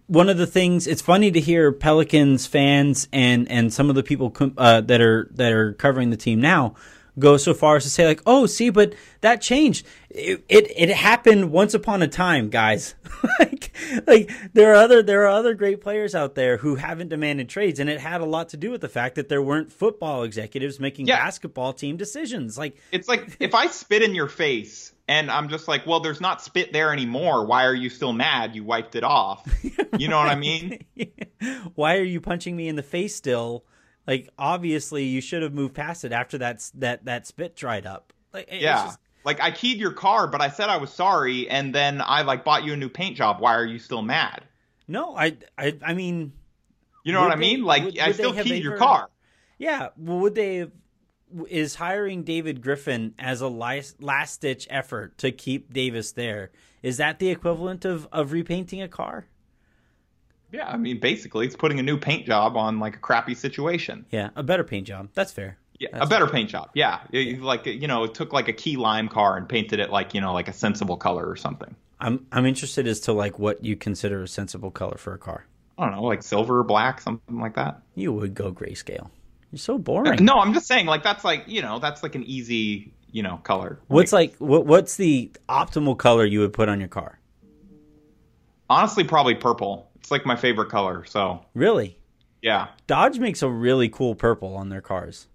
one 0.07 0.31
of 0.31 0.39
the 0.39 0.47
things 0.47 0.87
it's 0.87 1.03
funny 1.03 1.31
to 1.31 1.41
hear 1.41 1.73
Pelicans 1.73 2.47
fans 2.47 3.07
and 3.13 3.51
and 3.51 3.71
some 3.71 3.91
of 3.91 3.97
the 3.97 4.03
people 4.03 4.35
uh, 4.57 4.81
that 4.81 5.03
are 5.03 5.29
that 5.35 5.53
are 5.53 5.75
covering 5.75 6.09
the 6.09 6.17
team 6.17 6.41
now 6.41 6.75
go 7.19 7.37
so 7.37 7.55
far 7.55 7.77
as 7.77 7.85
to 7.85 7.91
say 7.91 8.07
like, 8.07 8.23
"Oh, 8.27 8.47
see, 8.47 8.71
but 8.71 8.95
that 9.21 9.41
changed. 9.41 9.87
It 10.11 10.45
it, 10.49 10.71
it 10.77 10.89
happened 10.91 11.51
once 11.51 11.75
upon 11.75 12.03
a 12.03 12.09
time, 12.09 12.49
guys." 12.51 12.95
like 13.41 13.77
like 14.07 14.31
there 14.53 14.73
are 14.73 14.77
other 14.77 15.03
there 15.03 15.23
are 15.23 15.29
other 15.29 15.55
great 15.55 15.81
players 15.81 16.15
out 16.15 16.35
there 16.35 16.57
who 16.59 16.77
haven't 16.77 17.09
demanded 17.09 17.49
trades 17.49 17.81
and 17.81 17.89
it 17.91 18.01
had 18.01 18.21
a 18.21 18.25
lot 18.25 18.51
to 18.51 18.57
do 18.57 18.71
with 18.71 18.81
the 18.81 18.89
fact 18.89 19.15
that 19.17 19.29
there 19.29 19.43
weren't 19.43 19.73
football 19.73 20.23
executives 20.23 20.79
making 20.79 21.07
Yeah. 21.07 21.17
basketball 21.17 21.73
team 21.73 21.97
decisions. 21.97 22.57
Like 22.59 22.77
It's 22.93 23.09
like 23.09 23.37
if 23.41 23.55
I 23.55 23.67
spit 23.69 24.03
in 24.03 24.15
your 24.15 24.29
face 24.29 24.93
and 25.09 25.31
I'm 25.31 25.49
just 25.49 25.69
like, 25.69 25.87
"Well, 25.87 26.01
there's 26.01 26.21
not 26.21 26.43
spit 26.43 26.73
there 26.73 26.93
anymore. 26.93 27.47
Why 27.47 27.65
are 27.65 27.75
you 27.75 27.89
still 27.89 28.13
mad? 28.13 28.55
You 28.55 28.63
wiped 28.65 28.95
it 28.95 29.05
off." 29.05 29.45
You 29.99 30.07
know 30.07 30.19
what 30.19 30.29
I 30.29 30.37
mean? 30.37 30.85
why 31.75 31.97
are 31.97 32.05
you 32.05 32.21
punching 32.21 32.55
me 32.55 32.69
in 32.69 32.77
the 32.77 32.85
face 32.85 33.17
still? 33.17 33.65
Like 34.09 34.29
obviously 34.39 35.05
you 35.05 35.21
should 35.21 35.43
have 35.43 35.53
moved 35.55 35.75
past 35.75 36.05
it 36.05 36.11
after 36.13 36.39
that 36.39 36.69
that 36.77 37.05
that 37.05 37.27
spit 37.29 37.55
dried 37.55 37.87
up. 37.87 38.13
Like 38.33 38.49
Yeah. 38.51 38.87
just- 38.87 38.99
Like 39.25 39.41
I 39.41 39.51
keyed 39.51 39.79
your 39.79 39.93
car, 39.93 40.27
but 40.27 40.41
I 40.41 40.49
said 40.49 40.71
I 40.71 40.79
was 40.79 40.91
sorry, 40.93 41.49
and 41.51 41.75
then 41.75 42.01
I 42.01 42.23
like 42.23 42.43
bought 42.45 42.65
you 42.65 42.73
a 42.73 42.77
new 42.77 42.89
paint 42.89 43.17
job. 43.17 43.41
Why 43.41 43.55
are 43.55 43.67
you 43.67 43.79
still 43.79 44.03
mad? 44.03 44.43
no, 44.89 45.15
I 45.15 45.37
I 45.59 45.77
I 45.85 45.93
mean 45.95 46.33
You 47.05 47.13
know 47.13 47.21
what 47.21 47.31
I 47.33 47.37
mean? 47.37 47.63
Like 47.63 47.85
would- 47.85 47.99
I 47.99 48.07
would 48.09 48.15
still 48.17 48.33
keyed 48.33 48.65
your 48.65 48.79
car. 48.79 49.11
yeah, 49.59 49.89
well, 49.97 50.19
would 50.21 50.35
they 50.35 50.69
is 51.51 51.75
hiring 51.75 52.23
David 52.23 52.63
Griffin 52.63 53.15
as 53.19 53.43
a 53.43 53.49
last 53.49 54.41
ditch 54.41 54.67
effort 54.71 55.19
to 55.19 55.31
keep 55.31 55.75
Davis 55.75 56.13
there? 56.13 56.51
Is 56.83 56.97
that 56.97 57.19
the 57.19 57.29
equivalent 57.29 57.85
of 57.85 58.09
of 58.13 58.33
repainting 58.33 58.81
a 58.81 58.89
car? 58.89 59.27
Yeah, 60.51 60.69
I 60.69 60.77
mean, 60.77 60.99
basically, 60.99 61.47
it's 61.47 61.57
putting 61.57 61.79
a 61.79 61.83
new 61.83 61.99
paint 61.99 62.27
job 62.27 62.57
on 62.57 62.79
like 62.79 62.97
a 62.97 62.99
crappy 62.99 63.35
situation. 63.35 64.07
Yeah, 64.11 64.31
a 64.35 64.43
better 64.43 64.65
paint 64.65 64.87
job. 64.87 65.11
That's 65.15 65.33
fair. 65.33 65.59
Yeah, 65.79 65.89
That's 65.93 66.07
a 66.07 66.09
better 66.09 66.27
paint 66.27 66.51
job. 66.51 66.71
Yeah, 66.75 67.01
It- 67.13 67.41
like 67.41 67.67
you 67.67 67.87
know, 67.87 68.05
it 68.05 68.15
took 68.15 68.33
like 68.33 68.49
a 68.49 68.53
key 68.53 68.77
lime 68.77 69.09
car 69.09 69.37
and 69.37 69.49
painted 69.49 69.79
it 69.79 69.91
like 69.91 70.15
you 70.15 70.21
know, 70.21 70.33
like 70.33 70.49
a 70.49 70.53
sensible 70.53 70.97
color 70.97 71.29
or 71.29 71.37
something. 71.37 71.75
I'm 72.01 72.27
I'm 72.33 72.47
interested 72.47 72.87
as 72.87 73.01
to 73.01 73.13
like 73.13 73.39
what 73.39 73.65
you 73.65 73.77
consider 73.77 74.23
a 74.23 74.29
sensible 74.29 74.71
color 74.71 74.97
for 74.97 75.15
a 75.15 75.19
car. 75.19 75.47
I 75.77 75.85
don't 75.85 75.95
know, 75.95 76.03
like 76.03 76.23
silver 76.23 76.61
or 76.61 76.65
black, 76.65 77.01
something 77.01 77.39
like 77.39 77.55
that. 77.55 77.83
You 77.95 78.13
would 78.13 78.35
go 78.35 78.51
grayscale. 78.53 79.11
You're 79.53 79.59
so 79.59 79.77
uh, 79.77 79.79
boring. 79.79 80.25
No, 80.25 80.35
I'm 80.35 80.53
just 80.53 80.67
saying, 80.67 80.87
like 80.87 81.03
that's 81.05 81.25
like 81.25 81.45
you 81.47 81.63
know, 81.63 81.79
that's 81.79 82.03
like 82.03 82.15
an 82.15 82.25
easy 82.25 82.93
you 83.13 83.23
know 83.23 83.37
color. 83.45 83.79
What's 83.87 84.13
like 84.13 84.35
what, 84.39 84.67
what's 84.67 84.97
the 84.97 85.31
optimal 85.49 85.97
color 85.97 86.25
you 86.25 86.41
would 86.41 86.53
put 86.53 86.69
on 86.69 86.81
your 86.81 86.89
car? 86.89 87.19
honestly 88.71 89.05
probably 89.05 89.35
purple. 89.35 89.88
It's 90.01 90.11
like 90.11 90.25
my 90.27 90.37
favorite 90.37 90.71
color. 90.71 91.05
So 91.05 91.45
Really? 91.55 91.97
yeah, 92.43 92.69
Dodge 92.87 93.19
makes 93.19 93.43
a 93.43 93.49
really 93.49 93.89
cool 93.89 94.15
purple 94.15 94.57
on 94.57 94.69
their 94.69 94.81
cars. 94.81 95.27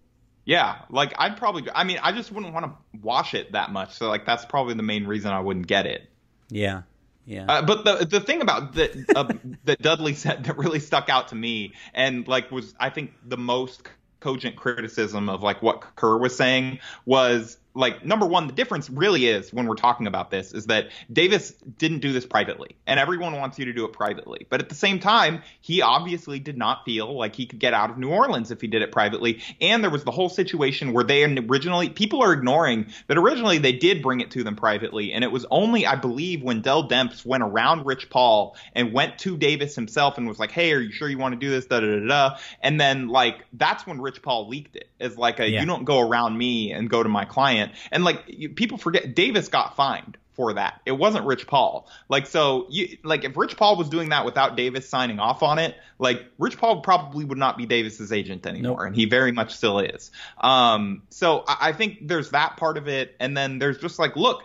yeah. 0.45 0.79
Like 0.89 1.13
I'd 1.17 1.37
probably. 1.37 1.63
I 1.73 1.83
mean, 1.83 1.99
I 2.01 2.11
just 2.11 2.31
wouldn't 2.31 2.53
want 2.53 2.65
to 2.65 2.71
wash 3.01 3.33
it 3.33 3.51
that 3.53 3.71
much. 3.71 3.93
So 3.93 4.07
like 4.09 4.25
that's 4.25 4.45
probably 4.45 4.73
the 4.73 4.83
main 4.83 5.05
reason 5.05 5.31
I 5.31 5.39
wouldn't 5.41 5.67
get 5.67 5.85
it. 5.85 6.09
Yeah. 6.49 6.83
Yeah. 7.25 7.45
Uh, 7.47 7.61
but 7.61 7.85
the 7.85 8.05
the 8.05 8.19
thing 8.19 8.41
about 8.41 8.73
that 8.75 8.91
uh, 9.15 9.33
that 9.65 9.81
Dudley 9.81 10.13
said 10.13 10.43
that 10.45 10.57
really 10.57 10.79
stuck 10.79 11.09
out 11.09 11.29
to 11.29 11.35
me 11.35 11.73
and 11.93 12.27
like 12.27 12.51
was 12.51 12.73
I 12.79 12.89
think 12.89 13.13
the 13.25 13.37
most 13.37 13.83
cogent 14.19 14.55
criticism 14.55 15.27
of 15.29 15.41
like 15.43 15.61
what 15.61 15.81
Kerr 15.95 16.17
was 16.17 16.35
saying 16.35 16.79
was 17.05 17.57
like 17.75 18.05
number 18.05 18.25
one 18.25 18.47
the 18.47 18.53
difference 18.53 18.89
really 18.89 19.27
is 19.27 19.51
when 19.51 19.65
we're 19.65 19.75
talking 19.75 20.05
about 20.05 20.29
this 20.29 20.53
is 20.53 20.67
that 20.67 20.89
Davis 21.11 21.51
didn't 21.51 21.99
do 21.99 22.13
this 22.13 22.25
privately 22.25 22.75
and 22.85 22.99
everyone 22.99 23.33
wants 23.37 23.57
you 23.57 23.65
to 23.65 23.73
do 23.73 23.85
it 23.85 23.93
privately. 23.93 24.45
But 24.49 24.61
at 24.61 24.69
the 24.69 24.75
same 24.75 24.99
time 24.99 25.41
he 25.61 25.81
obviously 25.81 26.39
did 26.39 26.57
not 26.57 26.85
feel 26.85 27.17
like 27.17 27.35
he 27.35 27.45
could 27.45 27.59
get 27.59 27.73
out 27.73 27.89
of 27.89 27.97
New 27.97 28.09
Orleans 28.09 28.51
if 28.51 28.61
he 28.61 28.67
did 28.67 28.81
it 28.81 28.91
privately. 28.91 29.41
And 29.59 29.83
there 29.83 29.89
was 29.89 30.03
the 30.03 30.11
whole 30.11 30.29
situation 30.29 30.93
where 30.93 31.03
they 31.03 31.23
originally 31.23 31.89
people 31.89 32.21
are 32.21 32.33
ignoring 32.33 32.87
that 33.07 33.17
originally 33.17 33.57
they 33.57 33.73
did 33.73 34.03
bring 34.03 34.21
it 34.21 34.31
to 34.31 34.43
them 34.43 34.55
privately 34.55 35.13
and 35.13 35.23
it 35.23 35.31
was 35.31 35.45
only 35.49 35.85
I 35.85 35.95
believe 35.95 36.43
when 36.43 36.61
Dell 36.61 36.87
Demps 36.87 37.25
went 37.25 37.43
around 37.43 37.85
Rich 37.85 38.09
Paul 38.09 38.55
and 38.75 38.93
went 38.93 39.17
to 39.19 39.35
Davis 39.37 39.75
himself 39.75 40.17
and 40.17 40.27
was 40.27 40.37
like 40.37 40.51
hey 40.51 40.73
are 40.73 40.79
you 40.79 40.91
sure 40.91 41.09
you 41.09 41.17
want 41.17 41.33
to 41.33 41.39
do 41.39 41.49
this? 41.49 41.65
Da 41.65 41.79
da 41.79 41.99
da 41.99 42.07
da 42.07 42.37
and 42.61 42.79
then 42.79 43.07
like 43.07 43.45
that's 43.53 43.87
when 43.87 43.99
Rich 43.99 44.21
Paul 44.21 44.47
leaked 44.47 44.75
it 44.75 44.89
as 44.99 45.17
like 45.17 45.39
a 45.39 45.49
Yeah. 45.49 45.61
you 45.61 45.65
don't 45.65 45.85
go 45.85 45.99
around 45.99 46.37
me 46.37 46.71
and 46.71 46.89
go 46.89 47.01
to 47.01 47.09
my 47.09 47.25
client 47.25 47.62
and 47.91 48.03
like 48.03 48.23
you, 48.27 48.49
people 48.49 48.77
forget 48.77 49.15
Davis 49.15 49.47
got 49.47 49.75
fined 49.75 50.17
for 50.33 50.53
that. 50.53 50.81
It 50.85 50.93
wasn't 50.93 51.25
Rich 51.25 51.47
Paul. 51.47 51.87
Like 52.09 52.27
so 52.27 52.65
you 52.69 52.97
like 53.03 53.23
if 53.23 53.37
Rich 53.37 53.57
Paul 53.57 53.75
was 53.77 53.89
doing 53.89 54.09
that 54.09 54.25
without 54.25 54.55
Davis 54.55 54.89
signing 54.89 55.19
off 55.19 55.43
on 55.43 55.59
it, 55.59 55.75
like 55.99 56.25
Rich 56.39 56.57
Paul 56.57 56.81
probably 56.81 57.25
would 57.25 57.37
not 57.37 57.57
be 57.57 57.65
Davis's 57.65 58.11
agent 58.11 58.45
anymore 58.45 58.77
nope. 58.77 58.87
and 58.87 58.95
he 58.95 59.05
very 59.05 59.31
much 59.31 59.55
still 59.55 59.79
is. 59.79 60.11
Um 60.39 61.03
so 61.09 61.43
I, 61.47 61.69
I 61.69 61.73
think 61.73 62.07
there's 62.07 62.31
that 62.31 62.57
part 62.57 62.77
of 62.77 62.87
it 62.87 63.15
and 63.19 63.37
then 63.37 63.59
there's 63.59 63.77
just 63.77 63.99
like 63.99 64.15
look, 64.15 64.43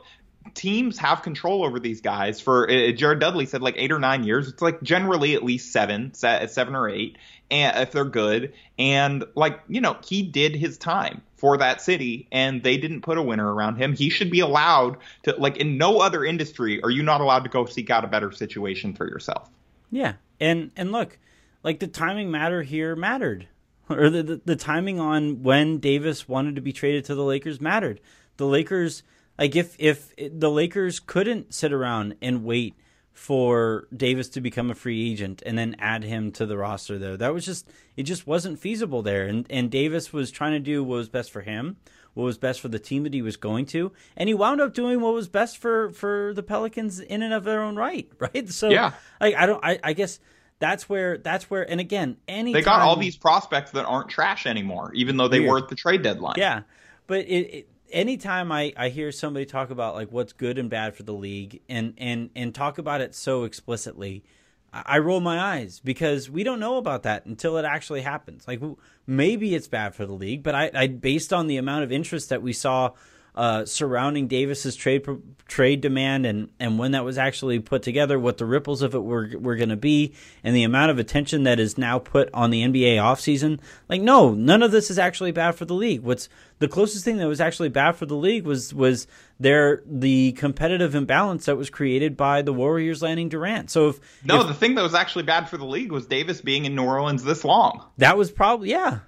teams 0.54 0.98
have 0.98 1.22
control 1.22 1.64
over 1.64 1.78
these 1.78 2.00
guys 2.00 2.40
for 2.40 2.70
uh, 2.70 2.92
Jared 2.92 3.18
Dudley 3.20 3.46
said 3.46 3.62
like 3.62 3.74
8 3.76 3.92
or 3.92 3.98
9 3.98 4.24
years. 4.24 4.48
It's 4.48 4.62
like 4.62 4.82
generally 4.82 5.34
at 5.34 5.42
least 5.42 5.72
7, 5.72 6.14
7 6.14 6.74
or 6.74 6.88
8 6.88 7.16
and 7.50 7.78
if 7.78 7.92
they're 7.92 8.04
good 8.04 8.52
and 8.78 9.24
like, 9.34 9.60
you 9.68 9.80
know, 9.80 9.96
he 10.04 10.22
did 10.22 10.54
his 10.54 10.78
time 10.78 11.22
for 11.36 11.58
that 11.58 11.80
city 11.80 12.28
and 12.32 12.62
they 12.62 12.76
didn't 12.76 13.02
put 13.02 13.16
a 13.16 13.22
winner 13.22 13.52
around 13.52 13.76
him. 13.76 13.94
He 13.94 14.10
should 14.10 14.30
be 14.30 14.40
allowed 14.40 14.98
to 15.22 15.34
like 15.36 15.56
in 15.56 15.78
no 15.78 16.00
other 16.00 16.24
industry 16.24 16.82
are 16.82 16.90
you 16.90 17.02
not 17.02 17.20
allowed 17.20 17.44
to 17.44 17.50
go 17.50 17.64
seek 17.64 17.90
out 17.90 18.04
a 18.04 18.08
better 18.08 18.32
situation 18.32 18.94
for 18.94 19.08
yourself. 19.08 19.48
Yeah. 19.90 20.14
And 20.40 20.70
and 20.76 20.92
look, 20.92 21.18
like 21.62 21.78
the 21.80 21.86
timing 21.86 22.30
matter 22.30 22.62
here 22.62 22.94
mattered. 22.96 23.48
Or 23.90 24.10
the, 24.10 24.22
the, 24.22 24.40
the 24.44 24.56
timing 24.56 25.00
on 25.00 25.42
when 25.42 25.78
Davis 25.78 26.28
wanted 26.28 26.56
to 26.56 26.60
be 26.60 26.74
traded 26.74 27.06
to 27.06 27.14
the 27.14 27.24
Lakers 27.24 27.58
mattered. 27.58 28.00
The 28.36 28.44
Lakers 28.44 29.02
like 29.38 29.56
if 29.56 29.76
if 29.78 30.12
the 30.16 30.50
Lakers 30.50 31.00
couldn't 31.00 31.54
sit 31.54 31.72
around 31.72 32.16
and 32.20 32.44
wait 32.44 32.76
for 33.18 33.88
Davis 33.94 34.28
to 34.28 34.40
become 34.40 34.70
a 34.70 34.76
free 34.76 35.10
agent 35.10 35.42
and 35.44 35.58
then 35.58 35.74
add 35.80 36.04
him 36.04 36.30
to 36.30 36.46
the 36.46 36.56
roster 36.56 36.98
though. 36.98 37.16
That 37.16 37.34
was 37.34 37.44
just 37.44 37.68
it 37.96 38.04
just 38.04 38.28
wasn't 38.28 38.60
feasible 38.60 39.02
there. 39.02 39.26
And 39.26 39.44
and 39.50 39.70
Davis 39.70 40.12
was 40.12 40.30
trying 40.30 40.52
to 40.52 40.60
do 40.60 40.84
what 40.84 40.96
was 40.96 41.08
best 41.08 41.32
for 41.32 41.40
him, 41.40 41.76
what 42.14 42.24
was 42.24 42.38
best 42.38 42.60
for 42.60 42.68
the 42.68 42.78
team 42.78 43.02
that 43.02 43.12
he 43.12 43.20
was 43.20 43.36
going 43.36 43.66
to, 43.66 43.92
and 44.16 44.28
he 44.28 44.34
wound 44.34 44.60
up 44.60 44.72
doing 44.72 45.00
what 45.00 45.14
was 45.14 45.26
best 45.28 45.58
for 45.58 45.90
for 45.90 46.32
the 46.34 46.44
Pelicans 46.44 47.00
in 47.00 47.22
and 47.22 47.34
of 47.34 47.42
their 47.42 47.60
own 47.60 47.74
right, 47.74 48.08
right? 48.20 48.48
So 48.48 48.68
yeah, 48.68 48.92
like 49.20 49.34
I 49.34 49.46
don't 49.46 49.64
I, 49.64 49.80
I 49.82 49.92
guess 49.94 50.20
that's 50.60 50.88
where 50.88 51.18
that's 51.18 51.50
where 51.50 51.68
and 51.68 51.80
again 51.80 52.18
any 52.28 52.52
they 52.52 52.62
got 52.62 52.82
all 52.82 52.96
these 52.96 53.16
prospects 53.16 53.72
that 53.72 53.84
aren't 53.84 54.10
trash 54.10 54.46
anymore, 54.46 54.92
even 54.94 55.16
though 55.16 55.28
they 55.28 55.40
weird. 55.40 55.50
were 55.50 55.58
at 55.58 55.68
the 55.68 55.76
trade 55.76 56.02
deadline. 56.02 56.34
Yeah, 56.36 56.62
but 57.08 57.26
it, 57.26 57.52
it 57.52 57.68
anytime 57.90 58.52
I, 58.52 58.72
I 58.76 58.88
hear 58.88 59.12
somebody 59.12 59.46
talk 59.46 59.70
about 59.70 59.94
like 59.94 60.10
what's 60.10 60.32
good 60.32 60.58
and 60.58 60.68
bad 60.68 60.94
for 60.94 61.02
the 61.02 61.14
league 61.14 61.60
and 61.68 61.94
and 61.98 62.30
and 62.34 62.54
talk 62.54 62.78
about 62.78 63.00
it 63.00 63.14
so 63.14 63.44
explicitly 63.44 64.24
I 64.72 64.98
roll 64.98 65.20
my 65.20 65.40
eyes 65.40 65.80
because 65.82 66.28
we 66.28 66.44
don't 66.44 66.60
know 66.60 66.76
about 66.76 67.04
that 67.04 67.24
until 67.24 67.56
it 67.56 67.64
actually 67.64 68.02
happens. 68.02 68.46
Like 68.46 68.60
maybe 69.06 69.54
it's 69.54 69.66
bad 69.66 69.94
for 69.94 70.04
the 70.04 70.12
league, 70.12 70.42
but 70.42 70.54
I, 70.54 70.70
I 70.74 70.86
based 70.88 71.32
on 71.32 71.46
the 71.46 71.56
amount 71.56 71.84
of 71.84 71.92
interest 71.92 72.28
that 72.28 72.42
we 72.42 72.52
saw 72.52 72.92
uh, 73.38 73.64
surrounding 73.64 74.26
Davis's 74.26 74.74
trade 74.74 75.06
trade 75.46 75.80
demand 75.80 76.26
and 76.26 76.50
and 76.58 76.76
when 76.76 76.90
that 76.90 77.04
was 77.04 77.16
actually 77.16 77.60
put 77.60 77.84
together, 77.84 78.18
what 78.18 78.36
the 78.36 78.44
ripples 78.44 78.82
of 78.82 78.96
it 78.96 78.98
were 78.98 79.30
were 79.38 79.54
going 79.54 79.68
to 79.68 79.76
be, 79.76 80.12
and 80.42 80.56
the 80.56 80.64
amount 80.64 80.90
of 80.90 80.98
attention 80.98 81.44
that 81.44 81.60
is 81.60 81.78
now 81.78 82.00
put 82.00 82.28
on 82.34 82.50
the 82.50 82.64
NBA 82.64 82.96
offseason. 82.96 83.60
Like, 83.88 84.02
no, 84.02 84.34
none 84.34 84.64
of 84.64 84.72
this 84.72 84.90
is 84.90 84.98
actually 84.98 85.30
bad 85.30 85.52
for 85.54 85.64
the 85.64 85.74
league. 85.74 86.02
What's 86.02 86.28
the 86.58 86.66
closest 86.66 87.04
thing 87.04 87.18
that 87.18 87.28
was 87.28 87.40
actually 87.40 87.68
bad 87.68 87.92
for 87.92 88.06
the 88.06 88.16
league 88.16 88.44
was 88.44 88.74
was 88.74 89.06
there 89.38 89.82
the 89.86 90.32
competitive 90.32 90.96
imbalance 90.96 91.46
that 91.46 91.56
was 91.56 91.70
created 91.70 92.16
by 92.16 92.42
the 92.42 92.52
Warriors 92.52 93.02
landing 93.02 93.28
Durant. 93.28 93.70
So 93.70 93.90
if 93.90 94.00
no, 94.24 94.40
if, 94.40 94.48
the 94.48 94.54
thing 94.54 94.74
that 94.74 94.82
was 94.82 94.96
actually 94.96 95.22
bad 95.22 95.48
for 95.48 95.58
the 95.58 95.64
league 95.64 95.92
was 95.92 96.06
Davis 96.06 96.40
being 96.40 96.64
in 96.64 96.74
New 96.74 96.84
Orleans 96.84 97.22
this 97.22 97.44
long. 97.44 97.84
That 97.98 98.18
was 98.18 98.32
probably 98.32 98.70
yeah. 98.70 98.98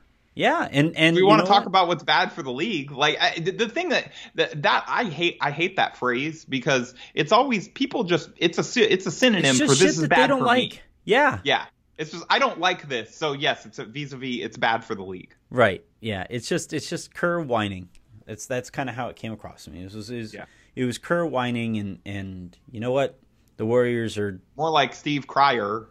Yeah, 0.41 0.67
and 0.73 0.97
and 0.97 1.15
we 1.15 1.23
want 1.23 1.43
to 1.43 1.47
talk 1.47 1.61
what? 1.61 1.67
about 1.67 1.89
what's 1.89 2.03
bad 2.03 2.33
for 2.33 2.43
the 2.43 2.51
league. 2.51 2.93
Like 2.93 3.21
I, 3.21 3.39
the, 3.39 3.51
the, 3.51 3.69
thing 3.69 3.91
that, 3.91 4.11
that 4.37 4.63
that 4.63 4.85
I 4.89 5.05
hate, 5.05 5.37
I 5.43 5.51
hate 5.51 5.77
that 5.77 5.99
phrase 5.99 6.47
because 6.47 6.95
it's 7.13 7.31
always 7.31 7.69
people 7.69 8.05
just 8.05 8.31
it's 8.39 8.57
a 8.57 8.91
it's 8.91 9.05
a 9.05 9.11
synonym 9.11 9.51
it's 9.51 9.61
for 9.61 9.67
this 9.67 9.99
is 9.99 10.09
bad 10.09 10.31
for 10.31 10.41
like. 10.41 10.73
me. 10.73 10.81
Yeah, 11.05 11.41
yeah. 11.45 11.67
It's 11.99 12.13
just 12.13 12.25
I 12.31 12.39
don't 12.39 12.59
like 12.59 12.89
this, 12.89 13.15
so 13.15 13.35
yes, 13.35 13.67
it's 13.67 13.79
a 13.79 13.85
vis-a-vis. 13.85 14.39
It's 14.41 14.57
bad 14.57 14.83
for 14.83 14.95
the 14.95 15.03
league. 15.03 15.35
Right. 15.51 15.85
Yeah. 16.01 16.27
It's 16.31 16.49
just 16.49 16.73
it's 16.73 16.89
just 16.89 17.13
Kerr 17.13 17.41
whining. 17.43 17.91
It's 18.27 18.47
that's 18.47 18.71
kind 18.71 18.89
of 18.89 18.95
how 18.95 19.09
it 19.09 19.17
came 19.17 19.33
across 19.33 19.65
to 19.65 19.71
me. 19.71 19.83
It 19.83 19.93
was, 19.93 20.09
it 20.09 20.17
was, 20.17 20.33
yeah. 20.33 20.47
it 20.75 20.87
was 20.87 20.97
Kerr 20.97 21.27
whining, 21.27 21.77
and 21.77 21.99
and 22.07 22.57
you 22.71 22.81
know 22.81 22.93
what, 22.93 23.21
the 23.59 23.67
Warriors 23.67 24.17
are 24.17 24.41
more 24.57 24.71
like 24.71 24.95
Steve 24.95 25.27
Cryer. 25.27 25.87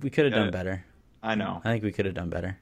We 0.00 0.10
could 0.10 0.26
have 0.26 0.34
done 0.34 0.48
uh, 0.48 0.52
better. 0.52 0.84
I 1.24 1.34
know. 1.34 1.60
I 1.64 1.72
think 1.72 1.82
we 1.82 1.90
could 1.90 2.06
have 2.06 2.14
done 2.14 2.30
better. 2.30 2.56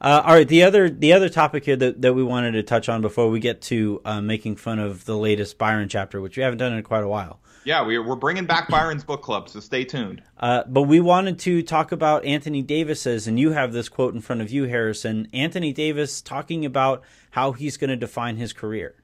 Uh, 0.00 0.22
all 0.24 0.34
right, 0.34 0.46
the 0.46 0.62
other 0.62 0.88
the 0.88 1.12
other 1.12 1.28
topic 1.28 1.64
here 1.64 1.76
that, 1.76 2.00
that 2.02 2.14
we 2.14 2.22
wanted 2.22 2.52
to 2.52 2.62
touch 2.62 2.88
on 2.88 3.00
before 3.00 3.28
we 3.30 3.40
get 3.40 3.60
to 3.60 4.00
uh, 4.04 4.20
making 4.20 4.56
fun 4.56 4.78
of 4.78 5.04
the 5.06 5.16
latest 5.16 5.58
Byron 5.58 5.88
chapter, 5.88 6.20
which 6.20 6.36
we 6.36 6.42
haven't 6.42 6.58
done 6.58 6.72
in 6.72 6.82
quite 6.82 7.02
a 7.02 7.08
while. 7.08 7.40
Yeah, 7.64 7.84
we're 7.84 8.02
we're 8.02 8.16
bringing 8.16 8.46
back 8.46 8.68
Byron's 8.68 9.02
book 9.02 9.22
club, 9.22 9.48
so 9.48 9.58
stay 9.60 9.84
tuned. 9.84 10.22
Uh, 10.38 10.62
but 10.68 10.82
we 10.82 11.00
wanted 11.00 11.38
to 11.40 11.62
talk 11.62 11.90
about 11.90 12.24
Anthony 12.24 12.62
Davis's, 12.62 13.26
and 13.26 13.40
you 13.40 13.50
have 13.50 13.72
this 13.72 13.88
quote 13.88 14.14
in 14.14 14.20
front 14.20 14.40
of 14.40 14.50
you, 14.50 14.64
Harrison. 14.64 15.28
Anthony 15.32 15.72
Davis 15.72 16.22
talking 16.22 16.64
about 16.64 17.02
how 17.32 17.52
he's 17.52 17.76
going 17.76 17.90
to 17.90 17.96
define 17.96 18.36
his 18.36 18.52
career. 18.52 18.94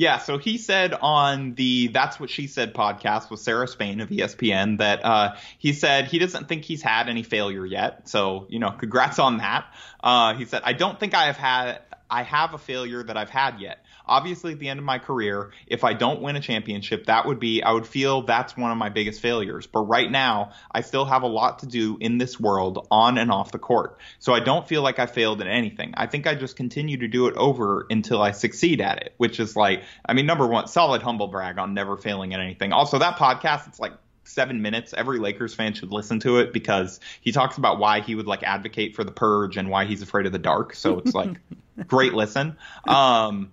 Yeah, 0.00 0.16
so 0.16 0.38
he 0.38 0.56
said 0.56 0.94
on 0.94 1.52
the 1.56 1.88
That's 1.88 2.18
What 2.18 2.30
She 2.30 2.46
Said 2.46 2.72
podcast 2.72 3.28
with 3.30 3.38
Sarah 3.38 3.68
Spain 3.68 4.00
of 4.00 4.08
ESPN 4.08 4.78
that 4.78 5.04
uh, 5.04 5.36
he 5.58 5.74
said 5.74 6.06
he 6.06 6.18
doesn't 6.18 6.48
think 6.48 6.64
he's 6.64 6.80
had 6.80 7.10
any 7.10 7.22
failure 7.22 7.66
yet. 7.66 8.08
So, 8.08 8.46
you 8.48 8.60
know, 8.60 8.70
congrats 8.70 9.18
on 9.18 9.36
that. 9.36 9.66
Uh, 10.02 10.32
he 10.32 10.46
said, 10.46 10.62
I 10.64 10.72
don't 10.72 10.98
think 10.98 11.12
I 11.12 11.26
have 11.26 11.36
had 11.36 11.80
I 12.08 12.22
have 12.22 12.54
a 12.54 12.58
failure 12.58 13.02
that 13.02 13.18
I've 13.18 13.28
had 13.28 13.60
yet. 13.60 13.84
Obviously, 14.10 14.52
at 14.52 14.58
the 14.58 14.68
end 14.68 14.78
of 14.78 14.84
my 14.84 14.98
career, 14.98 15.52
if 15.66 15.84
I 15.84 15.94
don't 15.94 16.20
win 16.20 16.36
a 16.36 16.40
championship, 16.40 17.06
that 17.06 17.26
would 17.26 17.38
be, 17.38 17.62
I 17.62 17.72
would 17.72 17.86
feel 17.86 18.22
that's 18.22 18.56
one 18.56 18.70
of 18.70 18.76
my 18.76 18.88
biggest 18.88 19.20
failures. 19.20 19.66
But 19.66 19.82
right 19.82 20.10
now, 20.10 20.52
I 20.70 20.82
still 20.82 21.04
have 21.04 21.22
a 21.22 21.28
lot 21.28 21.60
to 21.60 21.66
do 21.66 21.96
in 22.00 22.18
this 22.18 22.38
world 22.38 22.86
on 22.90 23.16
and 23.16 23.30
off 23.30 23.52
the 23.52 23.58
court. 23.58 23.98
So 24.18 24.34
I 24.34 24.40
don't 24.40 24.66
feel 24.66 24.82
like 24.82 24.98
I 24.98 25.06
failed 25.06 25.40
at 25.40 25.46
anything. 25.46 25.94
I 25.96 26.06
think 26.06 26.26
I 26.26 26.34
just 26.34 26.56
continue 26.56 26.98
to 26.98 27.08
do 27.08 27.28
it 27.28 27.36
over 27.36 27.86
until 27.88 28.20
I 28.20 28.32
succeed 28.32 28.80
at 28.80 29.02
it, 29.02 29.14
which 29.16 29.40
is 29.40 29.56
like, 29.56 29.84
I 30.04 30.12
mean, 30.12 30.26
number 30.26 30.46
one, 30.46 30.66
solid 30.66 31.02
humble 31.02 31.28
brag 31.28 31.58
on 31.58 31.72
never 31.72 31.96
failing 31.96 32.34
at 32.34 32.40
anything. 32.40 32.72
Also, 32.72 32.98
that 32.98 33.16
podcast, 33.16 33.68
it's 33.68 33.80
like 33.80 33.92
seven 34.24 34.62
minutes. 34.62 34.94
Every 34.96 35.18
Lakers 35.18 35.54
fan 35.54 35.74
should 35.74 35.92
listen 35.92 36.20
to 36.20 36.38
it 36.38 36.52
because 36.52 37.00
he 37.20 37.32
talks 37.32 37.58
about 37.58 37.78
why 37.78 38.00
he 38.00 38.14
would 38.14 38.26
like 38.26 38.42
advocate 38.42 38.94
for 38.94 39.04
the 39.04 39.12
purge 39.12 39.56
and 39.56 39.68
why 39.68 39.84
he's 39.84 40.02
afraid 40.02 40.26
of 40.26 40.32
the 40.32 40.38
dark. 40.38 40.74
So 40.74 40.98
it's 40.98 41.14
like 41.14 41.40
great 41.86 42.14
listen. 42.14 42.56
Um, 42.86 43.50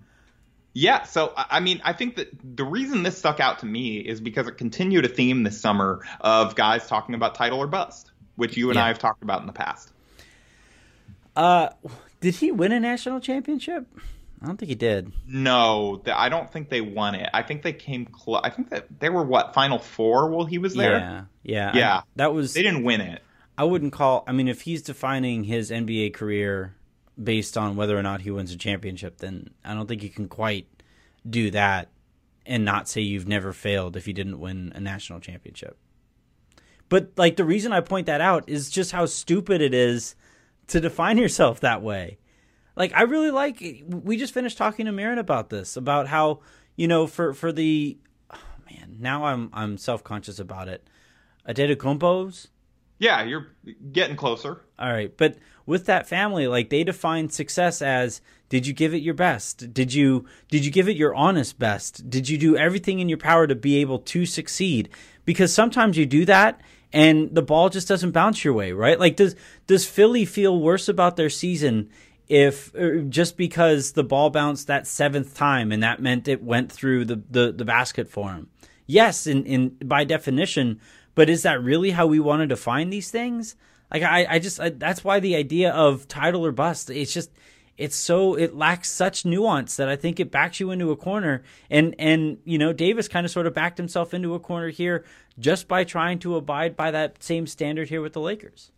yeah, 0.78 1.02
so 1.02 1.32
I 1.36 1.58
mean, 1.58 1.80
I 1.82 1.92
think 1.92 2.14
that 2.16 2.28
the 2.56 2.62
reason 2.62 3.02
this 3.02 3.18
stuck 3.18 3.40
out 3.40 3.58
to 3.60 3.66
me 3.66 3.98
is 3.98 4.20
because 4.20 4.46
it 4.46 4.58
continued 4.58 5.04
a 5.04 5.08
theme 5.08 5.42
this 5.42 5.60
summer 5.60 6.06
of 6.20 6.54
guys 6.54 6.86
talking 6.86 7.16
about 7.16 7.34
title 7.34 7.58
or 7.58 7.66
bust, 7.66 8.12
which 8.36 8.56
you 8.56 8.70
and 8.70 8.76
yeah. 8.76 8.84
I 8.84 8.88
have 8.88 9.00
talked 9.00 9.24
about 9.24 9.40
in 9.40 9.48
the 9.48 9.52
past. 9.52 9.92
Uh, 11.34 11.70
did 12.20 12.36
he 12.36 12.52
win 12.52 12.70
a 12.70 12.78
national 12.78 13.18
championship? 13.18 13.88
I 14.40 14.46
don't 14.46 14.56
think 14.56 14.68
he 14.68 14.76
did. 14.76 15.10
No, 15.26 16.00
I 16.06 16.28
don't 16.28 16.48
think 16.48 16.68
they 16.68 16.80
won 16.80 17.16
it. 17.16 17.28
I 17.34 17.42
think 17.42 17.62
they 17.62 17.72
came 17.72 18.06
close. 18.06 18.40
I 18.44 18.50
think 18.50 18.70
that 18.70 18.86
they 19.00 19.08
were 19.08 19.24
what 19.24 19.54
final 19.54 19.80
four 19.80 20.30
while 20.30 20.46
he 20.46 20.58
was 20.58 20.76
there. 20.76 20.98
Yeah, 20.98 21.24
yeah, 21.42 21.72
yeah. 21.76 21.96
I, 21.96 22.02
that 22.14 22.32
was. 22.32 22.54
They 22.54 22.62
didn't 22.62 22.84
win 22.84 23.00
it. 23.00 23.20
I 23.56 23.64
wouldn't 23.64 23.92
call. 23.92 24.22
I 24.28 24.32
mean, 24.32 24.46
if 24.46 24.60
he's 24.60 24.82
defining 24.82 25.42
his 25.42 25.72
NBA 25.72 26.14
career 26.14 26.76
based 27.22 27.56
on 27.56 27.76
whether 27.76 27.98
or 27.98 28.02
not 28.02 28.22
he 28.22 28.30
wins 28.30 28.52
a 28.52 28.56
championship, 28.56 29.18
then 29.18 29.50
I 29.64 29.74
don't 29.74 29.86
think 29.86 30.02
you 30.02 30.10
can 30.10 30.28
quite 30.28 30.66
do 31.28 31.50
that 31.50 31.88
and 32.46 32.64
not 32.64 32.88
say 32.88 33.00
you've 33.00 33.28
never 33.28 33.52
failed 33.52 33.96
if 33.96 34.06
you 34.06 34.14
didn't 34.14 34.40
win 34.40 34.72
a 34.74 34.80
national 34.80 35.20
championship. 35.20 35.76
But 36.88 37.12
like 37.16 37.36
the 37.36 37.44
reason 37.44 37.72
I 37.72 37.80
point 37.80 38.06
that 38.06 38.20
out 38.20 38.48
is 38.48 38.70
just 38.70 38.92
how 38.92 39.06
stupid 39.06 39.60
it 39.60 39.74
is 39.74 40.14
to 40.68 40.80
define 40.80 41.18
yourself 41.18 41.60
that 41.60 41.82
way. 41.82 42.18
Like 42.76 42.92
I 42.94 43.02
really 43.02 43.30
like 43.30 43.84
we 43.88 44.16
just 44.16 44.32
finished 44.32 44.56
talking 44.56 44.86
to 44.86 44.92
Mirin 44.92 45.18
about 45.18 45.50
this 45.50 45.76
about 45.76 46.06
how 46.06 46.40
you 46.76 46.86
know 46.86 47.06
for 47.06 47.34
for 47.34 47.50
the 47.50 47.98
oh 48.32 48.38
man 48.70 48.96
now 49.00 49.24
I'm 49.24 49.50
I'm 49.52 49.76
self 49.76 50.04
conscious 50.04 50.38
about 50.38 50.68
it. 50.68 50.88
Antetokounmpo's. 51.46 52.48
Yeah, 52.98 53.22
you're 53.22 53.48
getting 53.92 54.16
closer. 54.16 54.62
All 54.78 54.90
right, 54.90 55.16
but 55.16 55.38
with 55.66 55.86
that 55.86 56.08
family, 56.08 56.48
like 56.48 56.70
they 56.70 56.84
define 56.84 57.30
success 57.30 57.82
as 57.82 58.20
did 58.48 58.66
you 58.66 58.72
give 58.72 58.94
it 58.94 59.02
your 59.02 59.14
best? 59.14 59.72
Did 59.72 59.92
you 59.92 60.26
did 60.48 60.64
you 60.64 60.70
give 60.70 60.88
it 60.88 60.96
your 60.96 61.14
honest 61.14 61.58
best? 61.58 62.08
Did 62.08 62.28
you 62.28 62.38
do 62.38 62.56
everything 62.56 63.00
in 63.00 63.08
your 63.08 63.18
power 63.18 63.46
to 63.46 63.54
be 63.54 63.76
able 63.76 63.98
to 64.00 64.26
succeed? 64.26 64.88
Because 65.24 65.52
sometimes 65.52 65.98
you 65.98 66.06
do 66.06 66.24
that 66.24 66.60
and 66.92 67.34
the 67.34 67.42
ball 67.42 67.68
just 67.68 67.88
doesn't 67.88 68.12
bounce 68.12 68.44
your 68.44 68.54
way, 68.54 68.72
right? 68.72 68.98
Like 68.98 69.16
does 69.16 69.36
does 69.66 69.86
Philly 69.86 70.24
feel 70.24 70.58
worse 70.58 70.88
about 70.88 71.16
their 71.16 71.30
season 71.30 71.90
if 72.28 72.74
er, 72.74 73.02
just 73.02 73.36
because 73.36 73.92
the 73.92 74.04
ball 74.04 74.30
bounced 74.30 74.66
that 74.66 74.86
seventh 74.86 75.34
time 75.34 75.70
and 75.72 75.82
that 75.82 76.00
meant 76.00 76.28
it 76.28 76.42
went 76.42 76.72
through 76.72 77.04
the, 77.04 77.22
the, 77.30 77.52
the 77.52 77.64
basket 77.64 78.08
for 78.08 78.32
him. 78.32 78.48
Yes, 78.86 79.26
in, 79.26 79.44
in 79.44 79.76
by 79.84 80.04
definition, 80.04 80.80
but 81.18 81.28
is 81.28 81.42
that 81.42 81.60
really 81.60 81.90
how 81.90 82.06
we 82.06 82.20
want 82.20 82.42
to 82.42 82.46
define 82.46 82.90
these 82.90 83.10
things? 83.10 83.56
Like 83.92 84.04
I, 84.04 84.24
I 84.34 84.38
just 84.38 84.60
I, 84.60 84.68
that's 84.68 85.02
why 85.02 85.18
the 85.18 85.34
idea 85.34 85.72
of 85.72 86.06
title 86.06 86.46
or 86.46 86.52
bust, 86.52 86.90
it's 86.90 87.12
just 87.12 87.32
it's 87.76 87.96
so 87.96 88.36
it 88.36 88.54
lacks 88.54 88.88
such 88.88 89.24
nuance 89.24 89.74
that 89.78 89.88
I 89.88 89.96
think 89.96 90.20
it 90.20 90.30
backs 90.30 90.60
you 90.60 90.70
into 90.70 90.92
a 90.92 90.96
corner. 90.96 91.42
And 91.68 91.96
and 91.98 92.38
you 92.44 92.56
know 92.56 92.72
Davis 92.72 93.08
kind 93.08 93.26
of 93.26 93.32
sort 93.32 93.48
of 93.48 93.52
backed 93.52 93.78
himself 93.78 94.14
into 94.14 94.32
a 94.34 94.38
corner 94.38 94.68
here 94.68 95.04
just 95.40 95.66
by 95.66 95.82
trying 95.82 96.20
to 96.20 96.36
abide 96.36 96.76
by 96.76 96.92
that 96.92 97.20
same 97.20 97.48
standard 97.48 97.88
here 97.88 98.00
with 98.00 98.12
the 98.12 98.20
Lakers. 98.20 98.70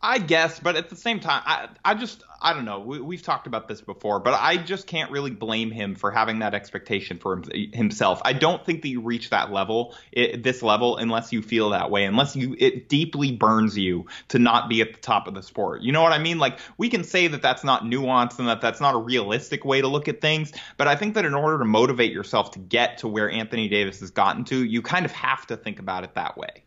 I 0.00 0.18
guess, 0.18 0.60
but 0.60 0.76
at 0.76 0.90
the 0.90 0.96
same 0.96 1.18
time, 1.18 1.42
I 1.44 1.68
I 1.84 1.94
just 1.94 2.22
I 2.40 2.52
don't 2.52 2.64
know. 2.64 2.78
We, 2.78 3.16
have 3.16 3.24
talked 3.24 3.48
about 3.48 3.66
this 3.66 3.80
before, 3.80 4.20
but 4.20 4.32
I 4.32 4.56
just 4.56 4.86
can't 4.86 5.10
really 5.10 5.32
blame 5.32 5.72
him 5.72 5.96
for 5.96 6.12
having 6.12 6.38
that 6.38 6.54
expectation 6.54 7.18
for 7.18 7.32
him, 7.32 7.72
himself. 7.72 8.22
I 8.24 8.32
don't 8.32 8.64
think 8.64 8.82
that 8.82 8.88
you 8.88 9.00
reach 9.00 9.30
that 9.30 9.50
level, 9.50 9.96
it, 10.12 10.44
this 10.44 10.62
level, 10.62 10.98
unless 10.98 11.32
you 11.32 11.42
feel 11.42 11.70
that 11.70 11.90
way, 11.90 12.04
unless 12.04 12.36
you 12.36 12.54
it 12.60 12.88
deeply 12.88 13.32
burns 13.32 13.76
you 13.76 14.06
to 14.28 14.38
not 14.38 14.68
be 14.68 14.82
at 14.82 14.92
the 14.92 15.00
top 15.00 15.26
of 15.26 15.34
the 15.34 15.42
sport. 15.42 15.82
You 15.82 15.90
know 15.90 16.02
what 16.02 16.12
I 16.12 16.18
mean? 16.18 16.38
Like 16.38 16.60
we 16.76 16.88
can 16.88 17.02
say 17.02 17.26
that 17.26 17.42
that's 17.42 17.64
not 17.64 17.82
nuanced 17.82 18.38
and 18.38 18.46
that 18.46 18.60
that's 18.60 18.80
not 18.80 18.94
a 18.94 18.98
realistic 18.98 19.64
way 19.64 19.80
to 19.80 19.88
look 19.88 20.06
at 20.06 20.20
things, 20.20 20.52
but 20.76 20.86
I 20.86 20.94
think 20.94 21.14
that 21.14 21.24
in 21.24 21.34
order 21.34 21.58
to 21.58 21.64
motivate 21.64 22.12
yourself 22.12 22.52
to 22.52 22.60
get 22.60 22.98
to 22.98 23.08
where 23.08 23.28
Anthony 23.28 23.68
Davis 23.68 23.98
has 23.98 24.12
gotten 24.12 24.44
to, 24.44 24.64
you 24.64 24.80
kind 24.80 25.04
of 25.04 25.10
have 25.10 25.44
to 25.48 25.56
think 25.56 25.80
about 25.80 26.04
it 26.04 26.14
that 26.14 26.36
way 26.36 26.62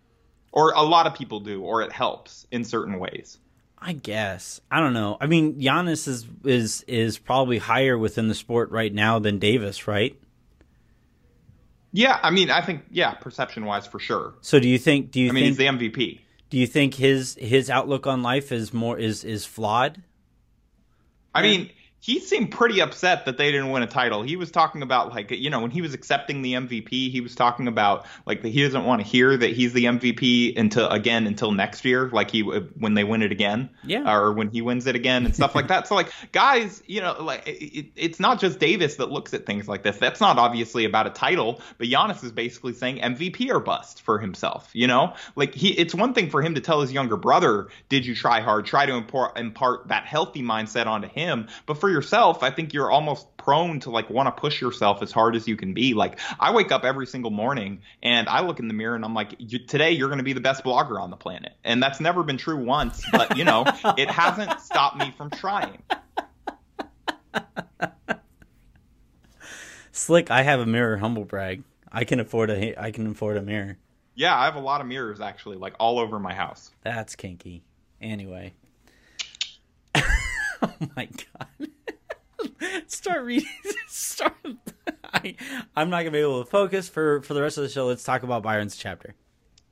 or 0.52 0.72
a 0.72 0.84
lot 0.84 1.08
of 1.08 1.16
people 1.16 1.40
do, 1.40 1.62
or 1.62 1.82
it 1.82 1.92
helps 1.92 2.46
in 2.52 2.64
certain 2.64 3.00
ways. 3.00 3.38
I 3.78 3.94
guess 3.94 4.62
I 4.70 4.80
don't 4.80 4.94
know. 4.94 5.18
I 5.20 5.26
mean, 5.26 5.60
Giannis 5.60 6.08
is 6.08 6.28
is 6.44 6.84
is 6.88 7.18
probably 7.18 7.58
higher 7.58 7.98
within 7.98 8.28
the 8.28 8.36
sport 8.36 8.70
right 8.70 8.94
now 8.94 9.18
than 9.20 9.40
Davis, 9.40 9.88
right? 9.88 10.16
Yeah, 11.92 12.20
I 12.22 12.30
mean, 12.30 12.50
I 12.50 12.62
think 12.62 12.84
yeah, 12.92 13.14
perception 13.16 13.66
wise 13.66 13.88
for 13.88 14.00
sure. 14.00 14.36
So 14.42 14.60
do 14.60 14.70
you 14.70 14.78
think? 14.78 15.12
Do 15.12 15.20
you? 15.20 15.30
I 15.30 15.32
mean, 15.32 15.56
think, 15.56 15.80
he's 15.80 15.90
the 15.90 15.90
MVP. 15.90 16.20
Do 16.50 16.58
you 16.58 16.68
think 16.68 16.94
his 16.94 17.36
his 17.40 17.70
outlook 17.70 18.06
on 18.06 18.22
life 18.22 18.52
is 18.52 18.72
more 18.72 19.00
is 19.00 19.24
is 19.24 19.46
flawed? 19.46 20.02
I 21.34 21.42
mean, 21.42 21.72
he 22.02 22.20
seemed 22.20 22.50
pretty 22.50 22.82
upset 22.82 23.26
that 23.26 23.38
they 23.38 23.52
didn't 23.52 23.70
win 23.70 23.84
a 23.84 23.88
title. 23.88 24.24
He 24.24 24.36
was 24.36 24.50
talking 24.50 24.82
about 24.82 25.12
like 25.12 25.30
you 25.30 25.52
know 25.52 25.60
when 25.60 25.70
he 25.70 25.82
was 25.82 25.94
accepting 25.94 26.42
the 26.42 26.54
MVP, 26.54 27.12
he 27.12 27.22
was 27.22 27.36
talking 27.36 27.68
about 27.68 28.08
like 28.26 28.42
that 28.42 28.50
he 28.50 28.64
doesn't 28.64 28.86
want 28.86 29.02
to 29.02 29.08
hear 29.08 29.38
that 29.38 29.52
he's 29.52 29.72
the 29.74 29.86
MVP 29.86 30.58
until 30.58 30.90
again 30.90 31.28
until 31.28 31.52
next 31.52 31.86
year, 31.86 32.10
like 32.10 32.32
he 32.32 32.42
uh, 32.42 32.62
when 32.80 32.96
they 32.96 33.04
win 33.04 33.22
it 33.22 33.32
again, 33.32 33.70
yeah, 33.86 34.12
or 34.12 34.34
when 34.34 34.50
he 34.50 34.64
wins 34.64 34.88
it 34.88 34.96
again 34.96 35.26
and 35.26 35.36
stuff 35.36 35.54
like 35.54 35.68
that. 35.68 35.88
So 35.88 35.94
like 35.94 36.12
guys, 36.32 36.82
you 36.88 37.02
know, 37.02 37.22
like 37.22 37.44
it, 37.46 37.92
it's 37.96 38.20
not 38.20 38.40
just 38.40 38.58
Davis 38.58 38.96
that 38.96 39.12
looks 39.12 39.36
at 39.36 39.46
things 39.46 39.68
like 39.68 39.84
this. 39.84 39.98
That's 39.98 40.20
not 40.20 40.40
obviously 40.40 40.86
about 40.86 41.06
a 41.06 41.12
title, 41.12 41.62
but 41.78 41.88
Giannis 41.88 42.24
is 42.24 42.32
basically 42.32 42.74
saying 42.74 42.98
MVP 42.98 43.48
or 43.52 43.60
bust 43.60 44.02
for 44.02 44.18
himself. 44.18 44.72
You 44.74 44.88
know, 44.88 45.14
like 45.36 45.54
he 45.54 45.70
it's 45.70 45.94
one 45.94 46.16
thing 46.16 46.32
for 46.32 46.42
him 46.42 46.56
to 46.56 46.62
tell 46.62 46.82
his 46.82 46.92
younger 46.92 47.16
brother, 47.16 47.68
"Did 47.90 48.08
you 48.08 48.16
try 48.16 48.42
hard?" 48.42 48.66
Try 48.66 48.88
to 48.88 48.94
impart 48.94 49.38
impart 49.38 49.90
that 49.90 50.06
healthy 50.06 50.42
mindset 50.42 50.88
onto 50.88 51.08
him, 51.08 51.48
but 51.68 51.78
for 51.78 51.91
yourself, 51.92 52.44
I 52.44 52.52
think 52.52 52.74
you're 52.74 52.90
almost 52.90 53.38
prone 53.38 53.80
to 53.82 53.90
like 53.90 54.10
want 54.10 54.28
to 54.28 54.32
push 54.32 54.62
yourself 54.62 55.02
as 55.02 55.12
hard 55.12 55.36
as 55.36 55.48
you 55.48 55.56
can 55.56 55.74
be. 55.74 55.94
Like 55.94 56.20
I 56.40 56.54
wake 56.54 56.72
up 56.72 56.84
every 56.84 57.08
single 57.08 57.32
morning 57.32 57.82
and 58.02 58.28
I 58.30 58.42
look 58.42 58.60
in 58.60 58.68
the 58.68 58.74
mirror 58.74 58.96
and 58.96 59.06
I'm 59.06 59.14
like, 59.14 59.38
today 59.68 59.92
you're 59.92 60.08
going 60.08 60.20
to 60.20 60.24
be 60.24 60.34
the 60.34 60.42
best 60.42 60.64
blogger 60.64 61.00
on 61.00 61.10
the 61.10 61.18
planet. 61.18 61.54
And 61.64 61.82
that's 61.82 62.00
never 62.00 62.24
been 62.24 62.38
true 62.38 62.64
once, 62.64 63.04
but 63.12 63.38
you 63.38 63.44
know, 63.44 63.66
it 63.98 64.10
hasn't 64.10 64.60
stopped 64.62 64.98
me 64.98 65.14
from 65.18 65.30
trying. 65.30 65.82
Slick, 69.92 70.32
I 70.32 70.44
have 70.44 70.60
a 70.60 70.66
mirror 70.66 70.98
humble 70.98 71.26
brag. 71.26 71.64
I 71.92 72.06
can 72.06 72.20
afford 72.20 72.50
a 72.50 72.82
I 72.82 72.92
can 72.92 73.08
afford 73.08 73.38
a 73.38 73.42
mirror. 73.42 73.78
Yeah, 74.16 74.38
I 74.38 74.46
have 74.46 74.56
a 74.56 74.60
lot 74.60 74.82
of 74.82 74.88
mirrors 74.88 75.20
actually, 75.20 75.58
like 75.58 75.76
all 75.80 76.00
over 76.00 76.20
my 76.20 76.34
house. 76.34 76.72
That's 76.84 77.16
kinky. 77.16 77.64
Anyway. 78.02 78.54
oh 80.64 80.74
my 80.96 81.08
god. 81.08 81.70
Start 82.88 83.24
reading. 83.24 83.50
Start. 83.88 84.34
I, 85.14 85.36
I'm 85.76 85.90
not 85.90 86.00
gonna 86.00 86.12
be 86.12 86.20
able 86.20 86.44
to 86.44 86.50
focus 86.50 86.90
for 86.90 87.22
for 87.22 87.34
the 87.34 87.42
rest 87.42 87.58
of 87.58 87.64
the 87.64 87.70
show. 87.70 87.88
Let's 87.88 88.04
talk 88.04 88.24
about 88.24 88.44
Byron's 88.44 88.76
chapter. 88.76 89.16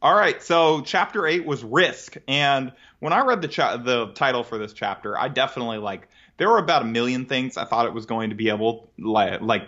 All 0.02 0.16
right, 0.16 0.42
so 0.42 0.82
chapter 0.82 1.28
eight 1.28 1.46
was 1.46 1.64
risk, 1.64 2.18
and 2.28 2.72
when 3.00 3.12
I 3.12 3.22
read 3.22 3.42
the 3.42 3.48
cha- 3.50 3.78
the 3.78 4.08
title 4.14 4.44
for 4.44 4.58
this 4.58 4.74
chapter, 4.74 5.18
I 5.18 5.28
definitely 5.28 5.78
like 5.78 6.08
there 6.38 6.50
were 6.50 6.58
about 6.58 6.84
a 6.84 6.86
million 6.86 7.26
things 7.26 7.58
I 7.58 7.66
thought 7.66 7.86
it 7.86 7.94
was 7.94 8.06
going 8.06 8.30
to 8.30 8.36
be 8.36 8.50
able 8.50 8.92
like 8.98 9.42
like 9.42 9.68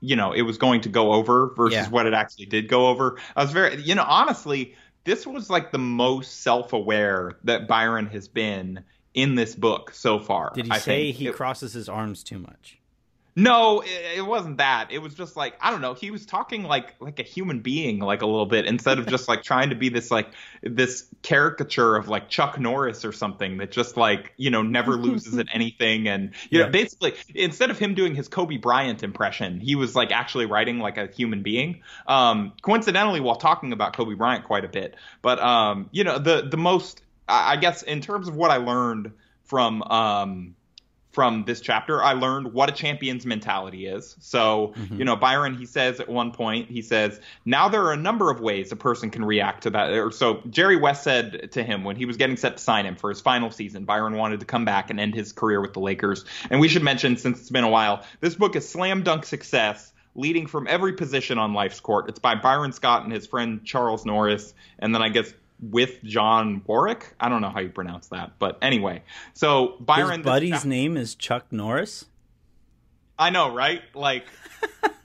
you 0.00 0.16
know 0.16 0.32
it 0.32 0.42
was 0.42 0.58
going 0.58 0.82
to 0.82 0.88
go 0.88 1.12
over 1.12 1.52
versus 1.54 1.74
yeah. 1.74 1.88
what 1.88 2.06
it 2.06 2.14
actually 2.14 2.46
did 2.46 2.68
go 2.68 2.88
over. 2.88 3.18
I 3.36 3.42
was 3.42 3.52
very 3.52 3.80
you 3.80 3.94
know 3.94 4.04
honestly 4.06 4.74
this 5.04 5.26
was 5.26 5.48
like 5.48 5.72
the 5.72 5.78
most 5.78 6.42
self 6.42 6.72
aware 6.72 7.38
that 7.44 7.68
Byron 7.68 8.06
has 8.06 8.28
been 8.28 8.84
in 9.14 9.34
this 9.34 9.54
book 9.54 9.92
so 9.92 10.18
far. 10.18 10.52
Did 10.54 10.66
he 10.66 10.70
I 10.70 10.78
say 10.78 11.10
he 11.12 11.28
it, 11.28 11.34
crosses 11.34 11.72
his 11.72 11.88
arms 11.88 12.22
too 12.22 12.38
much? 12.38 12.78
No, 13.38 13.82
it, 13.82 14.16
it, 14.16 14.26
wasn't 14.26 14.56
that. 14.56 14.90
It 14.90 14.98
was 14.98 15.14
just 15.14 15.36
like 15.36 15.54
I 15.60 15.70
don't 15.70 15.80
know. 15.80 15.94
He 15.94 16.10
was 16.10 16.26
talking 16.26 16.64
like 16.64 16.96
like 16.98 17.20
a 17.20 17.22
human 17.22 17.60
being, 17.60 18.00
like 18.00 18.22
a 18.22 18.26
little 18.26 18.46
bit, 18.46 18.66
instead 18.66 18.98
of 18.98 19.06
just 19.06 19.28
like 19.28 19.44
trying 19.44 19.70
to 19.70 19.76
be 19.76 19.90
this 19.90 20.10
like 20.10 20.26
this 20.60 21.06
caricature 21.22 21.94
of 21.94 22.08
like 22.08 22.28
Chuck 22.28 22.58
Norris 22.58 23.04
or 23.04 23.12
something 23.12 23.58
that 23.58 23.70
just 23.70 23.96
like 23.96 24.32
you 24.38 24.50
know 24.50 24.62
never 24.62 24.96
loses 24.96 25.38
at 25.38 25.46
anything, 25.54 26.08
and 26.08 26.32
you 26.50 26.58
yeah. 26.58 26.64
know 26.64 26.72
basically 26.72 27.14
instead 27.32 27.70
of 27.70 27.78
him 27.78 27.94
doing 27.94 28.16
his 28.16 28.26
Kobe 28.26 28.56
Bryant 28.56 29.04
impression, 29.04 29.60
he 29.60 29.76
was 29.76 29.94
like 29.94 30.10
actually 30.10 30.46
writing 30.46 30.80
like 30.80 30.98
a 30.98 31.06
human 31.06 31.44
being. 31.44 31.82
Um, 32.08 32.54
coincidentally, 32.62 33.20
while 33.20 33.36
talking 33.36 33.72
about 33.72 33.94
Kobe 33.94 34.14
Bryant 34.14 34.46
quite 34.46 34.64
a 34.64 34.68
bit, 34.68 34.96
but 35.22 35.38
um, 35.38 35.90
you 35.92 36.02
know 36.02 36.18
the 36.18 36.48
the 36.50 36.56
most 36.56 37.02
I 37.28 37.56
guess 37.56 37.82
in 37.82 38.00
terms 38.00 38.28
of 38.28 38.36
what 38.36 38.50
I 38.50 38.56
learned 38.56 39.12
from 39.44 39.82
um, 39.82 40.54
from 41.10 41.44
this 41.44 41.60
chapter, 41.60 42.02
I 42.02 42.12
learned 42.12 42.52
what 42.52 42.68
a 42.68 42.72
champion's 42.72 43.26
mentality 43.26 43.86
is. 43.86 44.14
So, 44.20 44.74
mm-hmm. 44.76 44.98
you 44.98 45.04
know, 45.04 45.16
Byron, 45.16 45.56
he 45.56 45.66
says 45.66 46.00
at 46.00 46.08
one 46.08 46.30
point, 46.32 46.70
he 46.70 46.80
says, 46.80 47.20
now 47.44 47.68
there 47.68 47.82
are 47.82 47.92
a 47.92 47.96
number 47.96 48.30
of 48.30 48.40
ways 48.40 48.70
a 48.70 48.76
person 48.76 49.10
can 49.10 49.24
react 49.24 49.64
to 49.64 49.70
that. 49.70 49.90
Or 49.94 50.12
so 50.12 50.42
Jerry 50.48 50.76
West 50.76 51.02
said 51.02 51.50
to 51.52 51.64
him 51.64 51.82
when 51.82 51.96
he 51.96 52.04
was 52.04 52.16
getting 52.16 52.36
set 52.36 52.58
to 52.58 52.62
sign 52.62 52.86
him 52.86 52.94
for 52.94 53.10
his 53.10 53.20
final 53.20 53.50
season, 53.50 53.84
Byron 53.84 54.14
wanted 54.14 54.40
to 54.40 54.46
come 54.46 54.64
back 54.64 54.90
and 54.90 55.00
end 55.00 55.14
his 55.14 55.32
career 55.32 55.60
with 55.60 55.72
the 55.72 55.80
Lakers. 55.80 56.24
And 56.50 56.60
we 56.60 56.68
should 56.68 56.84
mention, 56.84 57.16
since 57.16 57.40
it's 57.40 57.50
been 57.50 57.64
a 57.64 57.70
while, 57.70 58.04
this 58.20 58.34
book 58.34 58.54
is 58.54 58.68
slam 58.68 59.02
dunk 59.02 59.24
success 59.24 59.92
leading 60.14 60.46
from 60.46 60.66
every 60.68 60.92
position 60.92 61.38
on 61.38 61.52
life's 61.52 61.80
court. 61.80 62.08
It's 62.08 62.18
by 62.18 62.34
Byron 62.34 62.72
Scott 62.72 63.04
and 63.04 63.12
his 63.12 63.26
friend 63.26 63.64
Charles 63.64 64.04
Norris. 64.04 64.52
And 64.78 64.94
then 64.94 65.02
I 65.02 65.08
guess 65.08 65.32
with 65.60 66.02
John 66.02 66.62
Warwick. 66.66 67.14
I 67.18 67.28
don't 67.28 67.40
know 67.40 67.50
how 67.50 67.60
you 67.60 67.68
pronounce 67.68 68.08
that, 68.08 68.38
but 68.38 68.58
anyway. 68.62 69.02
So 69.34 69.76
Byron, 69.80 70.20
his 70.20 70.24
buddy's 70.24 70.64
name 70.64 70.96
is 70.96 71.14
Chuck 71.14 71.46
Norris. 71.50 72.06
I 73.18 73.30
know, 73.30 73.52
right? 73.52 73.82
Like, 73.94 74.26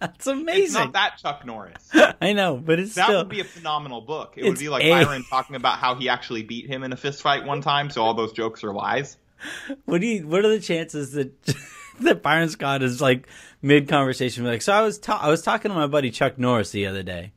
that's 0.00 0.26
amazing. 0.26 0.64
It's 0.64 0.74
not 0.74 0.94
that 0.94 1.18
Chuck 1.18 1.44
Norris. 1.44 1.90
I 2.22 2.32
know, 2.32 2.56
but 2.56 2.78
it's 2.78 2.94
that 2.94 3.06
still... 3.06 3.18
would 3.18 3.28
be 3.28 3.40
a 3.40 3.44
phenomenal 3.44 4.00
book. 4.00 4.34
It 4.36 4.44
would 4.44 4.58
be 4.58 4.70
like 4.70 4.82
a... 4.82 4.90
Byron 4.90 5.24
talking 5.28 5.56
about 5.56 5.78
how 5.78 5.94
he 5.94 6.08
actually 6.08 6.42
beat 6.42 6.66
him 6.66 6.82
in 6.82 6.92
a 6.92 6.96
fist 6.96 7.20
fight 7.20 7.44
one 7.44 7.60
time. 7.60 7.90
So 7.90 8.02
all 8.02 8.14
those 8.14 8.32
jokes 8.32 8.64
are 8.64 8.72
lies. 8.72 9.18
What 9.84 10.00
do 10.00 10.06
you? 10.06 10.26
What 10.26 10.44
are 10.44 10.48
the 10.48 10.60
chances 10.60 11.12
that? 11.12 11.32
that 12.00 12.22
Byron 12.22 12.48
Scott 12.48 12.82
is 12.82 13.00
like 13.00 13.26
mid 13.62 13.88
conversation, 13.88 14.44
like, 14.44 14.62
so 14.62 14.72
I 14.72 14.82
was 14.82 14.98
ta- 14.98 15.20
I 15.22 15.28
was 15.28 15.42
talking 15.42 15.70
to 15.70 15.74
my 15.74 15.86
buddy 15.86 16.10
Chuck 16.10 16.38
Norris 16.38 16.70
the 16.70 16.86
other 16.86 17.02
day, 17.02 17.32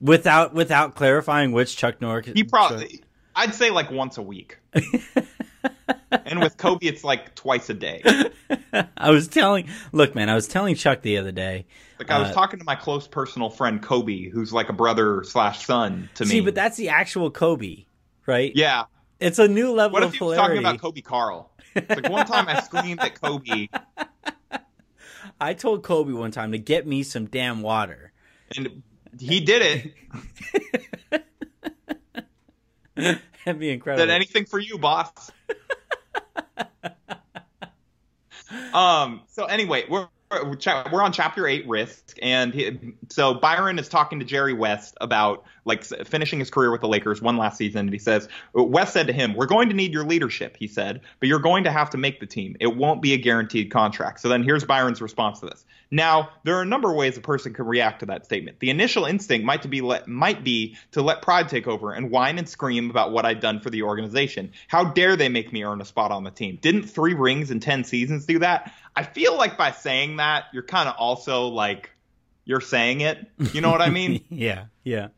without 0.00 0.54
without 0.54 0.94
clarifying 0.94 1.52
which 1.52 1.76
Chuck 1.76 2.00
Norris. 2.00 2.28
He 2.34 2.44
probably, 2.44 3.02
I'd 3.34 3.54
say 3.54 3.70
like 3.70 3.90
once 3.90 4.18
a 4.18 4.22
week. 4.22 4.58
and 6.10 6.40
with 6.40 6.56
Kobe, 6.56 6.86
it's 6.86 7.04
like 7.04 7.34
twice 7.34 7.70
a 7.70 7.74
day. 7.74 8.02
I 8.96 9.10
was 9.10 9.28
telling, 9.28 9.68
look, 9.92 10.14
man, 10.14 10.28
I 10.28 10.34
was 10.34 10.48
telling 10.48 10.74
Chuck 10.74 11.02
the 11.02 11.18
other 11.18 11.32
day. 11.32 11.66
Like 11.98 12.10
I 12.10 12.18
was 12.18 12.30
uh, 12.30 12.34
talking 12.34 12.58
to 12.58 12.64
my 12.64 12.74
close 12.74 13.06
personal 13.06 13.50
friend 13.50 13.82
Kobe, 13.82 14.28
who's 14.28 14.52
like 14.52 14.68
a 14.68 14.72
brother 14.72 15.22
slash 15.24 15.64
son 15.64 16.08
to 16.14 16.24
see, 16.24 16.34
me. 16.34 16.40
See, 16.40 16.44
but 16.44 16.54
that's 16.54 16.76
the 16.76 16.88
actual 16.88 17.30
Kobe, 17.30 17.84
right? 18.26 18.52
Yeah, 18.54 18.84
it's 19.20 19.38
a 19.38 19.48
new 19.48 19.72
level 19.72 19.94
what 19.94 20.02
of 20.02 20.12
if 20.12 20.18
hilarity. 20.18 20.42
talking 20.42 20.58
about 20.58 20.80
Kobe 20.80 21.00
Carl? 21.00 21.50
like 21.74 22.08
one 22.08 22.26
time 22.26 22.48
I 22.48 22.60
screamed 22.60 23.00
at 23.00 23.20
Kobe. 23.20 23.68
I 25.40 25.54
told 25.54 25.82
Kobe 25.82 26.12
one 26.12 26.30
time 26.30 26.52
to 26.52 26.58
get 26.58 26.86
me 26.86 27.02
some 27.02 27.26
damn 27.26 27.62
water. 27.62 28.12
And 28.56 28.82
he 29.18 29.40
did 29.40 29.62
it. 29.62 31.24
That'd 33.44 33.60
be 33.60 33.70
incredible. 33.70 34.06
Did 34.06 34.12
anything 34.12 34.46
for 34.46 34.58
you, 34.58 34.78
boss? 34.78 35.30
um. 38.72 39.22
So 39.32 39.44
anyway, 39.44 39.84
we're 39.88 40.08
we're 40.30 41.02
on 41.02 41.12
chapter 41.12 41.46
eight, 41.46 41.68
risk, 41.68 42.16
and 42.22 42.54
he, 42.54 42.94
so 43.10 43.34
Byron 43.34 43.78
is 43.78 43.88
talking 43.88 44.20
to 44.20 44.24
Jerry 44.24 44.54
West 44.54 44.96
about 45.00 45.44
like 45.64 45.84
finishing 45.84 46.38
his 46.38 46.50
career 46.50 46.70
with 46.70 46.80
the 46.80 46.88
Lakers 46.88 47.22
one 47.22 47.36
last 47.36 47.56
season, 47.58 47.80
and 47.80 47.92
he 47.92 47.98
says 47.98 48.28
West 48.52 48.92
said 48.92 49.06
to 49.06 49.12
him, 49.12 49.34
"We're 49.34 49.46
going 49.46 49.68
to 49.68 49.74
need 49.74 49.92
your 49.92 50.04
leadership," 50.04 50.56
he 50.58 50.66
said, 50.66 51.00
"but 51.20 51.28
you're 51.28 51.38
going 51.38 51.64
to 51.64 51.70
have 51.70 51.90
to 51.90 51.98
make 51.98 52.20
the 52.20 52.26
team. 52.26 52.56
It 52.60 52.76
won't 52.76 53.02
be 53.02 53.14
a 53.14 53.18
guaranteed 53.18 53.70
contract." 53.70 54.20
So 54.20 54.28
then 54.28 54.42
here's 54.42 54.64
Byron's 54.64 55.00
response 55.00 55.40
to 55.40 55.46
this. 55.46 55.64
Now, 55.90 56.30
there 56.42 56.56
are 56.56 56.62
a 56.62 56.66
number 56.66 56.90
of 56.90 56.96
ways 56.96 57.16
a 57.16 57.20
person 57.20 57.54
can 57.54 57.66
react 57.66 58.00
to 58.00 58.06
that 58.06 58.24
statement. 58.24 58.58
The 58.58 58.70
initial 58.70 59.04
instinct 59.04 59.46
might 59.46 59.68
be 59.70 59.80
let, 59.80 60.08
might 60.08 60.42
be 60.42 60.76
to 60.92 61.02
let 61.02 61.22
pride 61.22 61.48
take 61.48 61.68
over 61.68 61.92
and 61.92 62.10
whine 62.10 62.38
and 62.38 62.48
scream 62.48 62.90
about 62.90 63.12
what 63.12 63.24
I've 63.24 63.40
done 63.40 63.60
for 63.60 63.70
the 63.70 63.82
organization. 63.82 64.52
How 64.68 64.84
dare 64.84 65.16
they 65.16 65.28
make 65.28 65.52
me 65.52 65.64
earn 65.64 65.80
a 65.80 65.84
spot 65.84 66.10
on 66.10 66.24
the 66.24 66.30
team? 66.30 66.58
Didn't 66.60 66.84
three 66.84 67.14
rings 67.14 67.50
in 67.50 67.60
ten 67.60 67.84
seasons 67.84 68.26
do 68.26 68.40
that? 68.40 68.72
I 68.96 69.02
feel 69.02 69.36
like 69.36 69.56
by 69.56 69.70
saying 69.70 70.16
that, 70.16 70.44
you're 70.52 70.62
kind 70.62 70.88
of 70.88 70.96
also 70.98 71.48
like 71.48 71.90
you're 72.44 72.60
saying 72.60 73.00
it. 73.00 73.26
You 73.52 73.60
know 73.60 73.70
what 73.70 73.82
I 73.82 73.90
mean? 73.90 74.24
yeah, 74.30 74.66
yeah. 74.82 75.08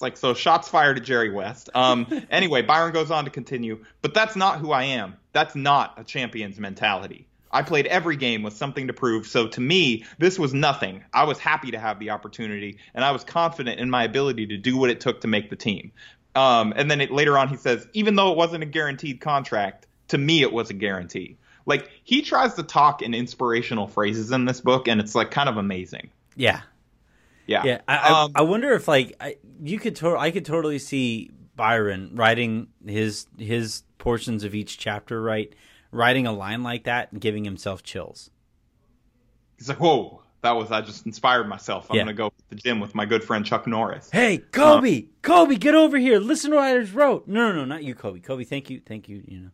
It's 0.00 0.02
like 0.02 0.16
so 0.16 0.32
shots 0.32 0.66
fired 0.66 0.96
at 0.96 1.04
Jerry 1.04 1.28
West. 1.28 1.68
Um 1.74 2.06
anyway, 2.30 2.62
Byron 2.62 2.94
goes 2.94 3.10
on 3.10 3.26
to 3.26 3.30
continue, 3.30 3.84
but 4.00 4.14
that's 4.14 4.34
not 4.34 4.58
who 4.58 4.72
I 4.72 4.84
am. 4.84 5.16
That's 5.32 5.54
not 5.54 5.92
a 5.98 6.04
champion's 6.04 6.58
mentality. 6.58 7.26
I 7.52 7.60
played 7.60 7.86
every 7.86 8.16
game 8.16 8.42
with 8.42 8.54
something 8.54 8.86
to 8.86 8.94
prove. 8.94 9.26
So 9.26 9.48
to 9.48 9.60
me, 9.60 10.06
this 10.16 10.38
was 10.38 10.54
nothing. 10.54 11.04
I 11.12 11.24
was 11.24 11.38
happy 11.38 11.72
to 11.72 11.78
have 11.78 11.98
the 11.98 12.10
opportunity, 12.10 12.78
and 12.94 13.04
I 13.04 13.10
was 13.10 13.24
confident 13.24 13.78
in 13.78 13.90
my 13.90 14.04
ability 14.04 14.46
to 14.46 14.56
do 14.56 14.78
what 14.78 14.88
it 14.88 15.00
took 15.00 15.20
to 15.20 15.28
make 15.28 15.50
the 15.50 15.56
team. 15.56 15.92
Um, 16.34 16.72
and 16.76 16.90
then 16.90 17.02
it, 17.02 17.10
later 17.10 17.36
on, 17.36 17.48
he 17.48 17.56
says, 17.56 17.86
even 17.92 18.14
though 18.14 18.30
it 18.30 18.38
wasn't 18.38 18.62
a 18.62 18.66
guaranteed 18.66 19.20
contract, 19.20 19.86
to 20.08 20.16
me, 20.16 20.40
it 20.40 20.52
was 20.52 20.70
a 20.70 20.74
guarantee. 20.74 21.36
Like 21.66 21.90
he 22.04 22.22
tries 22.22 22.54
to 22.54 22.62
talk 22.62 23.02
in 23.02 23.12
inspirational 23.12 23.86
phrases 23.86 24.32
in 24.32 24.46
this 24.46 24.62
book, 24.62 24.88
and 24.88 24.98
it's 24.98 25.14
like 25.14 25.30
kind 25.30 25.48
of 25.48 25.58
amazing. 25.58 26.08
Yeah, 26.36 26.62
yeah, 27.50 27.62
yeah. 27.64 27.80
I, 27.88 28.22
um, 28.22 28.32
I, 28.34 28.40
I 28.40 28.42
wonder 28.42 28.72
if 28.72 28.86
like 28.86 29.16
I, 29.20 29.36
you 29.62 29.78
could, 29.78 29.96
to- 29.96 30.16
I 30.16 30.30
could 30.30 30.44
totally 30.44 30.78
see 30.78 31.30
Byron 31.56 32.12
writing 32.14 32.68
his 32.86 33.26
his 33.38 33.82
portions 33.98 34.44
of 34.44 34.54
each 34.54 34.78
chapter, 34.78 35.20
right? 35.20 35.52
Writing 35.92 36.26
a 36.26 36.32
line 36.32 36.62
like 36.62 36.84
that 36.84 37.10
and 37.12 37.20
giving 37.20 37.44
himself 37.44 37.82
chills. 37.82 38.30
He's 39.58 39.68
like, 39.68 39.80
"Whoa, 39.80 40.22
that 40.42 40.52
was 40.52 40.70
I 40.70 40.80
just 40.80 41.06
inspired 41.06 41.48
myself. 41.48 41.90
I'm 41.90 41.96
yeah. 41.96 42.02
gonna 42.02 42.14
go 42.14 42.28
to 42.28 42.44
the 42.50 42.56
gym 42.56 42.78
with 42.78 42.94
my 42.94 43.04
good 43.04 43.24
friend 43.24 43.44
Chuck 43.44 43.66
Norris." 43.66 44.08
Hey, 44.10 44.38
Kobe, 44.38 45.06
Kobe, 45.22 45.56
get 45.56 45.74
over 45.74 45.98
here. 45.98 46.18
Listen 46.18 46.52
to 46.52 46.56
what 46.56 46.64
I 46.66 46.78
just 46.78 46.94
wrote. 46.94 47.26
No, 47.26 47.50
no, 47.50 47.58
no, 47.58 47.64
not 47.64 47.82
you, 47.82 47.94
Kobe. 47.94 48.20
Kobe, 48.20 48.44
thank 48.44 48.70
you, 48.70 48.80
thank 48.86 49.08
you. 49.08 49.22
You 49.26 49.40
know. 49.40 49.50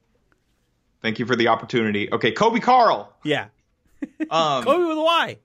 Thank 1.03 1.19
you 1.19 1.27
for 1.27 1.37
the 1.37 1.49
opportunity. 1.49 2.13
Okay, 2.13 2.31
Kobe 2.31 2.61
Carl. 2.61 3.13
Yeah. 3.25 3.47
um, 4.31 4.63
Kobe 4.63 4.85
with 4.85 4.99
a 4.99 5.03
Y. 5.03 5.39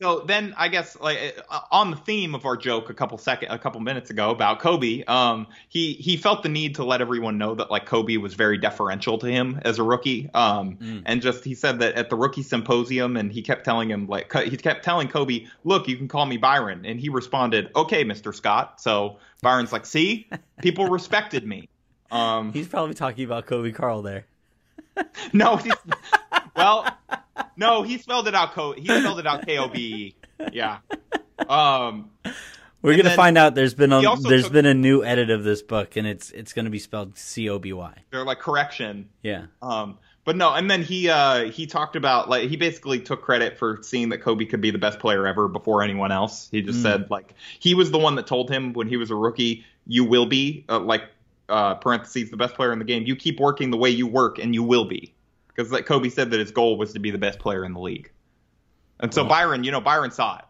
So 0.00 0.20
then, 0.20 0.54
I 0.56 0.68
guess, 0.68 0.98
like 0.98 1.42
uh, 1.50 1.60
on 1.70 1.90
the 1.90 1.96
theme 1.96 2.34
of 2.34 2.46
our 2.46 2.56
joke 2.56 2.88
a 2.88 2.94
couple 2.94 3.18
second, 3.18 3.50
a 3.50 3.58
couple 3.58 3.80
minutes 3.80 4.08
ago 4.08 4.30
about 4.30 4.60
Kobe, 4.60 5.04
um, 5.04 5.46
he 5.68 5.92
he 5.92 6.16
felt 6.16 6.42
the 6.42 6.48
need 6.48 6.76
to 6.76 6.84
let 6.84 7.02
everyone 7.02 7.36
know 7.36 7.54
that 7.54 7.70
like 7.70 7.84
Kobe 7.84 8.16
was 8.16 8.32
very 8.32 8.56
deferential 8.56 9.18
to 9.18 9.26
him 9.26 9.60
as 9.62 9.78
a 9.78 9.82
rookie, 9.82 10.30
um, 10.32 10.76
mm. 10.76 11.02
and 11.04 11.20
just 11.20 11.44
he 11.44 11.54
said 11.54 11.80
that 11.80 11.96
at 11.96 12.08
the 12.08 12.16
rookie 12.16 12.42
symposium, 12.42 13.18
and 13.18 13.30
he 13.30 13.42
kept 13.42 13.62
telling 13.62 13.90
him 13.90 14.06
like 14.06 14.32
he 14.32 14.56
kept 14.56 14.84
telling 14.86 15.06
Kobe, 15.06 15.44
"Look, 15.64 15.86
you 15.86 15.98
can 15.98 16.08
call 16.08 16.24
me 16.24 16.38
Byron," 16.38 16.86
and 16.86 16.98
he 16.98 17.10
responded, 17.10 17.70
"Okay, 17.76 18.02
Mister 18.02 18.32
Scott." 18.32 18.80
So 18.80 19.18
Byron's 19.42 19.70
like, 19.70 19.84
"See, 19.84 20.30
people 20.62 20.86
respected 20.88 21.46
me." 21.46 21.68
Um, 22.10 22.54
He's 22.54 22.68
probably 22.68 22.94
talking 22.94 23.26
about 23.26 23.44
Kobe 23.44 23.70
Carl 23.70 24.00
there. 24.00 24.24
no, 25.34 25.56
he's, 25.56 25.74
well, 26.56 26.86
no, 27.56 27.82
he 27.82 27.98
spelled 27.98 28.28
it 28.28 28.34
out. 28.34 28.52
Co- 28.52 28.72
he 28.72 28.84
spelled 28.84 29.18
it 29.18 29.26
out 29.26 29.46
K 29.46 29.58
O 29.58 29.68
B 29.68 29.80
E. 30.38 30.46
Yeah. 30.52 30.78
Um, 31.48 32.10
we're 32.82 32.96
gonna 32.96 33.14
find 33.14 33.36
out. 33.36 33.54
There's 33.54 33.74
been 33.74 33.92
a 33.92 34.00
there's 34.22 34.44
took, 34.44 34.52
been 34.52 34.66
a 34.66 34.74
new 34.74 35.04
edit 35.04 35.30
of 35.30 35.44
this 35.44 35.62
book, 35.62 35.96
and 35.96 36.06
it's 36.06 36.30
it's 36.30 36.52
gonna 36.52 36.70
be 36.70 36.78
spelled 36.78 37.18
C 37.18 37.48
O 37.48 37.58
B 37.58 37.72
Y. 37.72 37.94
They're 38.10 38.24
like 38.24 38.38
correction. 38.38 39.08
Yeah. 39.22 39.46
Um, 39.60 39.98
but 40.24 40.36
no, 40.36 40.52
and 40.52 40.70
then 40.70 40.82
he 40.82 41.08
uh 41.08 41.50
he 41.50 41.66
talked 41.66 41.96
about 41.96 42.28
like 42.28 42.48
he 42.48 42.56
basically 42.56 43.00
took 43.00 43.22
credit 43.22 43.58
for 43.58 43.80
seeing 43.82 44.10
that 44.10 44.18
Kobe 44.18 44.44
could 44.44 44.60
be 44.60 44.70
the 44.70 44.78
best 44.78 44.98
player 44.98 45.26
ever 45.26 45.48
before 45.48 45.82
anyone 45.82 46.12
else. 46.12 46.48
He 46.50 46.62
just 46.62 46.80
mm. 46.80 46.82
said 46.82 47.10
like 47.10 47.34
he 47.58 47.74
was 47.74 47.90
the 47.90 47.98
one 47.98 48.16
that 48.16 48.26
told 48.26 48.50
him 48.50 48.72
when 48.72 48.88
he 48.88 48.96
was 48.96 49.10
a 49.10 49.16
rookie, 49.16 49.64
you 49.86 50.04
will 50.04 50.26
be 50.26 50.64
uh, 50.68 50.78
like 50.78 51.04
uh, 51.48 51.74
parentheses 51.76 52.30
the 52.30 52.36
best 52.36 52.54
player 52.54 52.72
in 52.72 52.78
the 52.78 52.84
game. 52.84 53.04
You 53.06 53.16
keep 53.16 53.40
working 53.40 53.70
the 53.70 53.76
way 53.76 53.90
you 53.90 54.06
work, 54.06 54.38
and 54.38 54.54
you 54.54 54.62
will 54.62 54.84
be. 54.84 55.14
Because 55.54 55.72
like 55.72 55.86
Kobe 55.86 56.08
said 56.08 56.30
that 56.30 56.40
his 56.40 56.50
goal 56.50 56.78
was 56.78 56.92
to 56.94 56.98
be 56.98 57.10
the 57.10 57.18
best 57.18 57.38
player 57.38 57.64
in 57.64 57.72
the 57.72 57.80
league. 57.80 58.10
And 58.98 59.12
so 59.12 59.24
Byron, 59.24 59.64
you 59.64 59.70
know, 59.70 59.80
Byron 59.80 60.10
saw 60.10 60.38
it. 60.38 60.44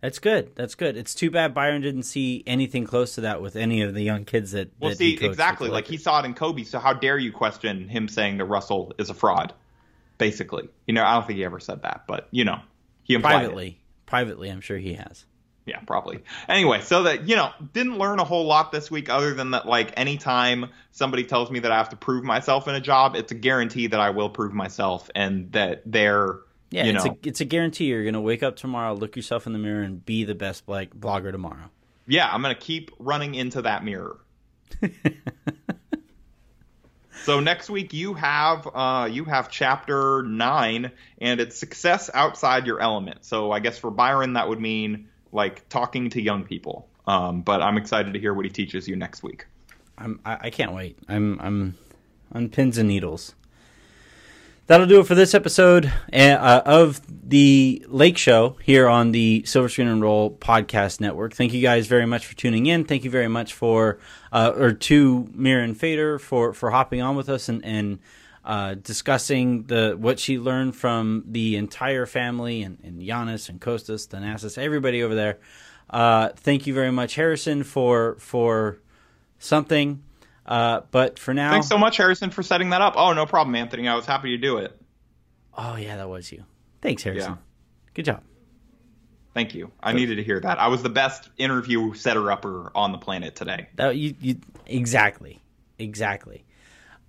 That's 0.00 0.18
good. 0.18 0.56
That's 0.56 0.74
good. 0.74 0.96
It's 0.96 1.14
too 1.14 1.30
bad 1.30 1.54
Byron 1.54 1.80
didn't 1.80 2.02
see 2.02 2.42
anything 2.44 2.84
close 2.84 3.14
to 3.14 3.20
that 3.20 3.40
with 3.40 3.54
any 3.54 3.82
of 3.82 3.94
the 3.94 4.02
young 4.02 4.24
kids 4.24 4.50
that. 4.50 4.70
Well, 4.80 4.90
that 4.90 4.98
see, 4.98 5.14
exactly. 5.14 5.68
Like 5.70 5.86
he 5.86 5.96
saw 5.96 6.20
it 6.20 6.24
in 6.24 6.34
Kobe. 6.34 6.64
So 6.64 6.80
how 6.80 6.92
dare 6.92 7.18
you 7.18 7.32
question 7.32 7.88
him 7.88 8.08
saying 8.08 8.38
that 8.38 8.46
Russell 8.46 8.92
is 8.98 9.10
a 9.10 9.14
fraud? 9.14 9.54
Basically, 10.18 10.68
you 10.86 10.94
know, 10.94 11.04
I 11.04 11.14
don't 11.14 11.26
think 11.26 11.38
he 11.38 11.44
ever 11.44 11.60
said 11.60 11.82
that, 11.82 12.04
but 12.06 12.28
you 12.30 12.44
know, 12.44 12.60
he 13.04 13.14
implied 13.14 13.38
privately. 13.38 13.68
It. 13.68 14.06
Privately, 14.06 14.50
I'm 14.50 14.60
sure 14.60 14.76
he 14.76 14.94
has 14.94 15.24
yeah, 15.64 15.78
probably. 15.80 16.24
Anyway, 16.48 16.80
so 16.80 17.04
that 17.04 17.28
you 17.28 17.36
know, 17.36 17.50
didn't 17.72 17.98
learn 17.98 18.18
a 18.18 18.24
whole 18.24 18.46
lot 18.46 18.72
this 18.72 18.90
week 18.90 19.08
other 19.08 19.34
than 19.34 19.52
that 19.52 19.66
like 19.66 19.92
anytime 19.96 20.70
somebody 20.90 21.24
tells 21.24 21.50
me 21.50 21.60
that 21.60 21.70
I 21.70 21.76
have 21.76 21.90
to 21.90 21.96
prove 21.96 22.24
myself 22.24 22.66
in 22.66 22.74
a 22.74 22.80
job, 22.80 23.14
it's 23.14 23.30
a 23.30 23.36
guarantee 23.36 23.86
that 23.88 24.00
I 24.00 24.10
will 24.10 24.28
prove 24.28 24.52
myself 24.52 25.10
and 25.14 25.52
that 25.52 25.82
they're 25.86 26.40
yeah, 26.72 26.84
you 26.84 26.94
it's 26.94 27.04
know, 27.04 27.12
a 27.12 27.28
it's 27.28 27.40
a 27.40 27.44
guarantee 27.44 27.84
you're 27.86 28.04
gonna 28.04 28.20
wake 28.20 28.42
up 28.42 28.56
tomorrow, 28.56 28.94
look 28.94 29.14
yourself 29.14 29.46
in 29.46 29.52
the 29.52 29.58
mirror, 29.58 29.82
and 29.82 30.04
be 30.04 30.24
the 30.24 30.34
best 30.34 30.66
like 30.68 30.98
blogger 30.98 31.30
tomorrow. 31.30 31.70
Yeah, 32.06 32.28
I'm 32.28 32.42
gonna 32.42 32.54
keep 32.54 32.90
running 32.98 33.34
into 33.34 33.62
that 33.62 33.84
mirror. 33.84 34.18
so 37.24 37.40
next 37.40 37.70
week 37.70 37.92
you 37.92 38.14
have 38.14 38.66
uh, 38.74 39.08
you 39.10 39.24
have 39.26 39.50
chapter 39.50 40.22
nine, 40.22 40.90
and 41.18 41.40
it's 41.40 41.56
success 41.56 42.10
outside 42.12 42.66
your 42.66 42.80
element. 42.80 43.24
So 43.24 43.52
I 43.52 43.60
guess 43.60 43.78
for 43.78 43.90
Byron 43.90 44.32
that 44.32 44.48
would 44.48 44.60
mean 44.60 45.08
like 45.32 45.68
talking 45.68 46.10
to 46.10 46.20
young 46.20 46.44
people. 46.44 46.88
Um, 47.06 47.42
but 47.42 47.62
I'm 47.62 47.76
excited 47.76 48.12
to 48.14 48.20
hear 48.20 48.32
what 48.32 48.44
he 48.44 48.50
teaches 48.50 48.86
you 48.86 48.94
next 48.96 49.22
week. 49.22 49.46
I'm, 49.98 50.20
I, 50.24 50.38
I 50.42 50.50
can't 50.50 50.72
wait. 50.72 50.98
I'm, 51.08 51.40
I'm 51.40 51.78
on 52.32 52.48
pins 52.48 52.78
and 52.78 52.88
needles. 52.88 53.34
That'll 54.68 54.86
do 54.86 55.00
it 55.00 55.06
for 55.06 55.16
this 55.16 55.34
episode 55.34 55.92
uh, 56.12 56.62
of 56.64 57.00
the 57.28 57.84
Lake 57.88 58.16
Show 58.16 58.56
here 58.62 58.88
on 58.88 59.10
the 59.10 59.42
Silver 59.44 59.68
Screen 59.68 59.88
and 59.88 60.00
Roll 60.00 60.30
podcast 60.30 61.00
network. 61.00 61.34
Thank 61.34 61.52
you 61.52 61.60
guys 61.60 61.88
very 61.88 62.06
much 62.06 62.24
for 62.26 62.36
tuning 62.36 62.66
in. 62.66 62.84
Thank 62.84 63.02
you 63.02 63.10
very 63.10 63.28
much 63.28 63.52
for, 63.52 63.98
uh, 64.30 64.52
or 64.56 64.72
to 64.72 65.24
Mirin 65.36 65.76
Fader 65.76 66.18
for, 66.20 66.54
for 66.54 66.70
hopping 66.70 67.02
on 67.02 67.16
with 67.16 67.28
us 67.28 67.48
and, 67.48 67.64
and 67.64 67.98
uh, 68.44 68.74
discussing 68.74 69.64
the 69.64 69.96
what 69.98 70.18
she 70.18 70.38
learned 70.38 70.76
from 70.76 71.24
the 71.26 71.56
entire 71.56 72.06
family 72.06 72.62
and, 72.62 72.78
and 72.82 73.00
Giannis 73.00 73.48
and 73.48 73.60
Kostas, 73.60 74.08
Thanasis, 74.08 74.58
everybody 74.58 75.02
over 75.02 75.14
there. 75.14 75.38
Uh, 75.88 76.30
thank 76.36 76.66
you 76.66 76.74
very 76.74 76.90
much, 76.90 77.14
Harrison, 77.14 77.62
for 77.62 78.16
for 78.18 78.78
something. 79.38 80.02
Uh, 80.44 80.80
but 80.90 81.18
for 81.18 81.32
now, 81.32 81.52
thanks 81.52 81.68
so 81.68 81.78
much, 81.78 81.96
Harrison, 81.96 82.30
for 82.30 82.42
setting 82.42 82.70
that 82.70 82.80
up. 82.80 82.94
Oh, 82.96 83.12
no 83.12 83.26
problem, 83.26 83.54
Anthony. 83.54 83.86
I 83.86 83.94
was 83.94 84.06
happy 84.06 84.30
to 84.30 84.38
do 84.38 84.58
it. 84.58 84.76
Oh 85.56 85.76
yeah, 85.76 85.96
that 85.96 86.08
was 86.08 86.32
you. 86.32 86.44
Thanks, 86.80 87.02
Harrison. 87.02 87.32
Yeah. 87.32 87.38
Good 87.94 88.04
job. 88.06 88.22
Thank 89.34 89.54
you. 89.54 89.70
I 89.82 89.92
needed 89.92 90.16
to 90.16 90.22
hear 90.22 90.40
that. 90.40 90.58
I 90.58 90.68
was 90.68 90.82
the 90.82 90.90
best 90.90 91.30
interview 91.38 91.94
setter 91.94 92.30
upper 92.30 92.70
on 92.74 92.92
the 92.92 92.98
planet 92.98 93.34
today. 93.34 93.68
That 93.76 93.96
you, 93.96 94.14
you 94.20 94.40
exactly, 94.66 95.42
exactly. 95.78 96.44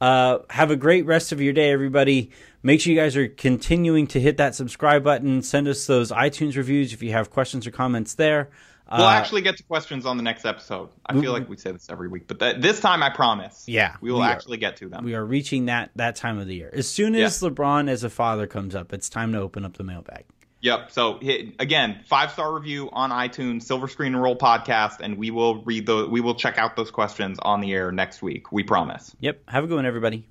Uh, 0.03 0.39
have 0.49 0.69
a 0.69 0.75
great 0.75 1.05
rest 1.05 1.31
of 1.31 1.39
your 1.39 1.53
day, 1.53 1.71
everybody. 1.71 2.29
Make 2.61 2.81
sure 2.81 2.91
you 2.91 2.99
guys 2.99 3.15
are 3.15 3.29
continuing 3.29 4.05
to 4.07 4.19
hit 4.19 4.35
that 4.35 4.53
subscribe 4.53 5.01
button. 5.01 5.41
Send 5.41 5.65
us 5.65 5.87
those 5.87 6.11
iTunes 6.11 6.57
reviews 6.57 6.91
if 6.91 7.01
you 7.01 7.13
have 7.13 7.29
questions 7.29 7.65
or 7.65 7.71
comments 7.71 8.15
there. 8.15 8.49
We'll 8.91 9.05
uh, 9.05 9.13
actually 9.13 9.43
get 9.43 9.55
to 9.55 9.63
questions 9.63 10.05
on 10.05 10.17
the 10.17 10.23
next 10.23 10.43
episode. 10.43 10.89
I 11.05 11.17
feel 11.21 11.31
like 11.31 11.47
we 11.47 11.55
say 11.55 11.71
this 11.71 11.89
every 11.89 12.09
week, 12.09 12.27
but 12.27 12.37
th- 12.37 12.57
this 12.57 12.81
time 12.81 13.01
I 13.01 13.11
promise. 13.11 13.63
Yeah, 13.65 13.95
we 14.01 14.11
will 14.11 14.19
we 14.19 14.25
actually 14.25 14.57
get 14.57 14.75
to 14.77 14.89
them. 14.89 15.05
We 15.05 15.15
are 15.15 15.23
reaching 15.23 15.67
that 15.67 15.91
that 15.95 16.17
time 16.17 16.37
of 16.37 16.47
the 16.47 16.55
year. 16.55 16.69
As 16.73 16.85
soon 16.85 17.15
as 17.15 17.41
yeah. 17.41 17.49
LeBron 17.49 17.89
as 17.89 18.03
a 18.03 18.09
father 18.09 18.45
comes 18.45 18.75
up, 18.75 18.91
it's 18.91 19.07
time 19.07 19.31
to 19.31 19.39
open 19.39 19.63
up 19.63 19.77
the 19.77 19.85
mailbag. 19.85 20.25
Yep. 20.63 20.91
So 20.91 21.19
again, 21.59 21.99
five 22.05 22.31
star 22.31 22.53
review 22.53 22.89
on 22.91 23.11
iTunes, 23.11 23.63
Silver 23.63 23.89
Screen 23.89 24.13
and 24.13 24.23
Roll 24.23 24.37
podcast, 24.37 25.01
and 25.01 25.17
we 25.17 25.29
will 25.29 25.61
read 25.63 25.85
the 25.85 26.07
we 26.09 26.21
will 26.21 26.35
check 26.35 26.57
out 26.57 26.77
those 26.77 26.89
questions 26.89 27.37
on 27.41 27.59
the 27.59 27.73
air 27.73 27.91
next 27.91 28.21
week. 28.21 28.49
We 28.51 28.63
promise. 28.63 29.13
Yep. 29.19 29.49
Have 29.49 29.65
a 29.65 29.67
good 29.67 29.75
one, 29.75 29.85
everybody. 29.85 30.25